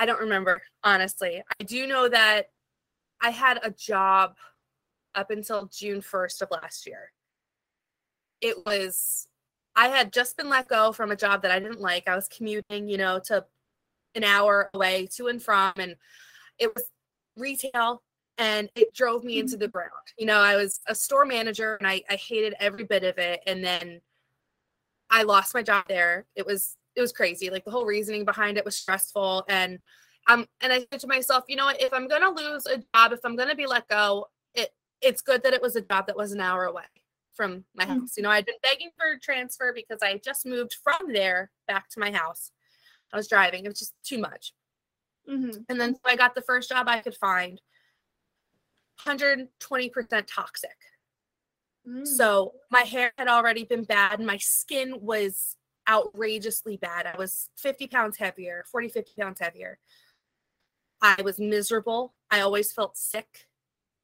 I 0.00 0.06
don't 0.06 0.20
remember, 0.20 0.62
honestly. 0.82 1.42
I 1.60 1.64
do 1.64 1.86
know 1.86 2.08
that 2.08 2.50
I 3.20 3.30
had 3.30 3.60
a 3.62 3.70
job 3.70 4.34
up 5.14 5.30
until 5.30 5.66
June 5.66 6.00
1st 6.00 6.42
of 6.42 6.48
last 6.50 6.86
year. 6.86 7.12
It 8.40 8.66
was, 8.66 9.28
I 9.76 9.88
had 9.88 10.12
just 10.12 10.36
been 10.38 10.48
let 10.48 10.68
go 10.68 10.90
from 10.90 11.10
a 11.10 11.16
job 11.16 11.42
that 11.42 11.50
I 11.50 11.60
didn't 11.60 11.80
like. 11.80 12.08
I 12.08 12.16
was 12.16 12.28
commuting, 12.28 12.88
you 12.88 12.96
know, 12.96 13.20
to 13.26 13.44
an 14.14 14.24
hour 14.24 14.70
away 14.72 15.06
to 15.16 15.28
and 15.28 15.40
from, 15.40 15.74
and 15.76 15.94
it 16.58 16.74
was 16.74 16.84
retail 17.36 18.02
and 18.38 18.70
it 18.74 18.94
drove 18.94 19.22
me 19.22 19.38
into 19.38 19.58
the 19.58 19.68
ground. 19.68 19.90
You 20.18 20.26
know, 20.26 20.40
I 20.40 20.56
was 20.56 20.80
a 20.88 20.94
store 20.94 21.26
manager 21.26 21.76
and 21.76 21.86
I, 21.86 22.02
I 22.08 22.16
hated 22.16 22.54
every 22.58 22.84
bit 22.84 23.04
of 23.04 23.18
it. 23.18 23.40
And 23.46 23.62
then 23.62 24.00
I 25.10 25.22
lost 25.22 25.54
my 25.54 25.62
job 25.62 25.84
there. 25.88 26.26
It 26.34 26.46
was 26.46 26.74
it 26.96 27.02
was 27.02 27.12
crazy. 27.12 27.50
Like 27.50 27.66
the 27.66 27.70
whole 27.70 27.84
reasoning 27.84 28.24
behind 28.24 28.56
it 28.56 28.64
was 28.64 28.76
stressful. 28.76 29.44
And 29.48 29.78
um 30.26 30.46
and 30.62 30.72
I 30.72 30.86
said 30.90 31.00
to 31.00 31.06
myself, 31.06 31.44
you 31.48 31.56
know 31.56 31.66
what, 31.66 31.80
if 31.82 31.92
I'm 31.92 32.08
gonna 32.08 32.30
lose 32.30 32.66
a 32.66 32.78
job, 32.78 33.12
if 33.12 33.20
I'm 33.24 33.36
gonna 33.36 33.54
be 33.54 33.66
let 33.66 33.88
go, 33.88 34.28
it 34.54 34.70
it's 35.02 35.20
good 35.20 35.42
that 35.42 35.52
it 35.52 35.60
was 35.62 35.76
a 35.76 35.82
job 35.82 36.06
that 36.06 36.16
was 36.16 36.32
an 36.32 36.40
hour 36.40 36.64
away 36.64 36.84
from 37.36 37.66
my 37.74 37.84
Mhm. 37.84 38.00
house. 38.00 38.16
You 38.16 38.22
know, 38.22 38.30
I'd 38.30 38.46
been 38.46 38.58
begging 38.62 38.90
for 38.96 39.12
a 39.12 39.20
transfer 39.20 39.72
because 39.72 40.02
I 40.02 40.08
had 40.08 40.22
just 40.22 40.46
moved 40.46 40.74
from 40.74 41.12
there 41.12 41.52
back 41.68 41.88
to 41.90 42.00
my 42.00 42.10
house. 42.10 42.50
I 43.12 43.16
was 43.16 43.28
driving, 43.28 43.64
it 43.64 43.68
was 43.68 43.78
just 43.78 43.94
too 44.02 44.18
much. 44.18 44.52
Mm-hmm. 45.28 45.62
And 45.68 45.80
then 45.80 45.94
so 45.94 46.00
I 46.04 46.16
got 46.16 46.34
the 46.34 46.42
first 46.42 46.68
job 46.70 46.88
I 46.88 47.00
could 47.00 47.16
find. 47.16 47.60
120% 49.04 50.26
toxic. 50.26 50.76
Mm. 51.86 52.06
So 52.06 52.54
my 52.70 52.80
hair 52.80 53.12
had 53.18 53.28
already 53.28 53.64
been 53.64 53.84
bad. 53.84 54.20
My 54.20 54.38
skin 54.38 55.00
was 55.00 55.56
outrageously 55.88 56.78
bad. 56.78 57.06
I 57.06 57.16
was 57.16 57.50
50 57.56 57.86
pounds 57.88 58.16
heavier, 58.16 58.64
40, 58.70 58.88
50 58.88 59.12
pounds 59.20 59.38
heavier. 59.40 59.78
I 61.02 61.20
was 61.22 61.38
miserable. 61.38 62.14
I 62.30 62.40
always 62.40 62.72
felt 62.72 62.96
sick. 62.96 63.46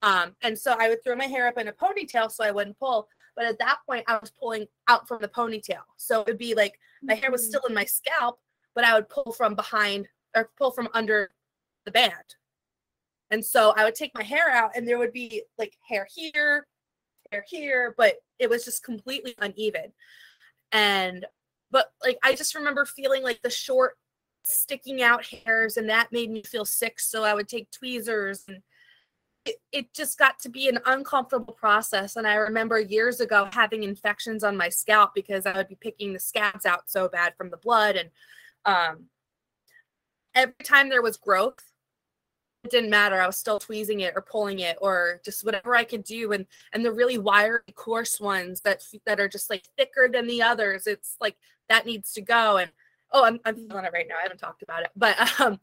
Um, 0.03 0.37
and 0.43 0.59
so 0.59 0.77
I 0.79 0.89
would 0.89 1.03
throw 1.03 1.17
my 1.17 1.25
hair 1.25 1.49
up 1.49 1.57
in 1.59 1.69
a 1.69 1.73
ponytail 1.73 2.31
so 2.31 2.45
I 2.45 2.51
wouldn't 2.51 2.79
pull. 2.79 3.09
But 3.35 3.47
at 3.47 3.59
that 3.59 3.79
point, 3.87 4.05
I 4.09 4.19
was 4.19 4.31
pulling 4.31 4.69
out 4.89 5.09
from 5.09 5.21
the 5.23 5.29
ponytail. 5.29 5.83
So 5.97 6.21
it 6.21 6.27
would 6.27 6.39
be 6.39 6.55
like 6.55 6.79
my 7.03 7.15
hair 7.15 7.31
was 7.31 7.43
Mhm. 7.45 7.49
still 7.49 7.63
in 7.69 7.75
my 7.75 7.85
scalp, 7.85 8.41
but 8.75 8.85
I 8.85 8.95
would 8.95 9.09
pull 9.09 9.33
from 9.33 9.55
behind 9.55 10.09
or 10.35 10.51
pull 10.57 10.71
from 10.71 10.89
under 10.93 11.33
the 11.85 11.91
band. 11.91 12.37
And 13.31 13.45
so 13.45 13.71
I 13.71 13.85
would 13.85 13.95
take 13.95 14.15
my 14.15 14.23
hair 14.23 14.51
out 14.51 14.73
and 14.77 14.87
there 14.87 14.99
would 14.99 15.13
be 15.13 15.45
like 15.57 15.77
hair 15.89 16.07
here, 16.11 16.69
hair 17.31 17.45
here, 17.49 17.95
but 17.97 18.23
it 18.39 18.51
was 18.51 18.65
just 18.65 18.83
completely 18.85 19.35
uneven. 19.39 19.95
And 20.73 21.27
but 21.71 21.93
like 22.03 22.19
I 22.23 22.35
just 22.35 22.55
remember 22.55 22.85
feeling 22.85 23.23
like 23.23 23.41
the 23.41 23.51
short 23.51 23.99
sticking 24.43 25.01
out 25.03 25.25
hairs 25.25 25.79
and 25.79 25.89
that 25.89 26.13
made 26.13 26.31
me 26.31 26.43
feel 26.43 26.67
sick. 26.67 27.01
So 27.01 27.25
I 27.25 27.33
would 27.33 27.49
take 27.49 27.71
tweezers 27.71 28.47
and 28.49 28.63
it, 29.45 29.95
just 29.95 30.19
got 30.19 30.39
to 30.41 30.49
be 30.49 30.69
an 30.69 30.79
uncomfortable 30.87 31.55
process. 31.55 32.17
And 32.17 32.27
I 32.27 32.35
remember 32.35 32.79
years 32.79 33.21
ago 33.21 33.49
having 33.53 33.83
infections 33.83 34.45
on 34.45 34.57
my 34.57 34.69
scalp 34.69 35.15
because 35.15 35.47
I 35.47 35.57
would 35.57 35.69
be 35.69 35.75
picking 35.75 36.13
the 36.13 36.19
scabs 36.19 36.67
out 36.67 36.91
so 36.91 37.09
bad 37.09 37.35
from 37.37 37.51
the 37.51 37.57
blood. 37.57 37.97
And 37.97 38.11
um, 38.65 39.05
every 40.35 40.55
time 40.65 40.89
there 40.89 41.03
was 41.03 41.17
growth, 41.17 41.61
it 42.65 42.71
didn't 42.71 42.91
matter. 42.91 43.21
I 43.21 43.27
was 43.27 43.37
still 43.37 43.59
tweezing 43.59 44.01
it 44.01 44.13
or 44.15 44.23
pulling 44.23 44.61
it 44.61 44.77
or 44.81 45.21
just 45.25 45.45
whatever 45.45 45.75
I 45.75 45.83
could 45.83 46.05
do. 46.05 46.33
And 46.33 46.47
and 46.73 46.85
the 46.85 46.93
really 46.93 47.19
wiry, 47.19 47.61
coarse 47.75 48.21
ones 48.21 48.61
that 48.61 48.85
that 49.05 49.19
are 49.19 49.29
just 49.29 49.51
like 49.51 49.65
thicker 49.77 50.09
than 50.11 50.29
the 50.29 50.43
others, 50.43 50.87
it's 50.87 51.17
like 51.21 51.37
that 51.69 51.87
needs 51.87 52.13
to 52.13 52.21
go. 52.21 52.59
And 52.59 52.71
oh, 53.11 53.25
I'm 53.25 53.41
I'm 53.45 53.57
feeling 53.57 53.85
it 53.85 53.93
right 53.93 54.07
now. 54.09 54.15
I 54.17 54.23
haven't 54.23 54.39
talked 54.39 54.63
about 54.63 54.83
it, 54.83 54.91
but 54.95 55.17
um, 55.41 55.59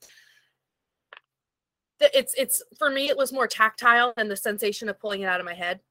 it's 2.01 2.33
it's 2.37 2.63
for 2.77 2.89
me 2.89 3.09
it 3.09 3.17
was 3.17 3.33
more 3.33 3.47
tactile 3.47 4.13
than 4.15 4.27
the 4.29 4.37
sensation 4.37 4.89
of 4.89 4.99
pulling 4.99 5.21
it 5.21 5.25
out 5.27 5.39
of 5.39 5.45
my 5.45 5.53
head. 5.53 5.81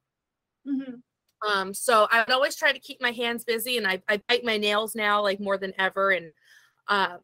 Mhm. 0.65 1.01
Um, 1.47 1.73
so 1.73 2.07
I 2.11 2.19
would 2.19 2.31
always 2.31 2.55
try 2.55 2.73
to 2.73 2.79
keep 2.79 2.99
my 3.01 3.11
hands 3.11 3.45
busy 3.45 3.77
and 3.77 3.87
I, 3.87 4.03
I 4.09 4.17
bite 4.27 4.43
my 4.43 4.57
nails 4.57 4.93
now 4.93 5.21
like 5.21 5.39
more 5.39 5.57
than 5.57 5.73
ever 5.77 6.11
and 6.11 6.33
uh, 6.87 7.19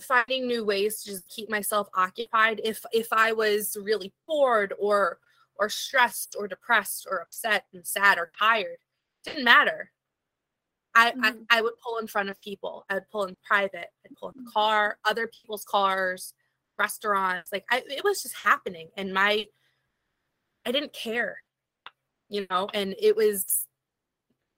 finding 0.00 0.46
new 0.48 0.64
ways 0.64 1.02
to 1.02 1.10
just 1.12 1.28
keep 1.28 1.50
myself 1.50 1.88
occupied 1.94 2.60
if 2.64 2.84
if 2.92 3.12
I 3.12 3.32
was 3.32 3.76
really 3.80 4.14
bored 4.26 4.74
or 4.78 5.20
or 5.56 5.68
stressed 5.70 6.36
or 6.38 6.48
depressed 6.48 7.06
or 7.10 7.20
upset 7.20 7.66
and 7.72 7.86
sad 7.86 8.18
or 8.18 8.32
tired. 8.38 8.78
Didn't 9.24 9.44
matter. 9.44 9.92
I, 10.94 11.14
Mhm. 11.14 11.48
I 11.50 11.58
I 11.58 11.62
would 11.62 11.74
pull 11.78 11.98
in 11.98 12.06
front 12.06 12.28
of 12.30 12.40
people. 12.40 12.84
I 12.90 12.94
would 12.94 13.08
pull 13.10 13.24
in 13.24 13.36
private. 13.46 13.88
I'd 14.04 14.14
pull 14.14 14.28
in 14.28 14.34
the 14.44 14.50
car, 14.50 14.98
other 15.04 15.26
people's 15.26 15.64
cars, 15.64 16.34
restaurants. 16.82 17.52
Like 17.52 17.64
I, 17.70 17.82
it 17.88 18.04
was 18.04 18.22
just 18.22 18.36
happening, 18.36 18.88
and 18.96 19.14
my 19.14 19.46
I 20.64 20.72
didn't 20.72 20.92
care, 20.92 21.38
you 22.30 22.46
know. 22.50 22.68
And 22.74 22.94
it 23.00 23.16
was, 23.16 23.66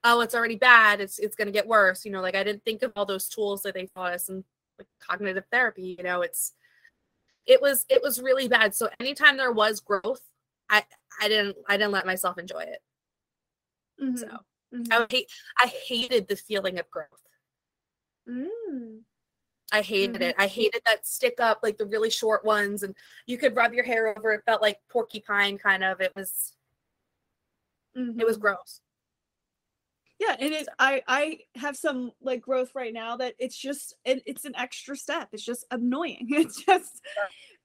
oh, 0.05 0.21
it's 0.21 0.35
already 0.35 0.57
bad. 0.57 1.01
It's 1.01 1.19
it's 1.19 1.37
gonna 1.37 1.51
get 1.53 1.67
worse, 1.69 2.05
you 2.05 2.11
know. 2.13 2.21
Like 2.23 2.37
I 2.37 2.45
didn't 2.45 2.65
think 2.65 2.83
of 2.83 2.93
all 2.97 3.07
those 3.07 3.29
tools 3.29 3.63
that 3.63 3.75
they 3.75 3.87
taught 3.87 4.15
us 4.15 4.29
in 4.29 4.45
like 4.79 4.89
cognitive 5.01 5.45
therapy. 5.53 5.97
You 5.99 6.05
know, 6.05 6.23
it's 6.23 6.55
it 7.47 7.63
was 7.63 7.87
it 7.91 8.03
was 8.03 8.23
really 8.23 8.49
bad. 8.49 8.75
So 8.75 8.89
anytime 9.01 9.37
there 9.37 9.53
was 9.53 9.81
growth, 9.81 10.23
I 10.71 10.85
I 11.21 11.29
didn't 11.29 11.57
I 11.69 11.77
didn't 11.79 11.93
let 11.93 12.07
myself 12.07 12.39
enjoy 12.39 12.63
it. 12.63 12.81
Mhm. 14.01 14.19
So 14.19 14.39
Mhm. 14.73 14.93
I 14.93 15.07
hate 15.11 15.31
I 15.59 15.67
hated 15.67 16.29
the 16.29 16.37
feeling 16.37 16.79
of 16.79 16.91
growth. 16.91 17.23
Mm. 18.29 18.64
I 19.75 19.83
hated 19.83 20.15
mm-hmm. 20.15 20.23
it. 20.23 20.37
I 20.39 20.47
hated 20.47 20.83
that 20.87 21.05
stick 21.05 21.41
up, 21.41 21.59
like 21.65 21.79
the 21.79 21.87
really 21.87 22.09
short 22.09 22.45
ones, 22.45 22.85
and 22.85 22.95
you 23.27 23.37
could 23.37 23.57
rub 23.57 23.73
your 23.73 23.83
hair 23.83 24.17
over. 24.17 24.31
It 24.31 24.45
felt 24.47 24.63
like 24.63 24.79
porcupine 24.89 25.59
kind 25.59 25.83
of. 25.83 26.01
It 26.01 26.13
was, 26.15 26.53
mm-hmm. 27.99 28.21
it 28.21 28.25
was 28.25 28.37
mm-hmm. 28.37 28.43
gross. 28.43 28.81
Yeah, 30.21 30.37
it 30.39 30.53
is. 30.53 30.69
I 30.79 31.03
I 31.09 31.39
have 31.57 31.77
some 31.77 32.13
like 32.23 32.41
growth 32.41 32.71
right 32.77 32.95
now 32.95 33.17
that 33.17 33.35
it's 33.41 33.59
just 33.59 33.97
it, 34.05 34.23
it's 34.27 34.45
an 34.45 34.55
extra 34.57 34.97
step. 34.97 35.31
It's 35.33 35.45
just 35.45 35.67
annoying. 35.73 36.29
It's 36.31 36.65
just 36.65 37.01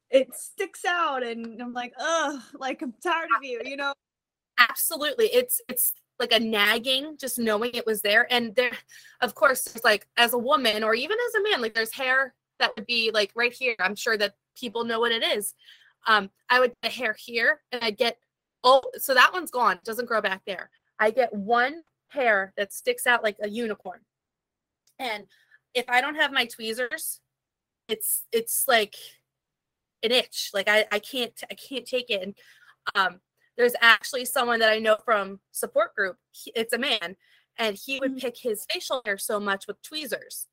it 0.10 0.34
sticks 0.34 0.86
out, 0.86 1.22
and 1.22 1.62
I'm 1.62 1.74
like, 1.74 1.93
ugh, 1.99 2.41
like 2.57 2.82
I'm 2.82 2.95
tired 3.03 3.30
of 3.38 3.43
you. 3.43 3.62
You 3.64 3.78
know. 3.78 3.93
Absolutely, 4.57 5.28
it's 5.28 5.62
it's 5.70 5.93
like 6.20 6.34
a 6.34 6.40
nagging 6.40 7.18
just 7.18 7.40
knowing 7.40 7.72
it 7.74 7.86
was 7.86 8.02
there. 8.02 8.32
And 8.32 8.56
there 8.56 8.72
of 9.22 9.36
course 9.36 9.64
there's 9.64 9.84
like 9.84 10.08
as 10.18 10.34
a 10.34 10.38
woman 10.38 10.84
or 10.84 10.94
even 10.94 11.18
as 11.28 11.36
a 11.36 11.44
man 11.50 11.62
like 11.62 11.74
there's 11.74 11.94
hair 11.94 12.34
that 12.60 12.72
would 12.76 12.86
be 12.86 13.12
like 13.14 13.32
right 13.36 13.54
here. 13.54 13.76
I'm 13.80 13.96
sure 13.96 14.18
that 14.18 14.36
people 14.56 14.84
know 14.84 15.00
what 15.00 15.12
it 15.12 15.24
is. 15.24 15.54
Um 16.08 16.30
i 16.50 16.60
would 16.60 16.74
get 16.84 16.92
hair 16.94 17.16
here 17.18 17.62
and 17.72 17.84
i 17.84 17.92
get 17.92 18.18
oh 18.64 18.82
so 18.98 19.14
that 19.14 19.34
one's 19.34 19.52
gone. 19.52 19.80
Doesn't 19.84 20.08
grow 20.08 20.22
back 20.22 20.42
there. 20.46 20.70
I 21.00 21.12
get 21.12 21.34
one 21.34 21.84
hair 22.10 22.54
that 22.58 22.74
sticks 22.74 23.08
out 23.08 23.24
like 23.24 23.38
a 23.42 23.50
unicorn. 23.50 24.00
And 24.98 25.26
if 25.74 25.86
i 25.90 26.02
don't 26.02 26.16
have 26.16 26.32
my 26.32 26.46
tweezers 26.46 27.22
it's 27.90 28.26
it's 28.32 28.66
like 28.68 28.96
an 30.04 30.12
itch. 30.12 30.52
Like 30.54 30.70
i 30.70 30.86
i 30.92 31.00
can't 31.00 31.44
i 31.52 31.54
can't 31.56 31.86
take 31.86 32.10
it. 32.10 32.22
And 32.22 32.36
um 32.96 33.20
there's 33.60 33.76
actually 33.82 34.24
someone 34.24 34.60
that 34.62 34.72
I 34.72 34.80
know 34.80 34.95
from 35.03 35.41
support 35.51 35.93
group. 35.93 36.16
He, 36.32 36.53
it's 36.55 36.72
a 36.72 36.78
man, 36.78 37.18
and 37.57 37.76
he 37.76 37.99
would 37.99 38.16
mm. 38.16 38.22
pick 38.22 38.38
his 38.38 38.66
facial 38.72 39.01
hair 39.05 39.18
so 39.18 39.38
much 39.38 39.68
with 39.68 39.82
tweezers 39.82 40.47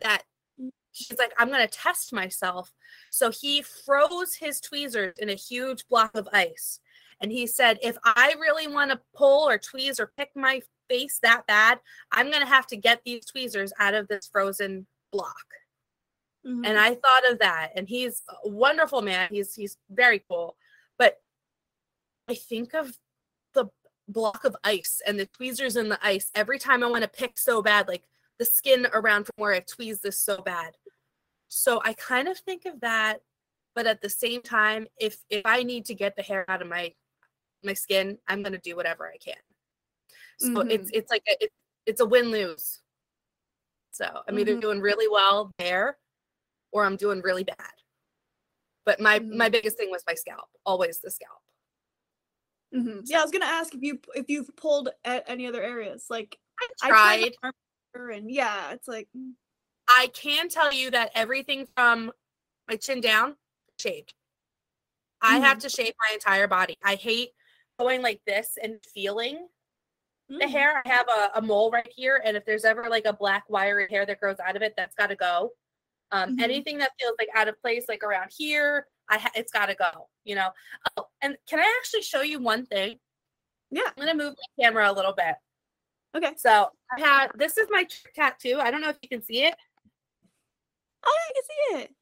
that 0.00 0.22
mm. 0.58 0.70
he's 0.92 1.18
like, 1.18 1.32
I'm 1.36 1.50
gonna 1.50 1.66
test 1.66 2.12
myself. 2.12 2.72
So 3.10 3.32
he 3.32 3.62
froze 3.62 4.36
his 4.36 4.60
tweezers 4.60 5.18
in 5.18 5.28
a 5.28 5.34
huge 5.34 5.88
block 5.88 6.16
of 6.16 6.28
ice. 6.32 6.78
And 7.20 7.32
he 7.32 7.48
said, 7.48 7.80
if 7.82 7.96
I 8.04 8.36
really 8.40 8.68
want 8.68 8.92
to 8.92 9.00
pull 9.12 9.48
or 9.48 9.58
tweeze 9.58 9.98
or 9.98 10.12
pick 10.16 10.30
my 10.36 10.62
face 10.88 11.18
that 11.24 11.44
bad, 11.48 11.80
I'm 12.12 12.30
gonna 12.30 12.46
have 12.46 12.68
to 12.68 12.76
get 12.76 13.02
these 13.04 13.24
tweezers 13.24 13.72
out 13.80 13.94
of 13.94 14.06
this 14.06 14.28
frozen 14.32 14.86
block. 15.10 15.34
Mm-hmm. 16.46 16.64
And 16.64 16.78
I 16.78 16.90
thought 16.90 17.28
of 17.28 17.40
that. 17.40 17.72
And 17.74 17.88
he's 17.88 18.22
a 18.44 18.48
wonderful 18.48 19.02
man. 19.02 19.30
He's 19.32 19.52
he's 19.52 19.78
very 19.90 20.22
cool. 20.28 20.54
But 20.96 21.18
I 22.32 22.34
think 22.34 22.72
of 22.72 22.96
the 23.52 23.66
block 24.08 24.44
of 24.46 24.56
ice 24.64 25.02
and 25.06 25.20
the 25.20 25.26
tweezers 25.26 25.76
in 25.76 25.90
the 25.90 25.98
ice 26.02 26.30
every 26.34 26.58
time 26.58 26.82
I 26.82 26.86
want 26.86 27.02
to 27.02 27.08
pick 27.08 27.38
so 27.38 27.60
bad, 27.60 27.88
like 27.88 28.04
the 28.38 28.46
skin 28.46 28.86
around 28.94 29.24
from 29.24 29.34
where 29.36 29.52
I 29.52 29.60
tweezed 29.60 30.02
this 30.02 30.18
so 30.18 30.40
bad. 30.40 30.72
So 31.48 31.82
I 31.84 31.92
kind 31.92 32.28
of 32.28 32.38
think 32.38 32.64
of 32.64 32.80
that, 32.80 33.20
but 33.74 33.86
at 33.86 34.00
the 34.00 34.08
same 34.08 34.40
time, 34.40 34.86
if 34.98 35.18
if 35.28 35.42
I 35.44 35.62
need 35.62 35.84
to 35.86 35.94
get 35.94 36.16
the 36.16 36.22
hair 36.22 36.46
out 36.48 36.62
of 36.62 36.68
my 36.68 36.94
my 37.62 37.74
skin, 37.74 38.16
I'm 38.26 38.42
gonna 38.42 38.56
do 38.56 38.76
whatever 38.76 39.06
I 39.06 39.18
can. 39.18 39.36
So 40.38 40.48
mm-hmm. 40.48 40.70
it's 40.70 40.90
it's 40.94 41.10
like 41.10 41.24
a, 41.28 41.44
it, 41.44 41.50
it's 41.84 42.00
a 42.00 42.06
win 42.06 42.30
lose. 42.30 42.80
So 43.90 44.06
I'm 44.26 44.38
either 44.38 44.52
mm-hmm. 44.52 44.60
doing 44.60 44.80
really 44.80 45.06
well 45.06 45.50
there, 45.58 45.98
or 46.72 46.86
I'm 46.86 46.96
doing 46.96 47.20
really 47.20 47.44
bad. 47.44 47.76
But 48.86 49.00
my 49.00 49.18
mm-hmm. 49.18 49.36
my 49.36 49.50
biggest 49.50 49.76
thing 49.76 49.90
was 49.90 50.02
my 50.06 50.14
scalp, 50.14 50.48
always 50.64 51.00
the 51.00 51.10
scalp. 51.10 51.41
Mm-hmm. 52.74 53.00
Yeah, 53.04 53.20
I 53.20 53.22
was 53.22 53.30
gonna 53.30 53.44
ask 53.44 53.74
if 53.74 53.82
you 53.82 53.98
if 54.14 54.26
you've 54.28 54.54
pulled 54.56 54.88
at 55.04 55.24
any 55.26 55.46
other 55.46 55.62
areas. 55.62 56.06
Like 56.08 56.38
I 56.60 56.88
tried, 56.88 57.32
I 57.42 57.50
and 57.94 58.30
yeah, 58.30 58.72
it's 58.72 58.88
like 58.88 59.08
mm. 59.16 59.32
I 59.88 60.08
can 60.14 60.48
tell 60.48 60.72
you 60.72 60.90
that 60.90 61.10
everything 61.14 61.66
from 61.76 62.12
my 62.68 62.76
chin 62.76 63.00
down 63.00 63.36
shaved. 63.78 64.14
Mm-hmm. 65.22 65.34
I 65.34 65.38
have 65.40 65.58
mm-hmm. 65.58 65.68
to 65.68 65.68
shave 65.68 65.92
my 66.08 66.14
entire 66.14 66.48
body. 66.48 66.76
I 66.82 66.94
hate 66.94 67.30
going 67.78 68.02
like 68.02 68.20
this 68.26 68.58
and 68.62 68.78
feeling 68.94 69.36
mm-hmm. 69.36 70.38
the 70.38 70.46
mm. 70.46 70.50
hair. 70.50 70.82
I 70.84 70.88
have 70.88 71.06
a, 71.08 71.38
a, 71.38 71.42
mole 71.42 71.70
right 71.70 71.92
here, 71.94 72.22
and 72.24 72.36
if 72.36 72.44
there's 72.44 72.64
ever 72.64 72.88
like 72.88 73.04
a 73.04 73.12
black 73.12 73.44
wiry 73.48 73.86
hair 73.90 74.06
that 74.06 74.20
grows 74.20 74.40
out 74.40 74.56
of 74.56 74.62
it, 74.62 74.74
that's 74.76 74.94
got 74.94 75.08
to 75.08 75.16
go. 75.16 75.50
Um, 76.10 76.30
mm-hmm. 76.30 76.44
Anything 76.44 76.78
that 76.78 76.92
feels 76.98 77.14
like 77.18 77.28
out 77.34 77.48
of 77.48 77.60
place, 77.60 77.84
like 77.88 78.02
around 78.02 78.30
here, 78.36 78.86
I 79.12 79.18
ha- 79.18 79.30
it's 79.34 79.52
got 79.52 79.66
to 79.66 79.74
go. 79.74 80.08
You 80.24 80.36
know. 80.36 80.50
Oh, 80.96 81.06
and 81.20 81.36
can 81.48 81.58
I 81.58 81.74
actually 81.78 82.02
show 82.02 82.22
you 82.22 82.40
one 82.40 82.66
thing? 82.66 82.98
Yeah. 83.70 83.82
I'm 83.86 84.04
gonna 84.06 84.14
move 84.14 84.34
my 84.34 84.64
camera 84.64 84.90
a 84.90 84.92
little 84.92 85.14
bit. 85.14 85.34
Okay. 86.16 86.34
So 86.36 86.68
I 86.96 87.00
have 87.00 87.30
this 87.36 87.58
is 87.58 87.68
my 87.70 87.86
tattoo. 88.14 88.58
I 88.60 88.70
don't 88.70 88.80
know 88.80 88.90
if 88.90 88.98
you 89.02 89.08
can 89.08 89.22
see 89.22 89.44
it. 89.44 89.54
Oh, 91.04 91.18
yeah, 91.18 91.30
I 91.30 91.32
can 91.34 91.42
see 91.44 91.84
it. 91.84 91.94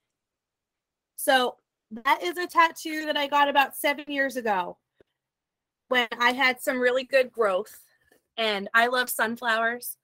So 1.16 1.56
that 1.90 2.22
is 2.22 2.36
a 2.36 2.46
tattoo 2.46 3.06
that 3.06 3.16
I 3.16 3.26
got 3.26 3.48
about 3.48 3.76
seven 3.76 4.04
years 4.08 4.36
ago 4.36 4.78
when 5.88 6.08
I 6.18 6.32
had 6.32 6.60
some 6.60 6.78
really 6.78 7.04
good 7.04 7.32
growth 7.32 7.80
and 8.36 8.68
I 8.74 8.86
love 8.86 9.10
sunflowers. 9.10 9.96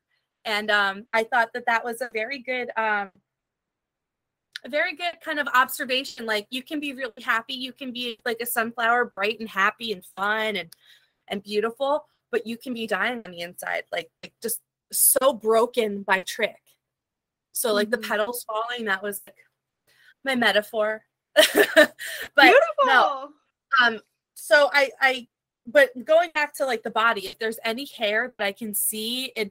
And 0.44 0.70
um, 0.70 1.06
I 1.12 1.24
thought 1.24 1.50
that 1.54 1.66
that 1.66 1.84
was 1.84 2.00
a 2.00 2.10
very 2.12 2.38
good 2.38 2.70
um, 2.76 3.10
a 4.64 4.68
very 4.68 4.96
good 4.96 5.20
kind 5.24 5.38
of 5.38 5.48
observation. 5.54 6.26
Like 6.26 6.46
you 6.50 6.62
can 6.62 6.80
be 6.80 6.92
really 6.92 7.22
happy, 7.22 7.54
you 7.54 7.72
can 7.72 7.92
be 7.92 8.18
like 8.24 8.38
a 8.40 8.46
sunflower, 8.46 9.12
bright 9.14 9.40
and 9.40 9.48
happy 9.48 9.92
and 9.92 10.04
fun 10.16 10.56
and 10.56 10.72
and 11.28 11.42
beautiful, 11.42 12.06
but 12.30 12.46
you 12.46 12.56
can 12.56 12.74
be 12.74 12.86
dying 12.86 13.22
on 13.26 13.32
the 13.32 13.40
inside, 13.40 13.84
like, 13.90 14.10
like 14.22 14.32
just 14.42 14.60
so 14.92 15.32
broken 15.32 16.02
by 16.02 16.20
trich. 16.20 16.54
So 17.52 17.72
like 17.72 17.88
mm-hmm. 17.88 18.00
the 18.00 18.08
petals 18.08 18.44
falling, 18.44 18.86
that 18.86 19.02
was 19.02 19.22
like 19.26 19.36
my 20.24 20.34
metaphor. 20.34 21.02
but 21.34 21.94
Beautiful. 22.36 22.84
no. 22.86 23.28
Um 23.82 24.00
so 24.34 24.70
I 24.72 24.90
I 25.00 25.28
but 25.66 25.90
going 26.04 26.30
back 26.34 26.54
to 26.54 26.66
like 26.66 26.82
the 26.82 26.90
body, 26.90 27.26
if 27.26 27.38
there's 27.38 27.58
any 27.64 27.86
hair 27.86 28.32
that 28.38 28.44
I 28.44 28.52
can 28.52 28.74
see 28.74 29.32
and 29.36 29.50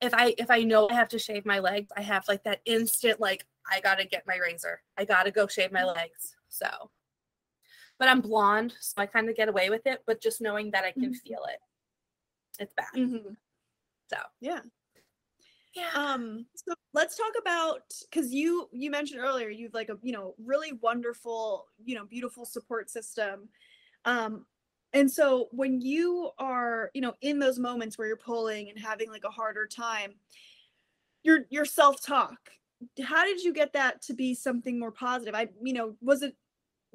if 0.00 0.12
I 0.12 0.34
if 0.36 0.50
I 0.50 0.62
know 0.62 0.88
I 0.88 0.94
have 0.94 1.08
to 1.10 1.18
shave 1.18 1.46
my 1.46 1.60
legs, 1.60 1.90
I 1.96 2.02
have 2.02 2.28
like 2.28 2.44
that 2.44 2.60
instant 2.66 3.20
like 3.20 3.46
I 3.70 3.80
gotta 3.80 4.04
get 4.04 4.26
my 4.26 4.36
razor. 4.36 4.80
I 4.96 5.04
gotta 5.04 5.30
go 5.30 5.46
shave 5.46 5.72
my 5.72 5.84
legs. 5.84 6.36
So, 6.48 6.68
but 7.98 8.08
I'm 8.08 8.20
blonde, 8.20 8.74
so 8.80 8.94
I 8.98 9.06
kind 9.06 9.28
of 9.28 9.36
get 9.36 9.48
away 9.48 9.70
with 9.70 9.86
it. 9.86 10.02
But 10.06 10.20
just 10.20 10.40
knowing 10.40 10.70
that 10.72 10.84
I 10.84 10.92
can 10.92 11.04
mm-hmm. 11.04 11.28
feel 11.28 11.40
it, 11.48 11.58
it's 12.58 12.74
bad. 12.74 12.86
Mm-hmm. 12.96 13.34
So 14.10 14.16
yeah, 14.40 14.60
yeah. 15.74 15.90
Um. 15.94 16.46
So 16.54 16.74
let's 16.94 17.16
talk 17.16 17.32
about 17.40 17.82
because 18.10 18.32
you 18.32 18.68
you 18.72 18.90
mentioned 18.90 19.20
earlier 19.20 19.48
you've 19.48 19.74
like 19.74 19.88
a 19.88 19.98
you 20.02 20.12
know 20.12 20.34
really 20.44 20.72
wonderful 20.80 21.66
you 21.84 21.94
know 21.94 22.04
beautiful 22.04 22.44
support 22.44 22.90
system. 22.90 23.48
Um. 24.04 24.46
And 24.92 25.10
so 25.10 25.48
when 25.50 25.80
you 25.80 26.30
are 26.38 26.90
you 26.94 27.00
know 27.00 27.14
in 27.20 27.38
those 27.38 27.58
moments 27.58 27.98
where 27.98 28.06
you're 28.06 28.16
pulling 28.16 28.70
and 28.70 28.78
having 28.78 29.10
like 29.10 29.24
a 29.24 29.30
harder 29.30 29.66
time, 29.66 30.14
your 31.22 31.40
your 31.50 31.64
self 31.64 32.04
talk 32.04 32.38
how 33.02 33.24
did 33.24 33.42
you 33.42 33.52
get 33.52 33.72
that 33.72 34.02
to 34.02 34.14
be 34.14 34.34
something 34.34 34.78
more 34.78 34.92
positive? 34.92 35.34
I, 35.34 35.48
you 35.62 35.72
know, 35.72 35.96
was 36.00 36.22
it 36.22 36.34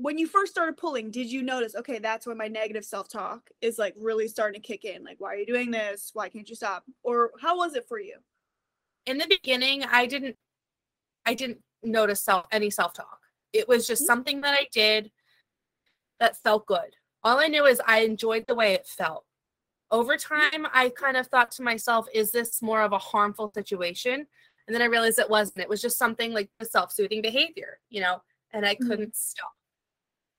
when 0.01 0.17
you 0.17 0.25
first 0.25 0.51
started 0.51 0.77
pulling, 0.77 1.11
did 1.11 1.31
you 1.31 1.43
notice, 1.43 1.75
okay, 1.75 1.99
that's 1.99 2.25
when 2.25 2.37
my 2.37 2.47
negative 2.47 2.83
self 2.83 3.07
talk 3.07 3.49
is 3.61 3.77
like 3.77 3.93
really 3.97 4.27
starting 4.27 4.59
to 4.59 4.67
kick 4.67 4.83
in? 4.83 5.03
Like, 5.03 5.17
why 5.19 5.33
are 5.33 5.37
you 5.37 5.45
doing 5.45 5.69
this? 5.69 6.09
Why 6.13 6.27
can't 6.29 6.49
you 6.49 6.55
stop? 6.55 6.83
Or 7.03 7.31
how 7.39 7.57
was 7.57 7.75
it 7.75 7.87
for 7.87 7.99
you? 7.99 8.17
In 9.05 9.19
the 9.19 9.27
beginning, 9.27 9.83
I 9.83 10.07
didn't, 10.07 10.37
I 11.25 11.35
didn't 11.35 11.59
notice 11.83 12.21
self 12.21 12.45
any 12.51 12.69
self 12.69 12.93
talk. 12.93 13.19
It 13.53 13.67
was 13.67 13.85
just 13.85 14.01
mm-hmm. 14.01 14.07
something 14.07 14.41
that 14.41 14.53
I 14.53 14.67
did 14.71 15.11
that 16.19 16.37
felt 16.37 16.65
good. 16.65 16.95
All 17.23 17.39
I 17.39 17.47
knew 17.47 17.65
is 17.65 17.81
I 17.85 17.99
enjoyed 17.99 18.45
the 18.47 18.55
way 18.55 18.73
it 18.73 18.87
felt. 18.87 19.25
Over 19.91 20.15
mm-hmm. 20.15 20.33
time, 20.33 20.67
I 20.73 20.89
kind 20.89 21.17
of 21.17 21.27
thought 21.27 21.51
to 21.51 21.63
myself, 21.63 22.07
is 22.11 22.31
this 22.31 22.61
more 22.61 22.81
of 22.81 22.93
a 22.93 22.97
harmful 22.97 23.51
situation? 23.53 24.25
And 24.71 24.75
then 24.77 24.83
I 24.83 24.85
realized 24.85 25.19
it 25.19 25.29
wasn't. 25.29 25.59
It 25.59 25.67
was 25.67 25.81
just 25.81 25.97
something 25.97 26.31
like 26.31 26.49
a 26.61 26.65
self 26.65 26.93
soothing 26.93 27.21
behavior, 27.21 27.79
you 27.89 27.99
know, 27.99 28.21
and 28.53 28.65
I 28.65 28.75
mm-hmm. 28.75 28.87
couldn't 28.87 29.09
mm-hmm. 29.09 29.11
stop. 29.13 29.51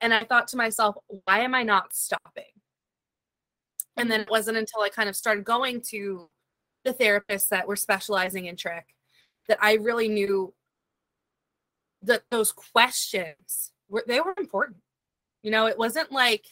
And 0.00 0.14
I 0.14 0.24
thought 0.24 0.48
to 0.48 0.56
myself, 0.56 0.96
why 1.26 1.40
am 1.40 1.54
I 1.54 1.64
not 1.64 1.92
stopping? 1.92 2.44
And 3.98 4.10
then 4.10 4.20
it 4.20 4.22
mm-hmm. 4.22 4.30
wasn't 4.30 4.56
until 4.56 4.80
I 4.80 4.88
kind 4.88 5.10
of 5.10 5.16
started 5.16 5.44
going 5.44 5.82
to 5.90 6.30
the 6.82 6.94
therapists 6.94 7.48
that 7.48 7.68
were 7.68 7.76
specializing 7.76 8.46
in 8.46 8.56
trich 8.56 8.80
that 9.48 9.58
I 9.60 9.74
really 9.74 10.08
knew 10.08 10.54
that 12.00 12.22
those 12.30 12.52
questions 12.52 13.72
were 13.90 14.02
they 14.08 14.20
were 14.20 14.32
important. 14.38 14.78
You 15.42 15.50
know, 15.50 15.66
it 15.66 15.76
wasn't 15.76 16.10
like 16.10 16.46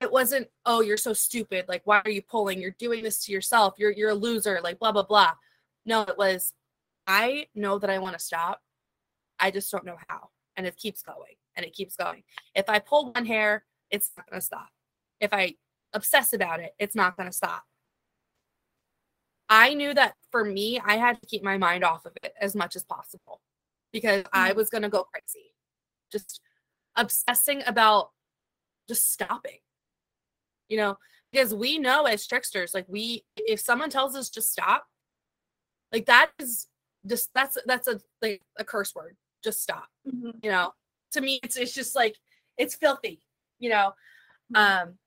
it 0.00 0.12
wasn't, 0.12 0.46
oh, 0.64 0.80
you're 0.80 0.96
so 0.96 1.12
stupid. 1.12 1.64
Like, 1.66 1.82
why 1.86 2.02
are 2.04 2.10
you 2.10 2.22
pulling? 2.22 2.60
You're 2.60 2.70
doing 2.70 3.02
this 3.02 3.24
to 3.24 3.32
yourself. 3.32 3.74
You're 3.78 3.90
you're 3.90 4.10
a 4.10 4.14
loser. 4.14 4.60
Like, 4.62 4.78
blah 4.78 4.92
blah 4.92 5.02
blah. 5.02 5.32
No, 5.84 6.02
it 6.02 6.16
was, 6.16 6.52
I 7.06 7.46
know 7.54 7.78
that 7.78 7.90
I 7.90 7.98
want 7.98 8.18
to 8.18 8.24
stop. 8.24 8.60
I 9.38 9.50
just 9.50 9.70
don't 9.70 9.84
know 9.84 9.98
how. 10.08 10.30
And 10.56 10.66
it 10.66 10.76
keeps 10.76 11.02
going 11.02 11.34
and 11.56 11.66
it 11.66 11.72
keeps 11.72 11.96
going. 11.96 12.22
If 12.54 12.68
I 12.68 12.78
pull 12.78 13.12
one 13.12 13.26
hair, 13.26 13.64
it's 13.90 14.12
not 14.16 14.28
going 14.30 14.40
to 14.40 14.46
stop. 14.46 14.68
If 15.20 15.32
I 15.32 15.54
obsess 15.92 16.32
about 16.32 16.60
it, 16.60 16.74
it's 16.78 16.94
not 16.94 17.16
going 17.16 17.28
to 17.28 17.36
stop. 17.36 17.64
I 19.48 19.74
knew 19.74 19.92
that 19.94 20.14
for 20.30 20.44
me, 20.44 20.80
I 20.84 20.96
had 20.96 21.20
to 21.20 21.26
keep 21.26 21.42
my 21.42 21.58
mind 21.58 21.84
off 21.84 22.06
of 22.06 22.12
it 22.22 22.32
as 22.40 22.54
much 22.56 22.76
as 22.76 22.84
possible. 22.84 23.40
because 23.92 24.24
I 24.32 24.50
Mhm. 24.50 24.56
was 24.56 24.70
going 24.70 24.82
to 24.82 24.88
go 24.88 25.04
crazy. 25.04 25.54
Just 26.10 26.40
obsessing 26.96 27.62
about 27.64 28.12
just 28.88 29.12
stopping. 29.12 29.60
You 30.68 30.78
know, 30.78 30.98
because 31.30 31.54
we 31.54 31.78
know 31.78 32.04
as 32.06 32.26
trichsters, 32.26 32.74
like 32.74 32.86
we 32.88 33.24
if 33.36 33.60
someone 33.60 33.90
tells 33.90 34.16
us 34.16 34.30
just 34.30 34.50
stop, 34.50 34.88
like 35.92 36.06
that 36.06 36.32
is 36.40 36.66
just 37.06 37.30
that's 37.34 37.58
that's 37.66 37.88
a 37.88 38.00
like 38.22 38.42
a 38.58 38.64
curse 38.64 38.94
word. 38.94 39.16
Just 39.42 39.62
stop. 39.62 39.88
Mhm. 40.06 40.42
You 40.42 40.50
know, 40.50 40.74
to 41.12 41.20
me 41.20 41.40
it's 41.42 41.56
it's 41.56 41.74
just 41.74 41.94
like 41.94 42.16
it's 42.56 42.74
filthy, 42.74 43.20
you 43.58 43.70
know. 43.70 43.94
Mhm. 44.54 44.58
Um 44.58 44.98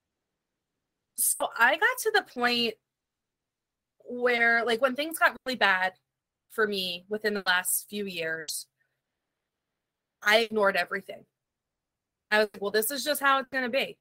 so 1.18 1.48
I 1.58 1.76
got 1.78 1.98
to 2.04 2.12
the 2.14 2.22
point 2.24 2.76
where 4.10 4.64
like 4.66 4.82
when 4.82 4.96
things 4.96 5.20
got 5.20 5.36
really 5.46 5.58
bad 5.58 5.94
for 6.50 6.68
me 6.68 7.06
within 7.10 7.34
the 7.34 7.44
last 7.46 7.88
few 7.90 8.06
years, 8.06 8.68
I 10.22 10.40
ignored 10.40 10.76
everything. 10.76 11.26
I 12.32 12.40
was 12.40 12.50
like, 12.54 12.62
well, 12.62 12.72
this 12.72 12.92
is 12.92 13.04
just 13.04 13.22
how 13.22 13.40
it's 13.40 13.50
gonna 13.50 13.70
be. 13.70 13.98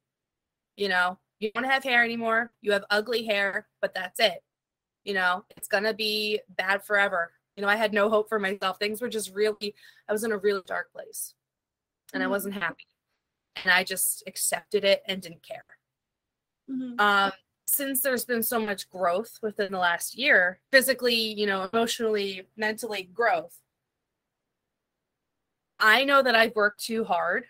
You 0.76 0.88
know, 0.88 1.18
you 1.40 1.52
don't 1.54 1.64
have 1.64 1.84
hair 1.84 2.04
anymore, 2.04 2.52
you 2.62 2.72
have 2.72 2.84
ugly 2.90 3.24
hair, 3.26 3.68
but 3.80 3.94
that's 3.94 4.20
it. 4.20 4.42
You 5.04 5.14
know, 5.14 5.44
it's 5.56 5.68
gonna 5.68 5.94
be 5.94 6.40
bad 6.50 6.84
forever. 6.84 7.32
You 7.56 7.62
know, 7.62 7.68
I 7.68 7.76
had 7.76 7.92
no 7.94 8.10
hope 8.10 8.28
for 8.28 8.38
myself. 8.38 8.78
Things 8.78 9.00
were 9.00 9.08
just 9.08 9.34
really, 9.34 9.74
I 10.08 10.12
was 10.12 10.24
in 10.24 10.32
a 10.32 10.38
really 10.38 10.62
dark 10.66 10.92
place 10.92 11.34
and 12.12 12.22
I 12.22 12.26
Mhm. 12.26 12.30
wasn't 12.30 12.54
happy. 12.54 12.86
And 13.56 13.72
I 13.72 13.84
just 13.84 14.22
accepted 14.26 14.84
it 14.84 15.02
and 15.06 15.22
didn't 15.22 15.42
care. 15.42 15.64
Mhm. 16.68 17.00
um, 17.00 17.32
since 17.66 18.00
there's 18.00 18.24
been 18.24 18.42
so 18.42 18.60
much 18.60 18.88
growth 18.90 19.38
within 19.42 19.72
the 19.72 19.78
last 19.78 20.16
year, 20.16 20.60
physically, 20.70 21.14
you 21.14 21.46
know, 21.46 21.68
emotionally, 21.72 22.48
mentally 22.56 23.02
growth, 23.04 23.60
I 25.78 26.04
know 26.04 26.22
that 26.22 26.34
I've 26.34 26.54
worked 26.54 26.84
too 26.84 27.04
hard 27.04 27.46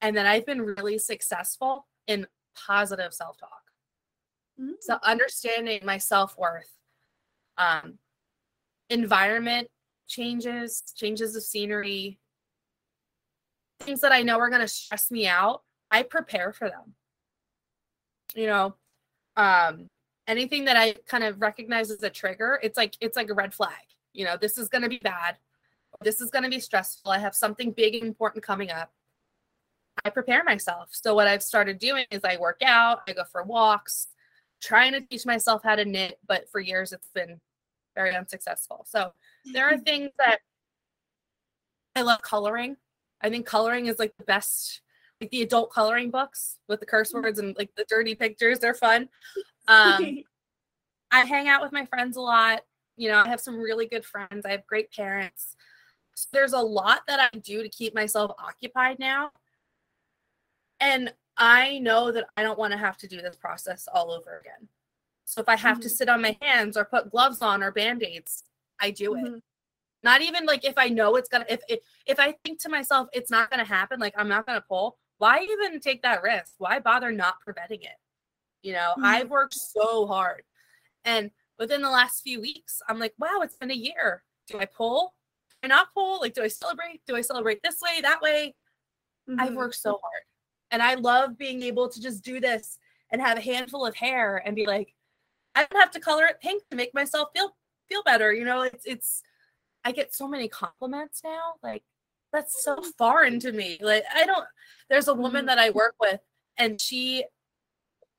and 0.00 0.16
that 0.16 0.26
I've 0.26 0.46
been 0.46 0.62
really 0.62 0.98
successful 0.98 1.86
in 2.06 2.26
positive 2.54 3.14
self 3.14 3.38
talk. 3.38 3.62
Mhm. 4.58 4.74
So 4.80 4.98
understanding 5.02 5.80
my 5.84 5.98
self 5.98 6.36
worth, 6.36 6.74
um, 7.58 7.98
environment 8.92 9.68
changes, 10.06 10.82
changes 10.94 11.34
of 11.34 11.42
scenery, 11.42 12.18
things 13.80 14.00
that 14.02 14.12
I 14.12 14.22
know 14.22 14.38
are 14.38 14.50
going 14.50 14.60
to 14.60 14.68
stress 14.68 15.10
me 15.10 15.26
out, 15.26 15.62
I 15.90 16.02
prepare 16.02 16.52
for 16.52 16.68
them. 16.68 16.94
You 18.34 18.46
know, 18.46 18.74
um, 19.36 19.88
anything 20.26 20.66
that 20.66 20.76
I 20.76 20.94
kind 21.06 21.24
of 21.24 21.40
recognize 21.40 21.90
as 21.90 22.02
a 22.02 22.10
trigger, 22.10 22.60
it's 22.62 22.76
like 22.76 22.96
it's 23.00 23.16
like 23.16 23.30
a 23.30 23.34
red 23.34 23.52
flag. 23.52 23.72
You 24.12 24.24
know, 24.24 24.36
this 24.40 24.58
is 24.58 24.68
going 24.68 24.82
to 24.82 24.88
be 24.88 24.98
bad. 24.98 25.36
This 26.02 26.20
is 26.20 26.30
going 26.30 26.44
to 26.44 26.50
be 26.50 26.60
stressful. 26.60 27.10
I 27.10 27.18
have 27.18 27.34
something 27.34 27.72
big 27.72 27.94
and 27.94 28.04
important 28.04 28.44
coming 28.44 28.70
up. 28.70 28.92
I 30.04 30.10
prepare 30.10 30.42
myself. 30.44 30.88
So 30.92 31.14
what 31.14 31.28
I've 31.28 31.42
started 31.42 31.78
doing 31.78 32.06
is 32.10 32.20
I 32.24 32.36
work 32.38 32.60
out, 32.64 33.02
I 33.06 33.12
go 33.12 33.24
for 33.30 33.42
walks, 33.42 34.08
trying 34.60 34.92
to 34.92 35.00
teach 35.00 35.26
myself 35.26 35.62
how 35.62 35.76
to 35.76 35.84
knit, 35.84 36.18
but 36.26 36.48
for 36.50 36.60
years 36.60 36.92
it's 36.92 37.10
been 37.14 37.40
very 37.94 38.14
unsuccessful. 38.14 38.86
So 38.88 39.12
there 39.52 39.68
are 39.68 39.78
things 39.78 40.10
that 40.18 40.38
I 41.94 42.02
love 42.02 42.22
coloring. 42.22 42.76
I 43.20 43.30
think 43.30 43.46
coloring 43.46 43.86
is 43.86 43.98
like 43.98 44.16
the 44.18 44.24
best, 44.24 44.80
like 45.20 45.30
the 45.30 45.42
adult 45.42 45.72
coloring 45.72 46.10
books 46.10 46.58
with 46.68 46.80
the 46.80 46.86
curse 46.86 47.12
words 47.12 47.38
and 47.38 47.56
like 47.56 47.70
the 47.76 47.84
dirty 47.88 48.14
pictures. 48.14 48.58
They're 48.58 48.74
fun. 48.74 49.08
Um, 49.68 50.24
I 51.10 51.20
hang 51.20 51.48
out 51.48 51.62
with 51.62 51.72
my 51.72 51.84
friends 51.86 52.16
a 52.16 52.20
lot. 52.20 52.62
You 52.96 53.10
know, 53.10 53.22
I 53.24 53.28
have 53.28 53.40
some 53.40 53.58
really 53.58 53.86
good 53.86 54.04
friends. 54.04 54.44
I 54.44 54.50
have 54.50 54.66
great 54.66 54.90
parents. 54.92 55.56
So 56.14 56.28
there's 56.32 56.52
a 56.52 56.60
lot 56.60 57.02
that 57.08 57.20
I 57.20 57.38
do 57.38 57.62
to 57.62 57.68
keep 57.68 57.94
myself 57.94 58.32
occupied 58.38 58.98
now. 58.98 59.30
And 60.80 61.12
I 61.36 61.78
know 61.78 62.12
that 62.12 62.26
I 62.36 62.42
don't 62.42 62.58
want 62.58 62.72
to 62.72 62.78
have 62.78 62.98
to 62.98 63.08
do 63.08 63.20
this 63.22 63.36
process 63.36 63.88
all 63.92 64.10
over 64.10 64.38
again. 64.38 64.68
So 65.24 65.40
if 65.40 65.48
I 65.48 65.56
have 65.56 65.80
to 65.80 65.88
Mhm. 65.88 65.90
sit 65.90 66.08
on 66.08 66.22
my 66.22 66.36
hands 66.42 66.76
or 66.76 66.84
put 66.84 67.10
gloves 67.10 67.40
on 67.42 67.62
or 67.62 67.70
band-aids, 67.72 68.44
I 68.80 68.90
do 68.90 69.14
it. 69.14 69.22
Mhm. 69.24 69.42
Not 70.02 70.22
even 70.22 70.46
like 70.46 70.64
if 70.64 70.78
I 70.78 70.88
know 70.88 71.16
it's 71.16 71.28
gonna 71.28 71.46
if 71.48 71.62
if, 71.68 71.80
if 72.06 72.20
I 72.20 72.32
think 72.44 72.60
to 72.62 72.68
myself 72.68 73.08
it's 73.12 73.30
not 73.30 73.50
gonna 73.50 73.64
happen, 73.64 74.00
like 74.00 74.14
I'm 74.16 74.28
not 74.28 74.46
gonna 74.46 74.60
pull, 74.62 74.98
why 75.18 75.40
even 75.42 75.80
take 75.80 76.02
that 76.02 76.22
risk? 76.22 76.54
Why 76.58 76.80
bother 76.80 77.12
not 77.12 77.40
preventing 77.40 77.82
it? 77.82 77.96
You 78.62 78.72
know, 78.74 78.94
Mhm. 78.98 79.04
I've 79.04 79.30
worked 79.30 79.54
so 79.54 80.06
hard. 80.06 80.44
And 81.04 81.30
within 81.58 81.82
the 81.82 81.90
last 81.90 82.22
few 82.22 82.40
weeks, 82.40 82.82
I'm 82.88 82.98
like, 82.98 83.14
wow, 83.18 83.40
it's 83.42 83.56
been 83.56 83.70
a 83.70 83.74
year. 83.74 84.24
Do 84.48 84.58
I 84.60 84.66
pull? 84.66 85.14
Do 85.50 85.56
I 85.64 85.68
not 85.68 85.94
pull? 85.94 86.20
Like, 86.20 86.34
do 86.34 86.42
I 86.42 86.48
celebrate? 86.48 87.02
Do 87.06 87.16
I 87.16 87.20
celebrate 87.22 87.62
this 87.62 87.80
way, 87.80 88.00
that 88.02 88.20
way? 88.22 88.56
I've 89.38 89.50
Mhm. 89.52 89.56
worked 89.56 89.76
so 89.76 89.98
hard. 90.02 90.22
And 90.70 90.82
I 90.82 90.94
love 90.94 91.38
being 91.38 91.62
able 91.62 91.88
to 91.88 92.00
just 92.00 92.24
do 92.24 92.40
this 92.40 92.78
and 93.10 93.20
have 93.22 93.38
a 93.38 93.42
handful 93.42 93.86
of 93.86 93.94
hair 93.96 94.38
and 94.44 94.56
be 94.56 94.66
like, 94.66 94.94
I 95.54 95.66
don't 95.66 95.80
have 95.80 95.90
to 95.92 96.00
color 96.00 96.24
it 96.26 96.40
pink 96.40 96.62
to 96.70 96.76
make 96.76 96.94
myself 96.94 97.28
feel 97.34 97.56
feel 97.88 98.02
better. 98.04 98.32
You 98.32 98.44
know, 98.44 98.62
it's 98.62 98.84
it's 98.86 99.22
I 99.84 99.92
get 99.92 100.14
so 100.14 100.28
many 100.28 100.48
compliments 100.48 101.22
now. 101.24 101.54
Like 101.62 101.84
that's 102.32 102.64
so 102.64 102.82
foreign 102.98 103.40
to 103.40 103.52
me. 103.52 103.78
Like 103.80 104.04
I 104.14 104.26
don't 104.26 104.46
there's 104.90 105.08
a 105.08 105.14
woman 105.14 105.44
Mhm. 105.44 105.48
that 105.48 105.58
I 105.58 105.70
work 105.70 105.94
with 106.00 106.20
and 106.58 106.80
she 106.80 107.24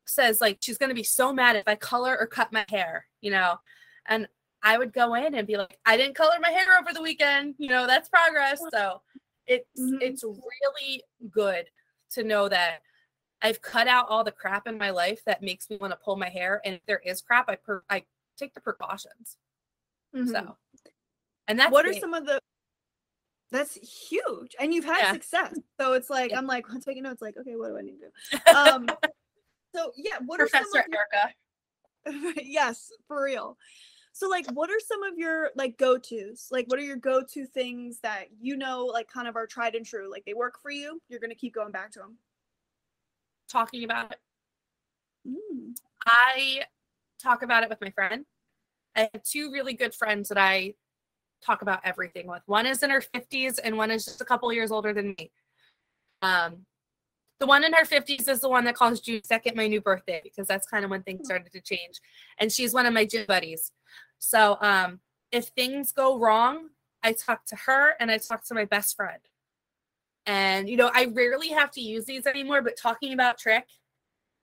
says 0.05 0.41
like 0.41 0.57
she's 0.61 0.77
gonna 0.77 0.93
be 0.93 1.03
so 1.03 1.33
mad 1.33 1.55
if 1.55 1.67
I 1.67 1.75
color 1.75 2.17
or 2.19 2.27
cut 2.27 2.51
my 2.51 2.65
hair, 2.69 3.07
you 3.21 3.31
know. 3.31 3.57
And 4.07 4.27
I 4.63 4.77
would 4.77 4.93
go 4.93 5.13
in 5.15 5.35
and 5.35 5.47
be 5.47 5.57
like, 5.57 5.79
I 5.85 5.97
didn't 5.97 6.15
color 6.15 6.35
my 6.41 6.49
hair 6.51 6.77
over 6.79 6.93
the 6.93 7.01
weekend, 7.01 7.55
you 7.57 7.69
know, 7.69 7.87
that's 7.87 8.09
progress. 8.09 8.67
So 8.71 9.01
it's 9.47 9.69
Mhm. 9.77 9.99
it's 9.99 10.23
really 10.23 11.03
good 11.31 11.69
to 12.11 12.23
know 12.23 12.49
that 12.49 12.81
I've 13.43 13.61
cut 13.61 13.87
out 13.87 14.07
all 14.09 14.23
the 14.23 14.31
crap 14.31 14.67
in 14.67 14.77
my 14.77 14.89
life 14.89 15.21
that 15.25 15.43
makes 15.43 15.69
me 15.69 15.77
want 15.79 15.91
to 15.91 15.97
pull 15.97 16.15
my 16.15 16.29
hair. 16.29 16.61
And 16.65 16.75
if 16.75 16.85
there 16.85 17.01
is 17.05 17.21
crap, 17.21 17.49
I 17.49 17.55
per- 17.57 17.83
I 17.89 18.03
take 18.37 18.53
the 18.53 18.61
precautions. 18.61 19.37
Mhm. 20.15 20.31
So, 20.31 20.57
and 21.47 21.59
that's 21.59 21.71
what 21.71 21.85
are 21.85 21.93
some 21.93 22.13
of 22.13 22.25
the 22.25 22.39
that's 23.51 23.75
huge 24.09 24.55
and 24.59 24.73
you've 24.73 24.83
had 24.83 25.01
Yeah. 25.01 25.11
success 25.13 25.59
so 25.79 25.93
it's 25.93 26.09
like 26.09 26.31
Yeah. 26.31 26.39
i'm 26.39 26.47
like 26.47 26.65
taking 26.83 27.03
notes 27.03 27.21
like 27.21 27.37
okay 27.37 27.55
what 27.55 27.69
do 27.69 27.77
i 27.77 27.81
need 27.81 27.99
to 27.99 28.09
do 28.09 28.51
um 28.51 28.87
so 29.75 29.91
yeah 29.95 30.17
what 30.25 30.41
are 30.41 30.47
some 30.47 30.63
Professor 30.63 30.79
of 30.79 30.85
your, 30.91 31.05
Erica? 32.07 32.41
yes 32.43 32.91
for 33.07 33.23
real 33.23 33.57
so 34.11 34.27
like 34.27 34.49
what 34.53 34.71
are 34.71 34.79
some 34.79 35.03
of 35.03 35.19
your 35.19 35.51
like 35.55 35.77
go-to's 35.77 36.47
like 36.51 36.65
what 36.67 36.79
are 36.79 36.83
your 36.83 36.95
go-to 36.95 37.45
things 37.45 37.99
that 38.01 38.25
you 38.41 38.57
know 38.57 38.85
like 38.85 39.07
kind 39.07 39.27
of 39.27 39.35
are 39.35 39.45
tried 39.45 39.75
and 39.75 39.85
true 39.85 40.09
like 40.09 40.25
they 40.25 40.33
work 40.33 40.55
for 40.59 40.71
you 40.71 40.99
you're 41.07 41.19
gonna 41.19 41.35
keep 41.35 41.53
going 41.53 41.71
back 41.71 41.91
to 41.91 41.99
them 41.99 42.17
Talking 43.53 43.83
about 43.83 44.11
it. 44.11 44.17
mm. 45.29 45.75
I 46.07 46.63
talk 47.21 47.43
about 47.43 47.61
it 47.61 47.69
with 47.69 47.79
my 47.81 47.91
friend. 47.91 48.25
I 48.95 49.09
have 49.13 49.21
two 49.21 49.51
really 49.51 49.75
good 49.75 49.93
friends 49.93 50.29
that 50.29 50.39
I 50.39 50.73
talk 51.45 51.61
about 51.61 51.79
everything 51.83 52.25
with. 52.25 52.41
One 52.47 52.65
is 52.65 52.81
in 52.81 52.89
her 52.89 52.99
50s 52.99 53.59
and 53.63 53.77
one 53.77 53.91
is 53.91 54.05
just 54.05 54.21
a 54.21 54.25
couple 54.25 54.51
years 54.51 54.71
older 54.71 54.91
than 54.91 55.09
me. 55.19 55.31
Um, 56.23 56.65
the 57.39 57.45
one 57.45 57.63
in 57.63 57.73
her 57.73 57.85
50s 57.85 58.27
is 58.27 58.39
the 58.39 58.49
one 58.49 58.65
that 58.65 58.73
calls 58.75 59.01
June 59.01 59.21
2nd 59.21 59.55
my 59.55 59.67
new 59.67 59.81
birthday 59.81 60.19
because 60.23 60.47
that's 60.47 60.65
kind 60.65 60.83
of 60.83 60.89
when 60.89 61.03
things 61.03 61.27
started 61.27 61.51
to 61.51 61.61
change. 61.61 62.01
And 62.39 62.51
she's 62.51 62.73
one 62.73 62.87
of 62.87 62.93
my 62.93 63.05
gym 63.05 63.25
buddies. 63.27 63.71
So 64.17 64.57
um, 64.61 64.99
if 65.31 65.49
things 65.49 65.91
go 65.91 66.17
wrong, 66.17 66.69
I 67.03 67.11
talk 67.11 67.45
to 67.47 67.55
her 67.67 67.93
and 67.99 68.09
I 68.09 68.17
talk 68.17 68.43
to 68.45 68.55
my 68.55 68.65
best 68.65 68.95
friend. 68.95 69.19
And 70.25 70.69
you 70.69 70.77
know, 70.77 70.89
I 70.93 71.05
rarely 71.05 71.49
have 71.49 71.71
to 71.71 71.81
use 71.81 72.05
these 72.05 72.25
anymore, 72.25 72.61
but 72.61 72.77
talking 72.77 73.13
about 73.13 73.39
trich, 73.39 73.63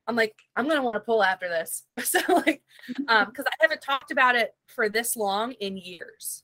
I'm 0.07 0.16
like, 0.16 0.35
I'm 0.57 0.68
gonna 0.68 0.83
want 0.83 0.95
to 0.95 1.01
pull 1.01 1.22
after 1.22 1.49
this. 1.49 1.85
so 2.03 2.20
like, 2.28 2.62
um, 3.09 3.26
because 3.31 3.47
I 3.47 3.55
haven't 3.61 3.81
talked 3.81 4.11
about 4.11 4.37
it 4.37 4.55
for 4.66 4.89
this 4.89 5.16
long 5.16 5.53
in 5.53 5.76
years. 5.76 6.43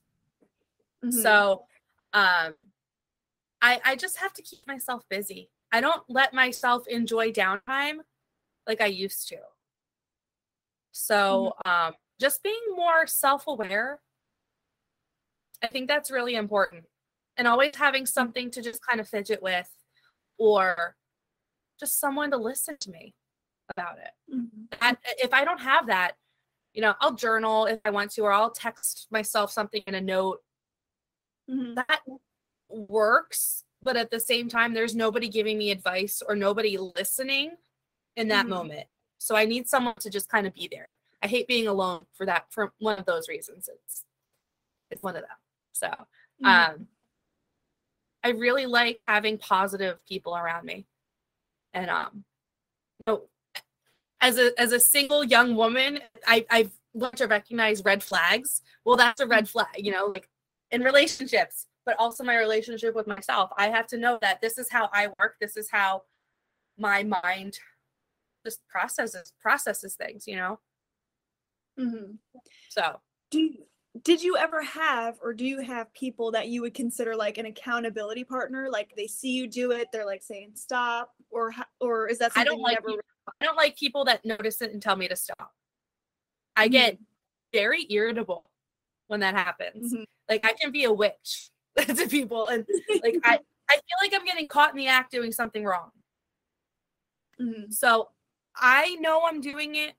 Mhm. 1.04 1.12
So, 1.12 1.64
um, 2.12 2.54
I 3.60 3.80
I 3.84 3.96
just 3.96 4.18
have 4.18 4.32
to 4.34 4.42
keep 4.42 4.66
myself 4.66 5.02
busy. 5.08 5.50
I 5.72 5.80
don't 5.80 6.02
let 6.08 6.32
myself 6.32 6.86
enjoy 6.88 7.32
downtime 7.32 7.98
like 8.66 8.80
I 8.80 8.86
used 8.86 9.28
to. 9.28 9.38
So, 10.92 11.54
um, 11.66 11.92
just 12.18 12.42
being 12.42 12.60
more 12.74 13.06
self-aware, 13.06 14.00
I 15.62 15.66
think 15.66 15.88
that's 15.88 16.10
really 16.10 16.34
important, 16.36 16.84
and 17.36 17.46
always 17.48 17.76
having 17.76 18.06
something 18.06 18.50
to 18.52 18.62
just 18.62 18.84
kind 18.84 19.00
of 19.00 19.08
fidget 19.08 19.42
with, 19.42 19.70
or 20.38 20.96
just 21.80 22.00
someone 22.00 22.30
to 22.32 22.36
listen 22.38 22.76
to 22.78 22.90
me 22.90 23.14
about 23.76 23.98
it 23.98 24.10
Mhm. 24.28 24.68
that 24.80 24.98
if 25.18 25.32
I 25.34 25.44
don't 25.44 25.60
have 25.60 25.86
that, 25.88 26.16
you 26.74 26.82
know, 26.82 26.94
I'll 27.00 27.14
journal 27.14 27.66
if 27.66 27.80
I 27.84 27.90
want 27.90 28.12
to, 28.12 28.22
or 28.22 28.32
I'll 28.32 28.50
text 28.50 29.08
myself 29.10 29.50
something 29.52 29.82
in 29.86 29.94
a 29.96 30.00
note. 30.00 30.42
Mhm. 31.48 31.86
That 31.88 32.00
works, 32.68 33.64
but 33.82 33.96
at 33.96 34.10
the 34.10 34.20
same 34.20 34.48
time, 34.48 34.74
there's 34.74 34.94
nobody 34.96 35.28
giving 35.28 35.58
me 35.58 35.70
advice 35.70 36.22
or 36.26 36.36
nobody 36.36 36.78
listening 36.78 37.56
in 38.16 38.28
that 38.28 38.48
Mhm. 38.48 38.48
moment. 38.48 38.88
So 39.18 39.36
I 39.36 39.44
need 39.46 39.68
someone 39.68 39.96
to 40.00 40.10
just 40.10 40.28
kind 40.28 40.46
of 40.46 40.54
be 40.54 40.68
there. 40.70 40.88
I 41.22 41.28
hate 41.28 41.48
being 41.48 41.68
alone 41.68 42.06
for 42.14 42.26
that 42.26 42.52
for 42.52 42.72
one 42.78 42.98
of 42.98 43.06
those 43.06 43.28
reasons. 43.28 43.68
It's 43.72 44.04
it's 44.90 45.02
one 45.02 45.16
of 45.16 45.22
them. 45.22 45.38
So 45.72 45.90
Mhm. 46.40 46.68
um 46.68 46.88
I 48.24 48.30
really 48.30 48.66
like 48.66 49.00
having 49.06 49.38
positive 49.38 49.98
people 50.06 50.36
around 50.36 50.64
me. 50.64 50.86
And 51.74 51.90
um 51.90 52.24
you 53.06 53.12
know, 53.12 53.22
as 54.20 54.38
a 54.38 54.58
as 54.58 54.72
a 54.72 54.80
single 54.80 55.24
young 55.24 55.54
woman, 55.56 56.00
I 56.26 56.46
I've 56.50 56.72
learned 56.94 57.16
to 57.18 57.26
recognize 57.26 57.84
red 57.84 58.02
flags. 58.02 58.62
Well, 58.84 58.96
that's 58.96 59.20
a 59.20 59.26
red 59.26 59.48
flag, 59.48 59.68
you 59.76 59.92
know, 59.92 60.06
like 60.06 60.28
in 60.70 60.82
relationships, 60.82 61.66
but 61.84 61.96
also 61.98 62.24
my 62.24 62.38
relationship 62.38 62.94
with 62.94 63.06
myself. 63.06 63.50
I 63.56 63.68
have 63.68 63.86
to 63.88 63.98
know 63.98 64.18
that 64.22 64.40
this 64.40 64.58
is 64.58 64.70
how 64.70 64.88
I 64.92 65.08
work. 65.18 65.36
This 65.40 65.56
is 65.56 65.70
how 65.70 66.02
my 66.78 67.02
mind 67.02 67.58
just 68.44 68.66
processes 68.68 69.32
processes 69.40 69.94
things, 69.94 70.26
you 70.26 70.36
know. 70.36 70.58
Mm-hmm. 71.78 72.12
So 72.70 73.00
do 73.30 73.54
did 74.02 74.22
you 74.22 74.36
ever 74.36 74.62
have 74.62 75.16
or 75.22 75.32
do 75.32 75.44
you 75.44 75.60
have 75.60 75.92
people 75.94 76.30
that 76.32 76.48
you 76.48 76.60
would 76.62 76.74
consider 76.74 77.14
like 77.14 77.38
an 77.38 77.46
accountability 77.46 78.24
partner 78.24 78.68
like 78.70 78.92
they 78.96 79.06
see 79.06 79.30
you 79.30 79.46
do 79.46 79.70
it 79.70 79.88
they're 79.92 80.06
like 80.06 80.22
saying 80.22 80.50
stop 80.54 81.10
or 81.30 81.52
or 81.80 82.08
is 82.08 82.18
that 82.18 82.32
I 82.34 82.44
don't 82.44 82.60
like 82.60 82.78
people, 82.78 83.00
I 83.40 83.44
don't 83.44 83.56
like 83.56 83.76
people 83.76 84.04
that 84.06 84.24
notice 84.24 84.62
it 84.62 84.72
and 84.72 84.80
tell 84.80 84.96
me 84.96 85.08
to 85.08 85.16
stop. 85.16 85.52
I 86.56 86.68
get 86.68 86.94
mm-hmm. 86.94 87.02
very 87.52 87.86
irritable 87.90 88.44
when 89.08 89.20
that 89.20 89.34
happens. 89.34 89.92
Mm-hmm. 89.92 90.04
Like 90.28 90.44
I 90.44 90.54
can 90.54 90.72
be 90.72 90.84
a 90.84 90.92
witch 90.92 91.50
to 91.78 92.08
people 92.08 92.48
and 92.48 92.66
like 93.02 93.18
I 93.24 93.38
I 93.68 93.74
feel 93.74 93.98
like 94.00 94.14
I'm 94.14 94.24
getting 94.24 94.48
caught 94.48 94.70
in 94.70 94.76
the 94.76 94.88
act 94.88 95.10
doing 95.10 95.32
something 95.32 95.64
wrong. 95.64 95.90
Mm-hmm. 97.40 97.70
So 97.70 98.08
I 98.56 98.96
know 99.00 99.22
I'm 99.26 99.40
doing 99.40 99.74
it. 99.74 99.92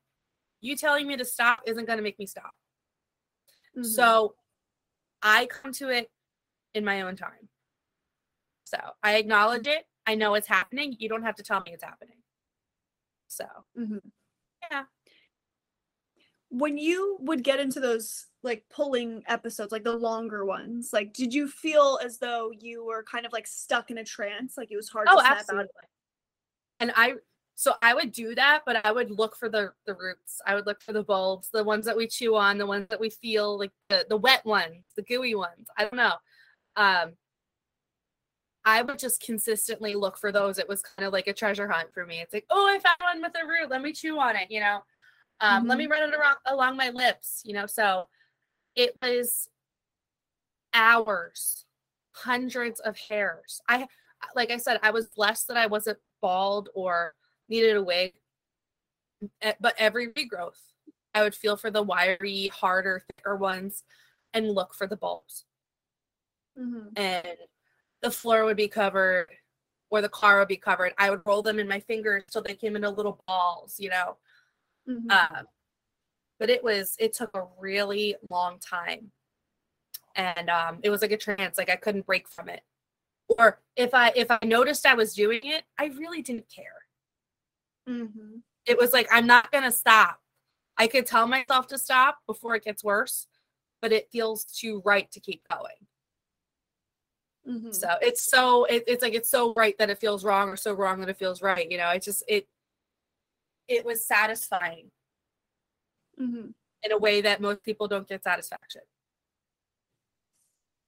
You 0.62 0.76
telling 0.76 1.08
me 1.08 1.18
to 1.18 1.26
stop 1.26 1.60
isn't 1.68 1.86
going 1.86 1.98
to 1.98 2.04
make 2.04 2.18
me 2.18 2.26
stop. 2.26 2.52
Mm-hmm. 3.78 3.84
So 3.84 4.36
I 5.22 5.46
come 5.46 5.72
to 5.74 5.90
it 5.90 6.10
in 6.74 6.84
my 6.84 7.02
own 7.02 7.16
time. 7.16 7.50
So 8.66 8.78
I 9.04 9.16
acknowledge 9.16 9.68
it. 9.68 9.86
I 10.06 10.16
know 10.16 10.34
it's 10.36 10.48
happening. 10.48 10.96
You 11.00 11.10
don't 11.10 11.24
have 11.24 11.36
to 11.36 11.44
tell 11.44 11.62
me 11.62 11.74
it's 11.74 11.84
happening. 11.84 12.18
So, 13.28 13.46
mm-hmm. 13.78 13.98
yeah. 14.72 14.84
When 16.50 16.78
you 16.78 17.18
would 17.22 17.44
get 17.44 17.60
into 17.60 17.80
those 17.80 18.26
like 18.42 18.64
pulling 18.70 19.24
episodes, 19.28 19.72
like 19.72 19.84
the 19.84 19.98
longer 19.98 20.46
ones, 20.46 20.92
like 20.94 21.14
did 21.14 21.34
you 21.34 21.48
feel 21.48 22.00
as 22.04 22.20
though 22.20 22.52
you 22.58 22.86
were 22.86 23.04
kind 23.04 23.26
of 23.26 23.34
like 23.34 23.48
stuck 23.48 23.92
in 23.92 23.98
a 23.98 24.04
trance? 24.04 24.58
Like 24.58 24.72
it 24.72 24.78
was 24.78 24.90
hard 24.90 25.08
oh, 25.10 25.16
to 25.16 25.22
snap 25.22 25.38
absolutely. 25.40 25.64
out? 25.64 25.70
And 26.80 26.94
I 26.96 27.16
so 27.60 27.74
I 27.82 27.96
would 27.96 28.12
do 28.12 28.36
that, 28.36 28.62
but 28.68 28.86
I 28.86 28.92
would 28.92 29.10
look 29.10 29.36
for 29.36 29.50
the 29.50 29.74
the 29.88 29.96
roots. 29.96 30.40
I 30.46 30.54
would 30.54 30.68
look 30.68 30.80
for 30.80 30.94
the 30.94 31.04
bulbs, 31.04 31.50
the 31.52 31.64
ones 31.64 31.86
that 31.88 31.98
we 31.98 32.06
chew 32.06 32.36
on, 32.36 32.60
the 32.60 32.68
ones 32.68 32.86
that 32.92 33.00
we 33.00 33.10
feel 33.10 33.58
like 33.58 33.72
the, 33.90 34.06
the 34.08 34.16
wet 34.16 34.46
ones, 34.46 34.84
the 34.96 35.02
gooey 35.02 35.34
ones. 35.34 35.68
I 35.76 35.82
don't 35.82 35.96
know. 35.96 36.14
Um 36.76 37.14
I 38.64 38.84
would 38.84 39.00
just 39.00 39.22
consistently 39.24 39.96
look 39.96 40.20
for 40.20 40.32
those. 40.32 40.60
It 40.60 40.70
was 40.70 40.84
kind 40.84 41.08
of 41.08 41.14
like 41.14 41.26
a 41.26 41.34
treasure 41.34 41.68
hunt 41.68 41.92
for 41.96 42.06
me. 42.06 42.20
It's 42.20 42.34
like, 42.34 42.46
oh, 42.52 42.68
I 42.68 42.78
found 42.78 42.98
one 43.00 43.22
with 43.24 43.42
a 43.44 43.48
root. 43.48 43.72
Let 43.72 43.82
me 43.82 43.92
chew 43.92 44.20
on 44.20 44.36
it, 44.36 44.52
you 44.52 44.60
know. 44.60 44.84
Um, 45.42 45.62
mm-hmm. 45.62 45.70
let 45.70 45.78
me 45.80 45.86
mm-hmm. 45.86 45.94
run 45.94 46.10
it 46.10 46.16
around 46.16 46.36
along 46.46 46.78
my 46.78 46.92
lips, 46.92 47.42
you 47.44 47.54
know. 47.54 47.66
So 47.66 48.08
it 48.76 48.96
was 49.02 49.50
hours, 50.76 51.66
hundreds 52.12 52.80
of 52.82 53.00
hairs. 53.00 53.62
I 53.68 53.88
like 54.36 54.52
I 54.52 54.58
said, 54.58 54.80
I 54.84 54.92
was 54.92 55.08
blessed 55.08 55.48
that 55.48 55.58
I 55.58 55.66
wasn't 55.66 55.98
bald 56.22 56.70
or 56.76 57.16
needed 57.50 57.76
a 57.76 57.84
wig. 57.84 58.14
But 59.42 59.76
every 59.78 60.10
regrowth, 60.10 60.60
I 61.14 61.24
would 61.24 61.36
feel 61.36 61.58
for 61.58 61.72
the 61.72 61.82
wiry, 61.82 62.52
harder, 62.54 63.04
thicker 63.08 63.36
ones 63.36 63.84
and 64.34 64.52
look 64.52 64.74
for 64.74 64.86
the 64.88 64.98
bulbs. 64.98 65.46
Mm-hmm. 66.60 66.90
And 66.96 67.38
the 68.02 68.12
floor 68.12 68.46
would 68.46 68.58
be 68.58 68.68
covered 68.68 69.28
or 69.90 70.02
the 70.02 70.10
car 70.10 70.40
would 70.40 70.48
be 70.48 70.58
covered. 70.58 70.94
I 70.98 71.10
would 71.10 71.22
roll 71.26 71.42
them 71.42 71.60
in 71.60 71.68
my 71.68 71.80
fingers 71.80 72.24
so 72.30 72.42
they 72.42 72.56
came 72.56 72.76
into 72.76 72.90
little 72.90 73.24
balls, 73.28 73.76
you 73.80 73.90
know. 73.90 74.18
Mm-hmm. 74.88 75.10
Um, 75.10 75.46
but 76.40 76.50
it 76.50 76.64
was, 76.64 76.96
it 77.00 77.14
took 77.14 77.36
a 77.36 77.48
really 77.60 78.16
long 78.30 78.60
time. 78.60 79.12
And 80.16 80.50
um, 80.50 80.80
it 80.84 80.90
was 80.90 81.02
like 81.02 81.12
a 81.12 81.18
trance, 81.18 81.58
like 81.58 81.70
I 81.70 81.76
couldn't 81.76 82.06
break 82.06 82.28
from 82.28 82.50
it. 82.50 82.62
Or 83.30 83.60
if 83.76 83.94
I 83.94 84.12
if 84.16 84.32
I 84.32 84.40
noticed 84.44 84.86
I 84.86 84.94
was 84.94 85.14
doing 85.14 85.42
it, 85.44 85.64
I 85.78 85.88
really 85.88 86.22
didn't 86.22 86.50
care. 86.50 86.87
Mm-hmm. 87.88 88.38
It 88.66 88.78
was 88.78 88.94
like, 88.94 89.08
I'm 89.12 89.28
not 89.28 89.52
going 89.52 89.64
to 89.64 89.72
stop. 89.72 90.20
I 90.78 90.88
could 90.88 91.06
tell 91.06 91.28
myself 91.28 91.68
to 91.68 91.78
stop 91.78 92.18
before 92.28 92.56
it 92.56 92.64
gets 92.64 92.84
worse, 92.84 93.28
but 93.82 93.92
it 93.92 94.10
feels 94.12 94.44
too 94.44 94.82
right 94.86 95.10
to 95.12 95.20
keep 95.20 95.42
going. 95.50 95.74
Mm-hmm. 97.48 97.72
So 97.72 97.88
it's 98.02 98.30
so 98.30 98.66
it, 98.66 98.84
it's 98.88 99.02
like 99.02 99.14
it's 99.14 99.30
so 99.30 99.54
right 99.54 99.76
that 99.80 99.90
it 99.90 100.00
feels 100.00 100.26
wrong, 100.26 100.50
or 100.50 100.58
so 100.58 100.74
wrong 100.74 101.00
that 101.00 101.10
it 101.10 101.18
feels 101.18 101.42
right. 101.42 101.70
You 101.72 101.78
know, 101.78 101.90
it 101.92 102.04
just 102.04 102.24
it 102.28 102.46
it 103.70 103.86
was 103.86 104.06
satisfying 104.06 104.92
mm-hmm. 106.20 106.50
in 106.84 106.92
a 106.92 106.98
way 106.98 107.22
that 107.22 107.40
most 107.40 107.64
people 107.64 107.88
don't 107.88 108.08
get 108.08 108.24
satisfaction 108.24 108.82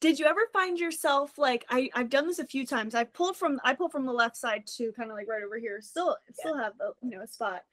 did 0.01 0.17
you 0.17 0.25
ever 0.25 0.41
find 0.53 0.79
yourself 0.79 1.37
like 1.37 1.65
I 1.69 1.89
I've 1.93 2.09
done 2.09 2.27
this 2.27 2.39
a 2.39 2.45
few 2.45 2.65
times. 2.65 2.95
I 2.95 3.03
pulled 3.03 3.35
from 3.35 3.59
I 3.63 3.73
pulled 3.73 3.91
from 3.91 4.05
the 4.05 4.13
left 4.13 4.37
side 4.37 4.65
to 4.77 4.91
kind 4.93 5.09
of 5.09 5.17
like 5.17 5.27
right 5.27 5.43
over 5.43 5.57
here. 5.57 5.81
Still 5.81 6.15
still 6.33 6.57
have 6.57 6.73
the 6.77 6.93
you 7.01 7.11
know 7.11 7.21
a 7.21 7.27
spot. 7.27 7.63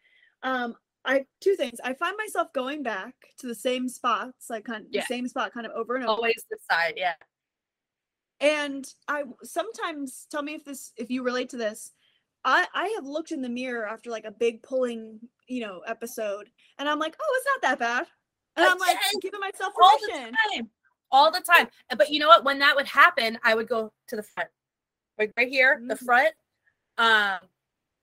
Um 0.43 0.75
I 1.05 1.27
two 1.41 1.55
things. 1.55 1.79
I 1.85 1.95
find 1.95 2.17
myself 2.19 2.53
going 2.53 2.83
back 2.83 3.15
to 3.39 3.47
the 3.47 3.55
same 3.55 3.89
spots, 3.89 4.51
like 4.51 4.65
kind 4.65 4.85
of 4.85 4.89
yeah. 4.91 5.03
the 5.03 5.07
same 5.07 5.29
spot 5.29 5.53
kind 5.53 5.67
of 5.67 5.73
over 5.73 5.95
and 5.95 6.05
over. 6.05 6.17
Always 6.17 6.45
the 6.51 6.59
side, 6.71 6.95
yeah. 6.97 7.15
And 8.41 8.87
I 9.09 9.23
sometimes 9.45 10.27
tell 10.31 10.43
me 10.43 10.55
if 10.55 10.65
this 10.65 10.93
if 10.97 11.11
you 11.11 11.23
relate 11.23 11.51
to 11.51 11.57
this. 11.57 11.93
I 12.45 12.67
I 12.75 12.93
have 12.97 13.05
looked 13.05 13.31
in 13.31 13.43
the 13.43 13.49
mirror 13.49 13.87
after 13.87 14.11
like 14.11 14.25
a 14.25 14.33
big 14.33 14.63
pulling, 14.63 15.21
you 15.47 15.61
know, 15.61 15.81
episode 15.87 16.51
and 16.79 16.89
I'm 16.89 16.99
like, 16.99 17.17
"Oh, 17.21 17.35
it's 17.37 17.47
not 17.55 17.69
that 17.71 17.79
bad." 17.79 18.07
And 18.57 18.67
I'm 18.67 18.79
like 18.79 18.97
giving 19.21 19.41
myself 19.41 19.75
permission 19.75 20.37
all 21.11 21.31
the 21.31 21.41
time. 21.41 21.69
But 21.97 22.11
you 22.11 22.19
know 22.19 22.29
what? 22.29 22.45
When 22.45 22.59
that 22.61 22.77
would 22.77 22.87
happen, 22.87 23.39
I 23.45 23.55
would 23.55 23.69
go 23.69 23.93
to 24.09 24.17
the 24.17 24.23
front, 24.23 24.51
like 25.19 25.33
right 25.37 25.49
here, 25.49 25.77
mm-hmm. 25.77 25.89
the 25.89 25.97
front. 25.97 26.35
Um, 26.99 27.39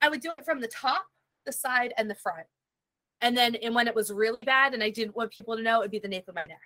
I 0.02 0.10
would 0.10 0.22
do 0.22 0.32
it 0.38 0.46
from 0.46 0.62
the 0.62 0.68
top, 0.68 1.06
the 1.46 1.52
side, 1.52 1.94
and 1.98 2.10
the 2.10 2.16
front. 2.16 2.48
And 3.22 3.38
then, 3.38 3.56
and 3.56 3.74
when 3.74 3.88
it 3.88 3.96
was 3.96 4.12
really 4.12 4.38
bad, 4.46 4.74
and 4.74 4.84
I 4.84 4.90
didn't 4.90 5.16
want 5.16 5.32
people 5.32 5.56
to 5.56 5.64
know, 5.64 5.80
it'd 5.80 5.92
be 5.92 6.00
the 6.00 6.10
nape 6.10 6.28
of 6.28 6.36
my 6.36 6.44
neck. 6.44 6.60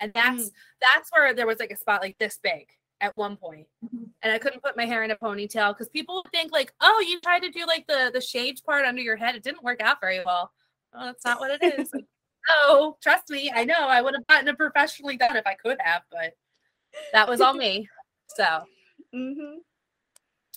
And 0.00 0.12
that's 0.12 0.44
mm 0.44 0.50
that's 0.80 1.08
where 1.12 1.32
there 1.32 1.46
was 1.46 1.58
like 1.58 1.70
a 1.70 1.76
spot 1.76 2.02
like 2.02 2.18
this 2.18 2.38
big 2.42 2.66
at 3.00 3.16
one 3.16 3.36
point. 3.36 3.66
Mm-hmm. 3.84 4.04
and 4.22 4.32
I 4.32 4.38
couldn't 4.38 4.62
put 4.62 4.76
my 4.76 4.84
hair 4.84 5.02
in 5.02 5.10
a 5.10 5.16
ponytail 5.16 5.72
because 5.72 5.88
people 5.88 6.16
would 6.16 6.32
think 6.32 6.52
like, 6.52 6.72
oh, 6.80 7.04
you 7.08 7.20
tried 7.20 7.40
to 7.40 7.50
do 7.50 7.64
like 7.66 7.86
the 7.86 8.10
the 8.12 8.20
shades 8.20 8.60
part 8.60 8.84
under 8.84 9.00
your 9.00 9.16
head. 9.16 9.34
It 9.34 9.42
didn't 9.42 9.62
work 9.62 9.80
out 9.80 10.00
very 10.00 10.22
well. 10.24 10.50
Oh, 10.94 11.06
that's 11.06 11.24
not 11.24 11.40
what 11.40 11.50
it 11.50 11.78
is. 11.78 11.92
Like, 11.92 12.04
no, 12.48 12.96
trust 13.02 13.30
me, 13.30 13.52
I 13.54 13.64
know 13.64 13.88
I 13.88 14.02
would 14.02 14.14
have 14.14 14.26
gotten 14.26 14.48
it 14.48 14.58
professionally 14.58 15.16
done 15.16 15.36
if 15.36 15.46
I 15.46 15.54
could 15.54 15.78
have, 15.80 16.02
but 16.10 16.34
that 17.12 17.28
was 17.28 17.40
all 17.40 17.54
me. 17.54 17.88
So 18.28 18.44
mm-hmm. 19.14 19.58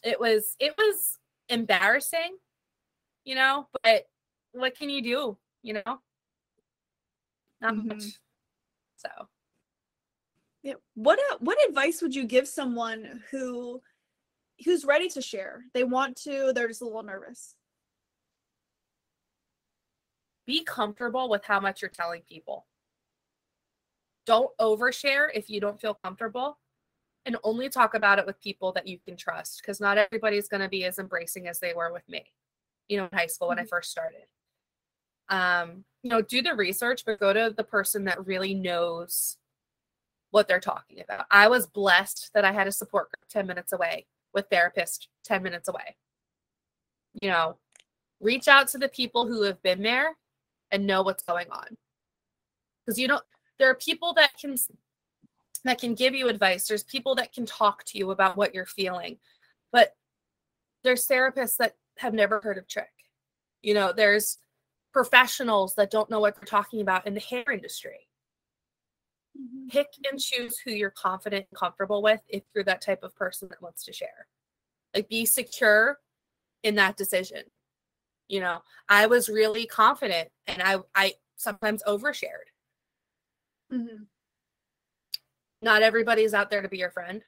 it 0.04 0.20
was 0.20 0.56
it 0.60 0.74
was 0.78 1.18
embarrassing, 1.50 2.38
you 3.24 3.36
know, 3.36 3.68
but 3.84 4.04
what 4.52 4.78
can 4.78 4.90
you 4.90 5.02
do, 5.02 5.38
you 5.64 5.74
know? 5.74 6.00
Not 7.62 7.76
mm-hmm. 7.76 7.88
much. 7.90 8.04
So 8.98 9.10
yeah. 10.64 10.74
What 10.96 11.20
uh, 11.32 11.38
what 11.40 11.58
advice 11.68 12.02
would 12.02 12.16
you 12.16 12.26
give 12.26 12.48
someone 12.48 13.22
who 13.32 13.82
who's 14.66 14.86
ready 14.86 15.08
to 15.10 15.22
share? 15.22 15.64
They 15.74 15.84
want 15.84 16.16
to, 16.24 16.52
they're 16.54 16.68
just 16.68 16.82
a 16.82 16.86
little 16.86 17.04
nervous 17.04 17.56
be 20.48 20.64
comfortable 20.64 21.30
with 21.30 21.44
how 21.46 21.60
much 21.60 21.82
you're 21.82 21.92
telling 21.92 22.22
people. 22.28 22.66
Don't 24.26 24.50
overshare 24.60 25.28
if 25.34 25.50
you 25.50 25.62
don't 25.62 25.80
feel 25.80 25.94
comfortable 25.94 26.58
and 27.26 27.36
only 27.44 27.70
talk 27.70 27.94
about 27.94 28.18
it 28.18 28.26
with 28.26 28.42
people 28.42 28.72
that 28.72 28.88
you 28.88 28.98
can 29.06 29.18
trust 29.18 29.62
because 29.62 29.80
not 29.80 29.98
everybody's 29.98 30.48
going 30.48 30.62
to 30.62 30.70
be 30.70 30.86
as 30.86 30.98
embracing 30.98 31.48
as 31.48 31.60
they 31.60 31.74
were 31.74 31.92
with 31.92 32.08
me, 32.08 32.24
you 32.88 32.98
know, 32.98 33.08
in 33.12 33.18
high 33.18 33.28
school 33.28 33.50
when 33.50 33.58
mm-hmm. 33.58 33.66
I 33.66 33.68
first 33.68 33.92
started. 33.92 34.24
Um, 35.30 35.84
you 36.04 36.10
know, 36.10 36.22
do 36.22 36.42
the 36.42 36.56
research, 36.56 37.04
but 37.06 37.20
go 37.20 37.34
to 37.34 37.54
the 37.56 37.64
person 37.64 38.06
that 38.06 38.26
really 38.26 38.54
knows 38.54 39.38
what 40.32 40.48
they're 40.48 40.62
talking 40.62 41.02
about. 41.02 41.26
I 41.30 41.50
was 41.50 41.68
blessed 41.68 42.32
that 42.34 42.46
I 42.46 42.54
had 42.54 42.68
a 42.68 42.72
support 42.72 43.12
group 43.12 43.28
10 43.30 43.46
minutes 43.46 43.74
away 43.74 44.08
with 44.34 44.48
therapist 44.50 45.10
10 45.26 45.44
minutes 45.44 45.68
away. 45.68 45.98
You 47.22 47.30
know, 47.30 47.58
reach 48.22 48.48
out 48.48 48.70
to 48.70 48.78
the 48.78 48.88
people 48.88 49.28
who 49.28 49.42
have 49.44 49.62
been 49.62 49.82
there 49.82 50.16
and 50.72 50.86
know 50.86 51.02
what's 51.02 51.24
going 51.24 51.50
on 51.52 51.68
because 52.86 52.98
you 53.00 53.08
know 53.08 53.22
there 53.60 53.70
are 53.70 53.76
people 53.76 54.14
that 54.14 54.32
can 54.40 54.56
that 55.64 55.80
can 55.80 55.94
give 55.94 56.14
you 56.14 56.28
advice 56.28 56.68
there's 56.68 56.84
people 56.84 57.16
that 57.16 57.34
can 57.34 57.46
talk 57.46 57.84
to 57.84 57.98
you 57.98 58.12
about 58.12 58.38
what 58.38 58.54
you're 58.54 58.66
feeling 58.66 59.18
but 59.72 59.96
there's 60.84 61.08
therapists 61.08 61.58
that 61.58 61.76
have 61.98 62.14
never 62.14 62.40
heard 62.42 62.58
of 62.58 62.68
trich 62.68 62.86
you 63.62 63.74
know 63.74 63.92
there's 63.92 64.38
professionals 64.94 65.76
that 65.76 65.92
don't 65.92 66.10
know 66.10 66.20
what 66.20 66.36
they're 66.36 66.44
talking 66.46 66.82
about 66.82 67.06
in 67.06 67.14
the 67.14 67.20
hair 67.20 67.46
industry 67.52 68.08
Mhm. 69.40 69.70
pick 69.70 69.88
and 70.10 70.20
choose 70.20 70.58
who 70.58 70.72
you're 70.72 70.90
confident 70.90 71.46
and 71.52 71.60
comfortable 71.60 72.02
with 72.02 72.22
if 72.28 72.44
you're 72.56 72.64
that 72.64 72.82
type 72.82 73.04
of 73.04 73.14
person 73.16 73.48
that 73.50 73.62
wants 73.62 73.84
to 73.86 73.94
share. 73.94 74.28
Like 74.96 75.10
be 75.10 75.28
secure 75.28 76.00
in 76.64 76.74
that 76.76 76.98
decision. 76.98 77.44
You 78.28 78.42
know, 78.42 78.62
I 78.90 79.08
was 79.08 79.30
really 79.30 79.66
confident 79.66 80.30
and 80.48 80.62
I 80.62 80.78
I 80.96 81.14
sometimes 81.38 81.84
overshared. 81.84 82.50
Mhm. 83.70 84.08
Not 85.62 85.84
everybody's 85.84 86.34
out 86.34 86.50
there 86.50 86.62
to 86.64 86.68
be 86.70 86.80
your 86.80 86.90
friend. 86.90 87.24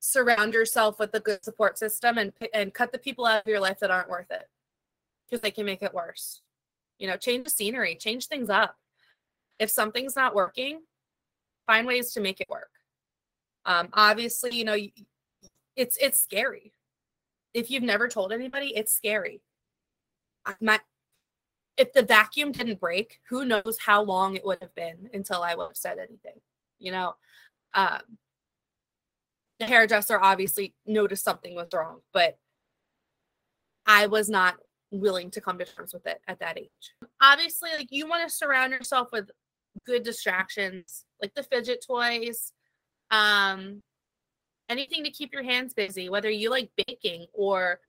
Surround 0.00 0.54
yourself 0.54 0.98
with 1.00 1.12
a 1.14 1.20
good 1.20 1.44
support 1.44 1.76
system 1.76 2.18
and 2.18 2.32
and 2.54 2.72
cut 2.72 2.92
the 2.92 2.98
people 2.98 3.26
out 3.26 3.42
of 3.42 3.48
your 3.48 3.58
life 3.58 3.80
that 3.80 3.90
aren't 3.90 4.08
worth 4.08 4.30
it 4.30 4.48
because 5.26 5.40
they 5.42 5.50
can 5.50 5.66
make 5.66 5.82
it 5.82 5.94
worse. 5.94 6.42
You 6.98 7.08
know, 7.08 7.16
change 7.16 7.44
the 7.44 7.50
scenery, 7.50 7.96
change 7.96 8.26
things 8.26 8.50
up. 8.50 8.76
If 9.58 9.70
something's 9.70 10.16
not 10.16 10.34
working, 10.34 10.82
find 11.66 11.86
ways 11.86 12.12
to 12.14 12.20
make 12.20 12.40
it 12.40 12.48
work. 12.50 12.70
Um, 13.66 13.90
obviously, 13.94 14.56
you 14.56 14.64
know, 14.64 14.76
it's 15.76 15.96
it's 15.98 16.20
scary. 16.22 16.72
If 17.58 17.72
you've 17.72 17.82
never 17.82 18.06
told 18.06 18.32
anybody, 18.32 18.72
it's 18.76 18.92
scary. 18.92 19.40
My 20.60 20.78
if 21.76 21.92
the 21.92 22.02
vacuum 22.02 22.52
didn't 22.52 22.80
break, 22.80 23.20
who 23.28 23.44
knows 23.44 23.78
how 23.84 24.02
long 24.02 24.36
it 24.36 24.44
would 24.44 24.58
have 24.60 24.74
been 24.74 25.10
until 25.12 25.42
I 25.42 25.54
would 25.54 25.68
have 25.68 25.76
said 25.76 25.98
anything, 25.98 26.40
you 26.78 26.90
know? 26.90 27.14
Um, 27.74 28.00
the 29.60 29.66
hairdresser 29.66 30.18
obviously 30.20 30.74
noticed 30.86 31.24
something 31.24 31.54
was 31.54 31.68
wrong, 31.72 32.00
but 32.12 32.36
I 33.86 34.06
was 34.06 34.28
not 34.28 34.56
willing 34.90 35.30
to 35.32 35.40
come 35.40 35.58
to 35.58 35.64
terms 35.64 35.92
with 35.92 36.06
it 36.06 36.20
at 36.26 36.40
that 36.40 36.58
age. 36.58 36.94
Obviously, 37.20 37.70
like 37.76 37.88
you 37.90 38.08
want 38.08 38.28
to 38.28 38.34
surround 38.34 38.72
yourself 38.72 39.08
with 39.12 39.30
good 39.86 40.02
distractions, 40.02 41.04
like 41.20 41.34
the 41.34 41.42
fidget 41.42 41.84
toys, 41.86 42.52
um, 43.10 43.82
anything 44.68 45.04
to 45.04 45.10
keep 45.10 45.32
your 45.32 45.42
hands 45.42 45.74
busy, 45.74 46.08
whether 46.08 46.30
you 46.30 46.50
like 46.50 46.70
baking 46.86 47.26
or 47.32 47.80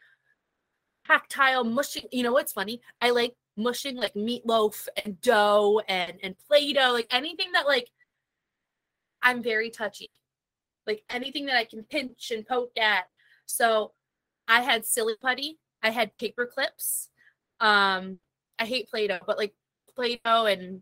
tactile 1.05 1.63
mushing. 1.63 2.05
You 2.11 2.23
know 2.23 2.34
what's 2.34 2.53
funny? 2.53 2.82
I 3.01 3.11
like 3.11 3.36
mushing 3.57 3.97
like 3.97 4.13
meatloaf 4.13 4.88
and 5.03 5.19
dough 5.21 5.82
and 5.88 6.13
and 6.23 6.36
play-doh, 6.47 6.93
like 6.93 7.07
anything 7.11 7.51
that 7.53 7.67
like 7.67 7.89
I'm 9.21 9.43
very 9.43 9.69
touchy. 9.69 10.09
Like 10.88 11.03
anything 11.09 11.45
that 11.47 11.57
I 11.57 11.65
can 11.65 11.84
pinch 11.84 12.32
and 12.32 12.47
poke 12.47 12.77
at. 12.77 13.05
So 13.45 13.91
I 14.47 14.61
had 14.61 14.86
silly 14.86 15.15
putty, 15.21 15.59
I 15.84 15.91
had 15.91 16.17
paper 16.17 16.45
clips. 16.45 17.09
Um, 17.59 18.19
I 18.57 18.65
hate 18.65 18.89
Play-Doh, 18.89 19.19
but 19.27 19.38
like 19.38 19.53
Play-Doh 19.95 20.45
and 20.45 20.82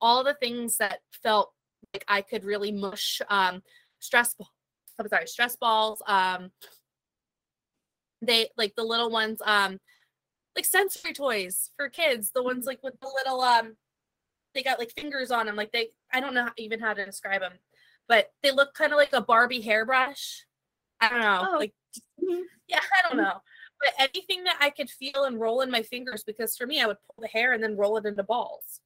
all 0.00 0.24
the 0.24 0.34
things 0.34 0.78
that 0.78 1.00
felt 1.22 1.52
like 1.94 2.04
I 2.08 2.20
could 2.20 2.44
really 2.44 2.72
mush 2.72 3.22
um 3.30 3.62
stress 4.00 4.34
ball. 4.34 4.50
I'm 4.98 5.08
sorry, 5.08 5.26
stress 5.26 5.56
balls. 5.56 6.02
Um 6.06 6.50
they 8.22 8.48
like 8.56 8.74
the 8.76 8.82
little 8.84 9.10
ones, 9.10 9.40
um, 9.44 9.78
like 10.56 10.64
sensory 10.64 11.12
toys 11.12 11.70
for 11.76 11.88
kids, 11.88 12.30
the 12.32 12.42
ones 12.42 12.66
like 12.66 12.82
with 12.82 12.98
the 13.00 13.08
little 13.14 13.40
um 13.42 13.76
they 14.54 14.62
got 14.62 14.78
like 14.78 14.90
fingers 14.92 15.30
on 15.30 15.46
them, 15.46 15.56
like 15.56 15.72
they 15.72 15.90
I 16.12 16.20
don't 16.20 16.34
know 16.34 16.48
even 16.56 16.80
how 16.80 16.94
to 16.94 17.04
describe 17.04 17.42
them, 17.42 17.52
but 18.08 18.30
they 18.42 18.52
look 18.52 18.74
kind 18.74 18.92
of 18.92 18.96
like 18.96 19.12
a 19.12 19.20
Barbie 19.20 19.60
hairbrush. 19.60 20.46
I 21.00 21.10
don't 21.10 21.20
know, 21.20 21.48
Oh. 21.52 21.58
like 21.58 21.74
Mhm. 22.22 22.44
yeah, 22.68 22.80
I 22.80 23.08
don't 23.08 23.18
know. 23.18 23.40
But 23.78 23.92
anything 23.98 24.44
that 24.44 24.56
I 24.60 24.70
could 24.70 24.88
feel 24.88 25.24
and 25.24 25.38
roll 25.38 25.60
in 25.60 25.70
my 25.70 25.82
fingers, 25.82 26.24
because 26.24 26.56
for 26.56 26.66
me, 26.66 26.80
I 26.80 26.86
would 26.86 26.96
pull 27.06 27.20
the 27.22 27.28
hair 27.28 27.52
and 27.52 27.62
then 27.62 27.76
roll 27.76 27.98
it 27.98 28.06
into 28.06 28.22
balls. 28.22 28.80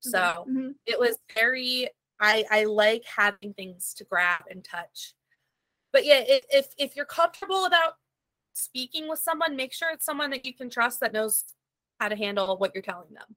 So 0.00 0.46
Mhm. 0.48 0.74
it 0.86 0.98
was 0.98 1.18
very 1.34 1.90
I 2.22 2.44
I 2.50 2.64
like 2.64 3.04
having 3.04 3.52
things 3.54 3.92
to 3.94 4.04
grab 4.04 4.42
and 4.50 4.64
touch. 4.64 5.14
But 5.92 6.06
yeah, 6.06 6.22
if 6.26 6.74
if, 6.78 6.96
you're 6.96 7.04
comfortable 7.06 7.66
about 7.66 7.94
speaking 8.54 9.08
with 9.08 9.18
someone, 9.18 9.56
make 9.56 9.72
sure 9.74 9.90
it's 9.92 10.06
someone 10.06 10.30
that 10.30 10.46
you 10.46 10.54
can 10.54 10.70
trust 10.70 11.00
that 11.00 11.12
knows 11.12 11.44
how 12.00 12.08
to 12.08 12.16
handle 12.16 12.56
what 12.58 12.74
you're 12.74 12.82
telling 12.82 13.12
them. 13.14 13.36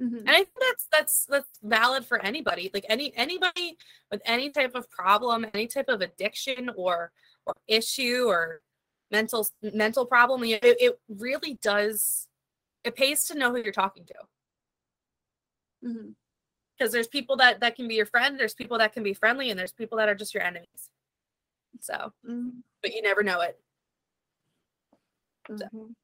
Mhm. 0.00 0.18
And 0.20 0.30
I 0.30 0.38
think 0.44 0.50
that's 0.60 0.88
that's 0.90 1.26
that's 1.26 1.58
valid 1.62 2.04
for 2.04 2.20
anybody. 2.22 2.70
Like 2.74 2.86
any 2.88 3.14
anybody 3.16 3.78
with 4.10 4.22
any 4.24 4.50
type 4.50 4.74
of 4.74 4.90
problem, 4.90 5.46
any 5.54 5.66
type 5.68 5.88
of 5.88 6.00
addiction 6.00 6.70
or 6.76 7.12
or 7.46 7.54
issue 7.68 8.24
or 8.28 8.62
mental 9.10 9.46
mental 9.62 10.06
problem, 10.06 10.42
it, 10.44 10.60
it 10.62 10.98
really 11.08 11.54
does 11.62 12.26
it 12.84 12.96
pays 12.96 13.26
to 13.26 13.36
know 13.38 13.50
who 13.52 13.62
you're 13.62 13.72
talking 13.72 14.06
to. 14.06 14.14
Mhm. 15.82 16.14
Because 16.78 16.92
there's 16.92 17.06
people 17.08 17.36
that 17.36 17.60
that 17.60 17.76
can 17.76 17.86
be 17.86 17.94
your 17.94 18.06
friend, 18.06 18.38
there's 18.38 18.54
people 18.54 18.78
that 18.78 18.92
can 18.92 19.02
be 19.02 19.14
friendly, 19.14 19.50
and 19.50 19.58
there's 19.58 19.72
people 19.72 19.98
that 19.98 20.08
are 20.08 20.14
just 20.14 20.34
your 20.34 20.42
enemies. 20.42 20.90
So, 21.80 22.12
Mhm. 22.24 22.62
but 22.82 22.92
you 22.92 23.02
never 23.02 23.22
know 23.22 23.40
it. 23.40 23.60
Mhm. 25.48 25.94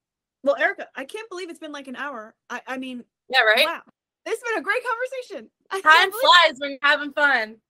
Well, 0.42 0.56
Erica, 0.56 0.88
I 0.94 1.04
can't 1.04 1.28
believe 1.28 1.50
it's 1.50 1.58
been 1.58 1.72
like 1.72 1.88
an 1.88 1.96
hour. 1.96 2.34
I, 2.48 2.62
I 2.66 2.78
mean, 2.78 3.04
Yeah, 3.28 3.42
right. 3.42 3.64
wow, 3.64 3.82
it's 4.24 4.42
been 4.42 4.58
a 4.58 4.62
great 4.62 4.82
conversation. 4.84 5.50
I 5.70 5.80
Time 5.80 6.12
flies 6.12 6.58
when 6.58 6.70
you're 6.70 6.78
having 6.82 7.12
fun. 7.12 7.60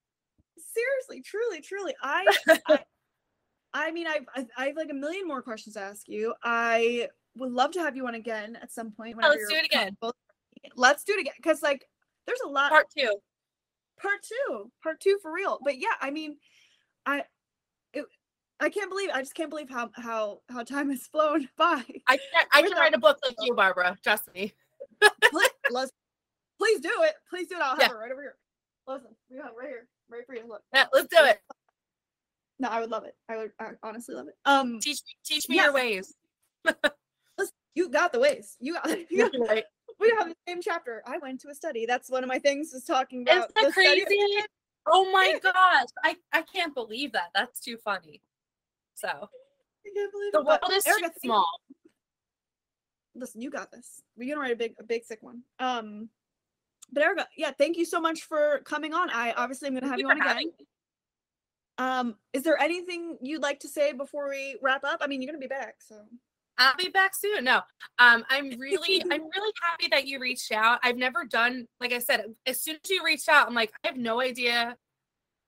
seriously, 0.58 1.22
truly, 1.22 1.60
truly. 1.60 1.94
I, 2.02 2.26
I, 2.66 2.84
I 3.72 3.90
mean, 3.90 4.06
I've, 4.06 4.26
I, 4.34 4.46
I 4.56 4.66
have 4.68 4.76
like 4.76 4.90
a 4.90 4.94
million 4.94 5.26
more 5.26 5.42
questions 5.42 5.74
to 5.74 5.80
ask 5.80 6.08
you. 6.08 6.34
I 6.42 7.08
would 7.36 7.52
love 7.52 7.70
to 7.72 7.80
have 7.80 7.96
you 7.96 8.06
on 8.06 8.14
again 8.14 8.56
at 8.60 8.72
some 8.72 8.90
point. 8.90 9.16
Yeah, 9.20 9.28
let's 9.28 9.48
do 9.48 9.54
it 9.56 9.64
again. 9.64 9.96
Let's 10.76 11.04
do 11.04 11.12
it 11.14 11.20
again 11.20 11.34
because 11.36 11.62
like 11.62 11.88
there's 12.28 12.40
a 12.44 12.48
lot. 12.48 12.68
Part 12.70 12.86
two. 12.96 13.10
part 14.00 14.18
two, 14.22 14.70
part 14.82 15.00
two 15.00 15.18
for 15.22 15.32
real. 15.32 15.58
But 15.64 15.78
yeah, 15.78 15.94
I 16.00 16.10
mean, 16.10 16.36
I, 17.06 17.24
it, 17.92 18.04
I 18.60 18.68
can't 18.68 18.90
believe. 18.90 19.08
I 19.12 19.20
just 19.22 19.34
can't 19.34 19.50
believe 19.50 19.70
how 19.70 19.90
how 19.94 20.40
how 20.50 20.62
time 20.62 20.90
has 20.90 21.06
flown 21.12 21.48
by. 21.56 21.82
I 22.06 22.16
can, 22.18 22.46
I 22.52 22.62
can 22.62 22.72
write 22.72 22.94
a 22.94 22.98
book 22.98 23.18
like 23.24 23.36
you, 23.40 23.54
Barbara. 23.54 23.96
Trust 24.04 24.32
me. 24.34 24.52
please, 25.30 25.50
let's, 25.70 25.92
please 26.58 26.80
do 26.80 26.92
it. 27.02 27.14
Please 27.30 27.48
do 27.48 27.56
it. 27.56 27.62
I'll 27.62 27.70
have 27.70 27.80
Yeah. 27.80 27.90
it 27.90 27.98
right 27.98 28.12
over 28.12 28.20
here. 28.22 28.36
Listen, 28.86 29.10
we 29.30 29.36
have 29.38 29.52
right 29.58 29.68
here, 29.68 29.88
right 30.10 30.24
for 30.26 30.34
you. 30.34 30.44
Look. 30.48 30.62
Yeah, 30.74 30.86
let's 30.92 31.08
do 31.08 31.24
it. 31.24 31.40
No, 32.60 32.68
I 32.68 32.80
would 32.80 32.90
love 32.90 33.04
it. 33.04 33.14
I 33.28 33.36
would 33.36 33.52
I 33.60 33.70
honestly 33.82 34.14
love 34.14 34.26
it. 34.28 34.34
Um, 34.44 34.80
Teach 34.80 35.00
teach 35.24 35.48
me 35.48 35.56
Yes. 35.56 35.64
your 35.64 35.74
ways. 35.74 36.14
listen, 37.38 37.54
you 37.74 37.88
got 37.88 38.12
the 38.12 38.18
ways. 38.20 38.56
You 38.60 38.74
got. 38.74 38.88
You 39.10 39.30
got 39.30 39.48
Right. 39.48 39.64
We 40.00 40.14
have 40.18 40.28
the 40.28 40.34
same 40.46 40.60
chapter. 40.62 41.02
I 41.06 41.18
went 41.18 41.40
to 41.42 41.48
a 41.48 41.54
study. 41.54 41.86
That's 41.86 42.10
one 42.10 42.22
of 42.22 42.28
my 42.28 42.38
things. 42.38 42.72
Is 42.72 42.84
talking 42.84 43.22
about 43.22 43.36
Isn't 43.36 43.54
that 43.54 43.64
the 43.66 43.72
study- 43.72 44.04
crazy? 44.04 44.42
Oh 44.90 45.10
my 45.12 45.38
gosh. 45.42 45.88
I, 46.02 46.16
I 46.32 46.42
can't 46.42 46.74
believe 46.74 47.12
that. 47.12 47.30
That's 47.34 47.60
too 47.60 47.76
funny. 47.76 48.22
So 48.94 49.08
I 49.08 49.90
can't 49.94 50.12
believe 50.12 50.32
the 50.32 50.40
it, 50.40 50.46
world 50.46 50.60
is 50.72 50.86
Erica, 50.86 51.08
too 51.08 51.12
small. 51.24 51.46
listen, 53.14 53.40
you 53.42 53.50
got 53.50 53.70
this. 53.70 54.02
We're 54.16 54.28
gonna 54.28 54.40
write 54.40 54.52
a 54.52 54.56
big 54.56 54.74
a 54.78 54.82
big 54.84 55.04
sick 55.04 55.18
one. 55.22 55.42
Um 55.58 56.08
but 56.90 57.02
Erica, 57.02 57.28
yeah, 57.36 57.50
thank 57.58 57.76
you 57.76 57.84
so 57.84 58.00
much 58.00 58.22
for 58.22 58.60
coming 58.64 58.94
on. 58.94 59.10
I 59.10 59.32
obviously 59.32 59.68
am 59.68 59.74
gonna 59.74 59.88
have 59.88 59.98
you 59.98 60.06
you 60.06 60.10
on 60.10 60.20
again. 60.22 60.50
Um, 61.76 62.16
is 62.32 62.42
there 62.42 62.60
anything 62.60 63.18
you'd 63.22 63.42
like 63.42 63.60
to 63.60 63.68
say 63.68 63.92
before 63.92 64.28
we 64.30 64.58
wrap 64.62 64.82
up? 64.84 64.98
I 65.00 65.06
mean, 65.06 65.20
you're 65.22 65.30
gonna 65.30 65.38
be 65.38 65.46
back, 65.46 65.76
so 65.80 65.96
I'll 66.58 66.76
be 66.76 66.88
back 66.88 67.14
soon. 67.14 67.44
No, 67.44 67.60
um, 67.98 68.24
I'm 68.28 68.50
really, 68.58 69.00
I'm 69.02 69.22
really 69.22 69.52
happy 69.70 69.88
that 69.90 70.06
you 70.06 70.18
reached 70.18 70.52
out. 70.52 70.80
I've 70.82 70.96
never 70.96 71.24
done, 71.24 71.66
like 71.80 71.92
I 71.92 72.00
said, 72.00 72.24
as 72.46 72.60
soon 72.60 72.76
as 72.82 72.90
you 72.90 73.02
reached 73.04 73.28
out, 73.28 73.46
I'm 73.46 73.54
like, 73.54 73.72
I 73.84 73.88
have 73.88 73.96
no 73.96 74.20
idea 74.20 74.76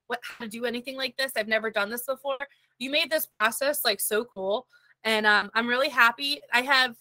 what 0.07 0.21
how 0.23 0.45
to 0.45 0.51
do 0.51 0.65
anything 0.65 0.97
like 0.97 1.17
this. 1.17 1.33
I've 1.37 1.49
never 1.49 1.71
done 1.71 1.91
this 1.91 2.05
before. 2.07 2.39
You 2.79 2.91
made 2.91 3.11
this 3.11 3.29
process 3.39 3.85
like 3.85 4.01
so 4.01 4.25
cool, 4.25 4.67
and 5.05 5.27
um, 5.27 5.51
I'm 5.55 5.67
really 5.67 5.89
happy. 5.89 6.41
I 6.53 6.63
have 6.63 6.97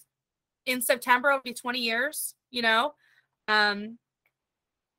in 0.66 0.82
September 0.82 1.30
it'll 1.30 1.40
be 1.42 1.54
20 1.54 1.78
years. 1.78 2.34
You 2.50 2.62
know, 2.62 2.94
um, 3.48 3.98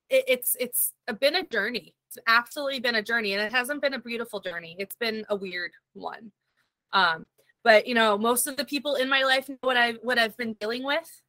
it, 0.09 0.25
it's 0.27 0.55
it's 0.59 0.93
been 1.19 1.35
a 1.35 1.45
journey. 1.45 1.95
It's 2.07 2.17
absolutely 2.27 2.79
been 2.79 2.95
a 2.95 3.03
journey, 3.03 3.33
and 3.33 3.41
it 3.41 3.51
hasn't 3.51 3.81
been 3.81 3.93
a 3.93 3.99
beautiful 3.99 4.39
journey. 4.39 4.75
It's 4.79 4.95
been 4.95 5.25
a 5.29 5.35
weird 5.35 5.71
one. 5.93 6.31
Um, 6.93 7.25
but 7.63 7.87
you 7.87 7.93
know 7.93 8.17
most 8.17 8.47
of 8.47 8.57
the 8.57 8.65
people 8.65 8.95
in 8.95 9.09
my 9.09 9.23
life 9.23 9.49
know 9.49 9.57
what 9.61 9.77
i 9.77 9.93
what 10.01 10.17
i've 10.17 10.37
been 10.37 10.53
dealing 10.53 10.83
with 10.83 11.21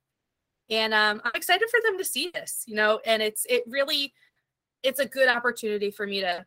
and 0.70 0.94
um, 0.94 1.20
i'm 1.24 1.32
excited 1.34 1.68
for 1.70 1.80
them 1.84 1.98
to 1.98 2.04
see 2.04 2.30
this 2.34 2.64
you 2.66 2.74
know 2.74 3.00
and 3.04 3.22
it's 3.22 3.46
it 3.48 3.62
really 3.66 4.12
it's 4.82 5.00
a 5.00 5.06
good 5.06 5.28
opportunity 5.28 5.90
for 5.90 6.06
me 6.06 6.20
to 6.20 6.44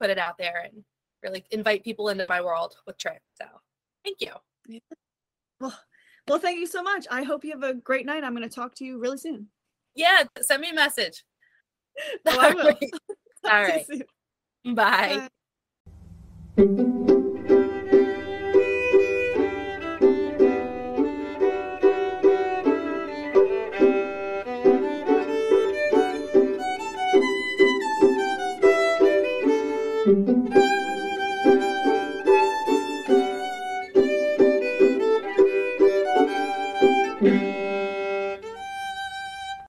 put 0.00 0.10
it 0.10 0.18
out 0.18 0.38
there 0.38 0.62
and 0.64 0.84
really 1.22 1.44
invite 1.50 1.84
people 1.84 2.08
into 2.08 2.26
my 2.28 2.40
world 2.40 2.74
with 2.86 2.96
trich 2.96 3.18
so 3.40 3.46
thank 4.04 4.16
you 4.20 4.32
well 5.60 5.78
well 6.28 6.38
thank 6.38 6.58
you 6.58 6.66
so 6.66 6.82
much. 6.82 7.06
I 7.10 7.22
hope 7.24 7.44
you 7.44 7.50
have 7.50 7.64
a 7.64 7.74
great 7.74 8.06
night. 8.06 8.22
I'm 8.22 8.34
gonna 8.34 8.48
talk 8.48 8.74
to 8.76 8.84
you 8.84 8.98
really 8.98 9.18
soon. 9.18 9.48
yeah 9.94 10.22
send 10.40 10.60
me 10.62 10.70
a 10.70 10.74
message 10.74 11.24
Oh, 12.26 12.38
all 13.50 13.66
to 13.66 13.84
you 13.88 14.04
right 14.64 14.74
bye. 14.74 15.28
Bye. 16.56 17.16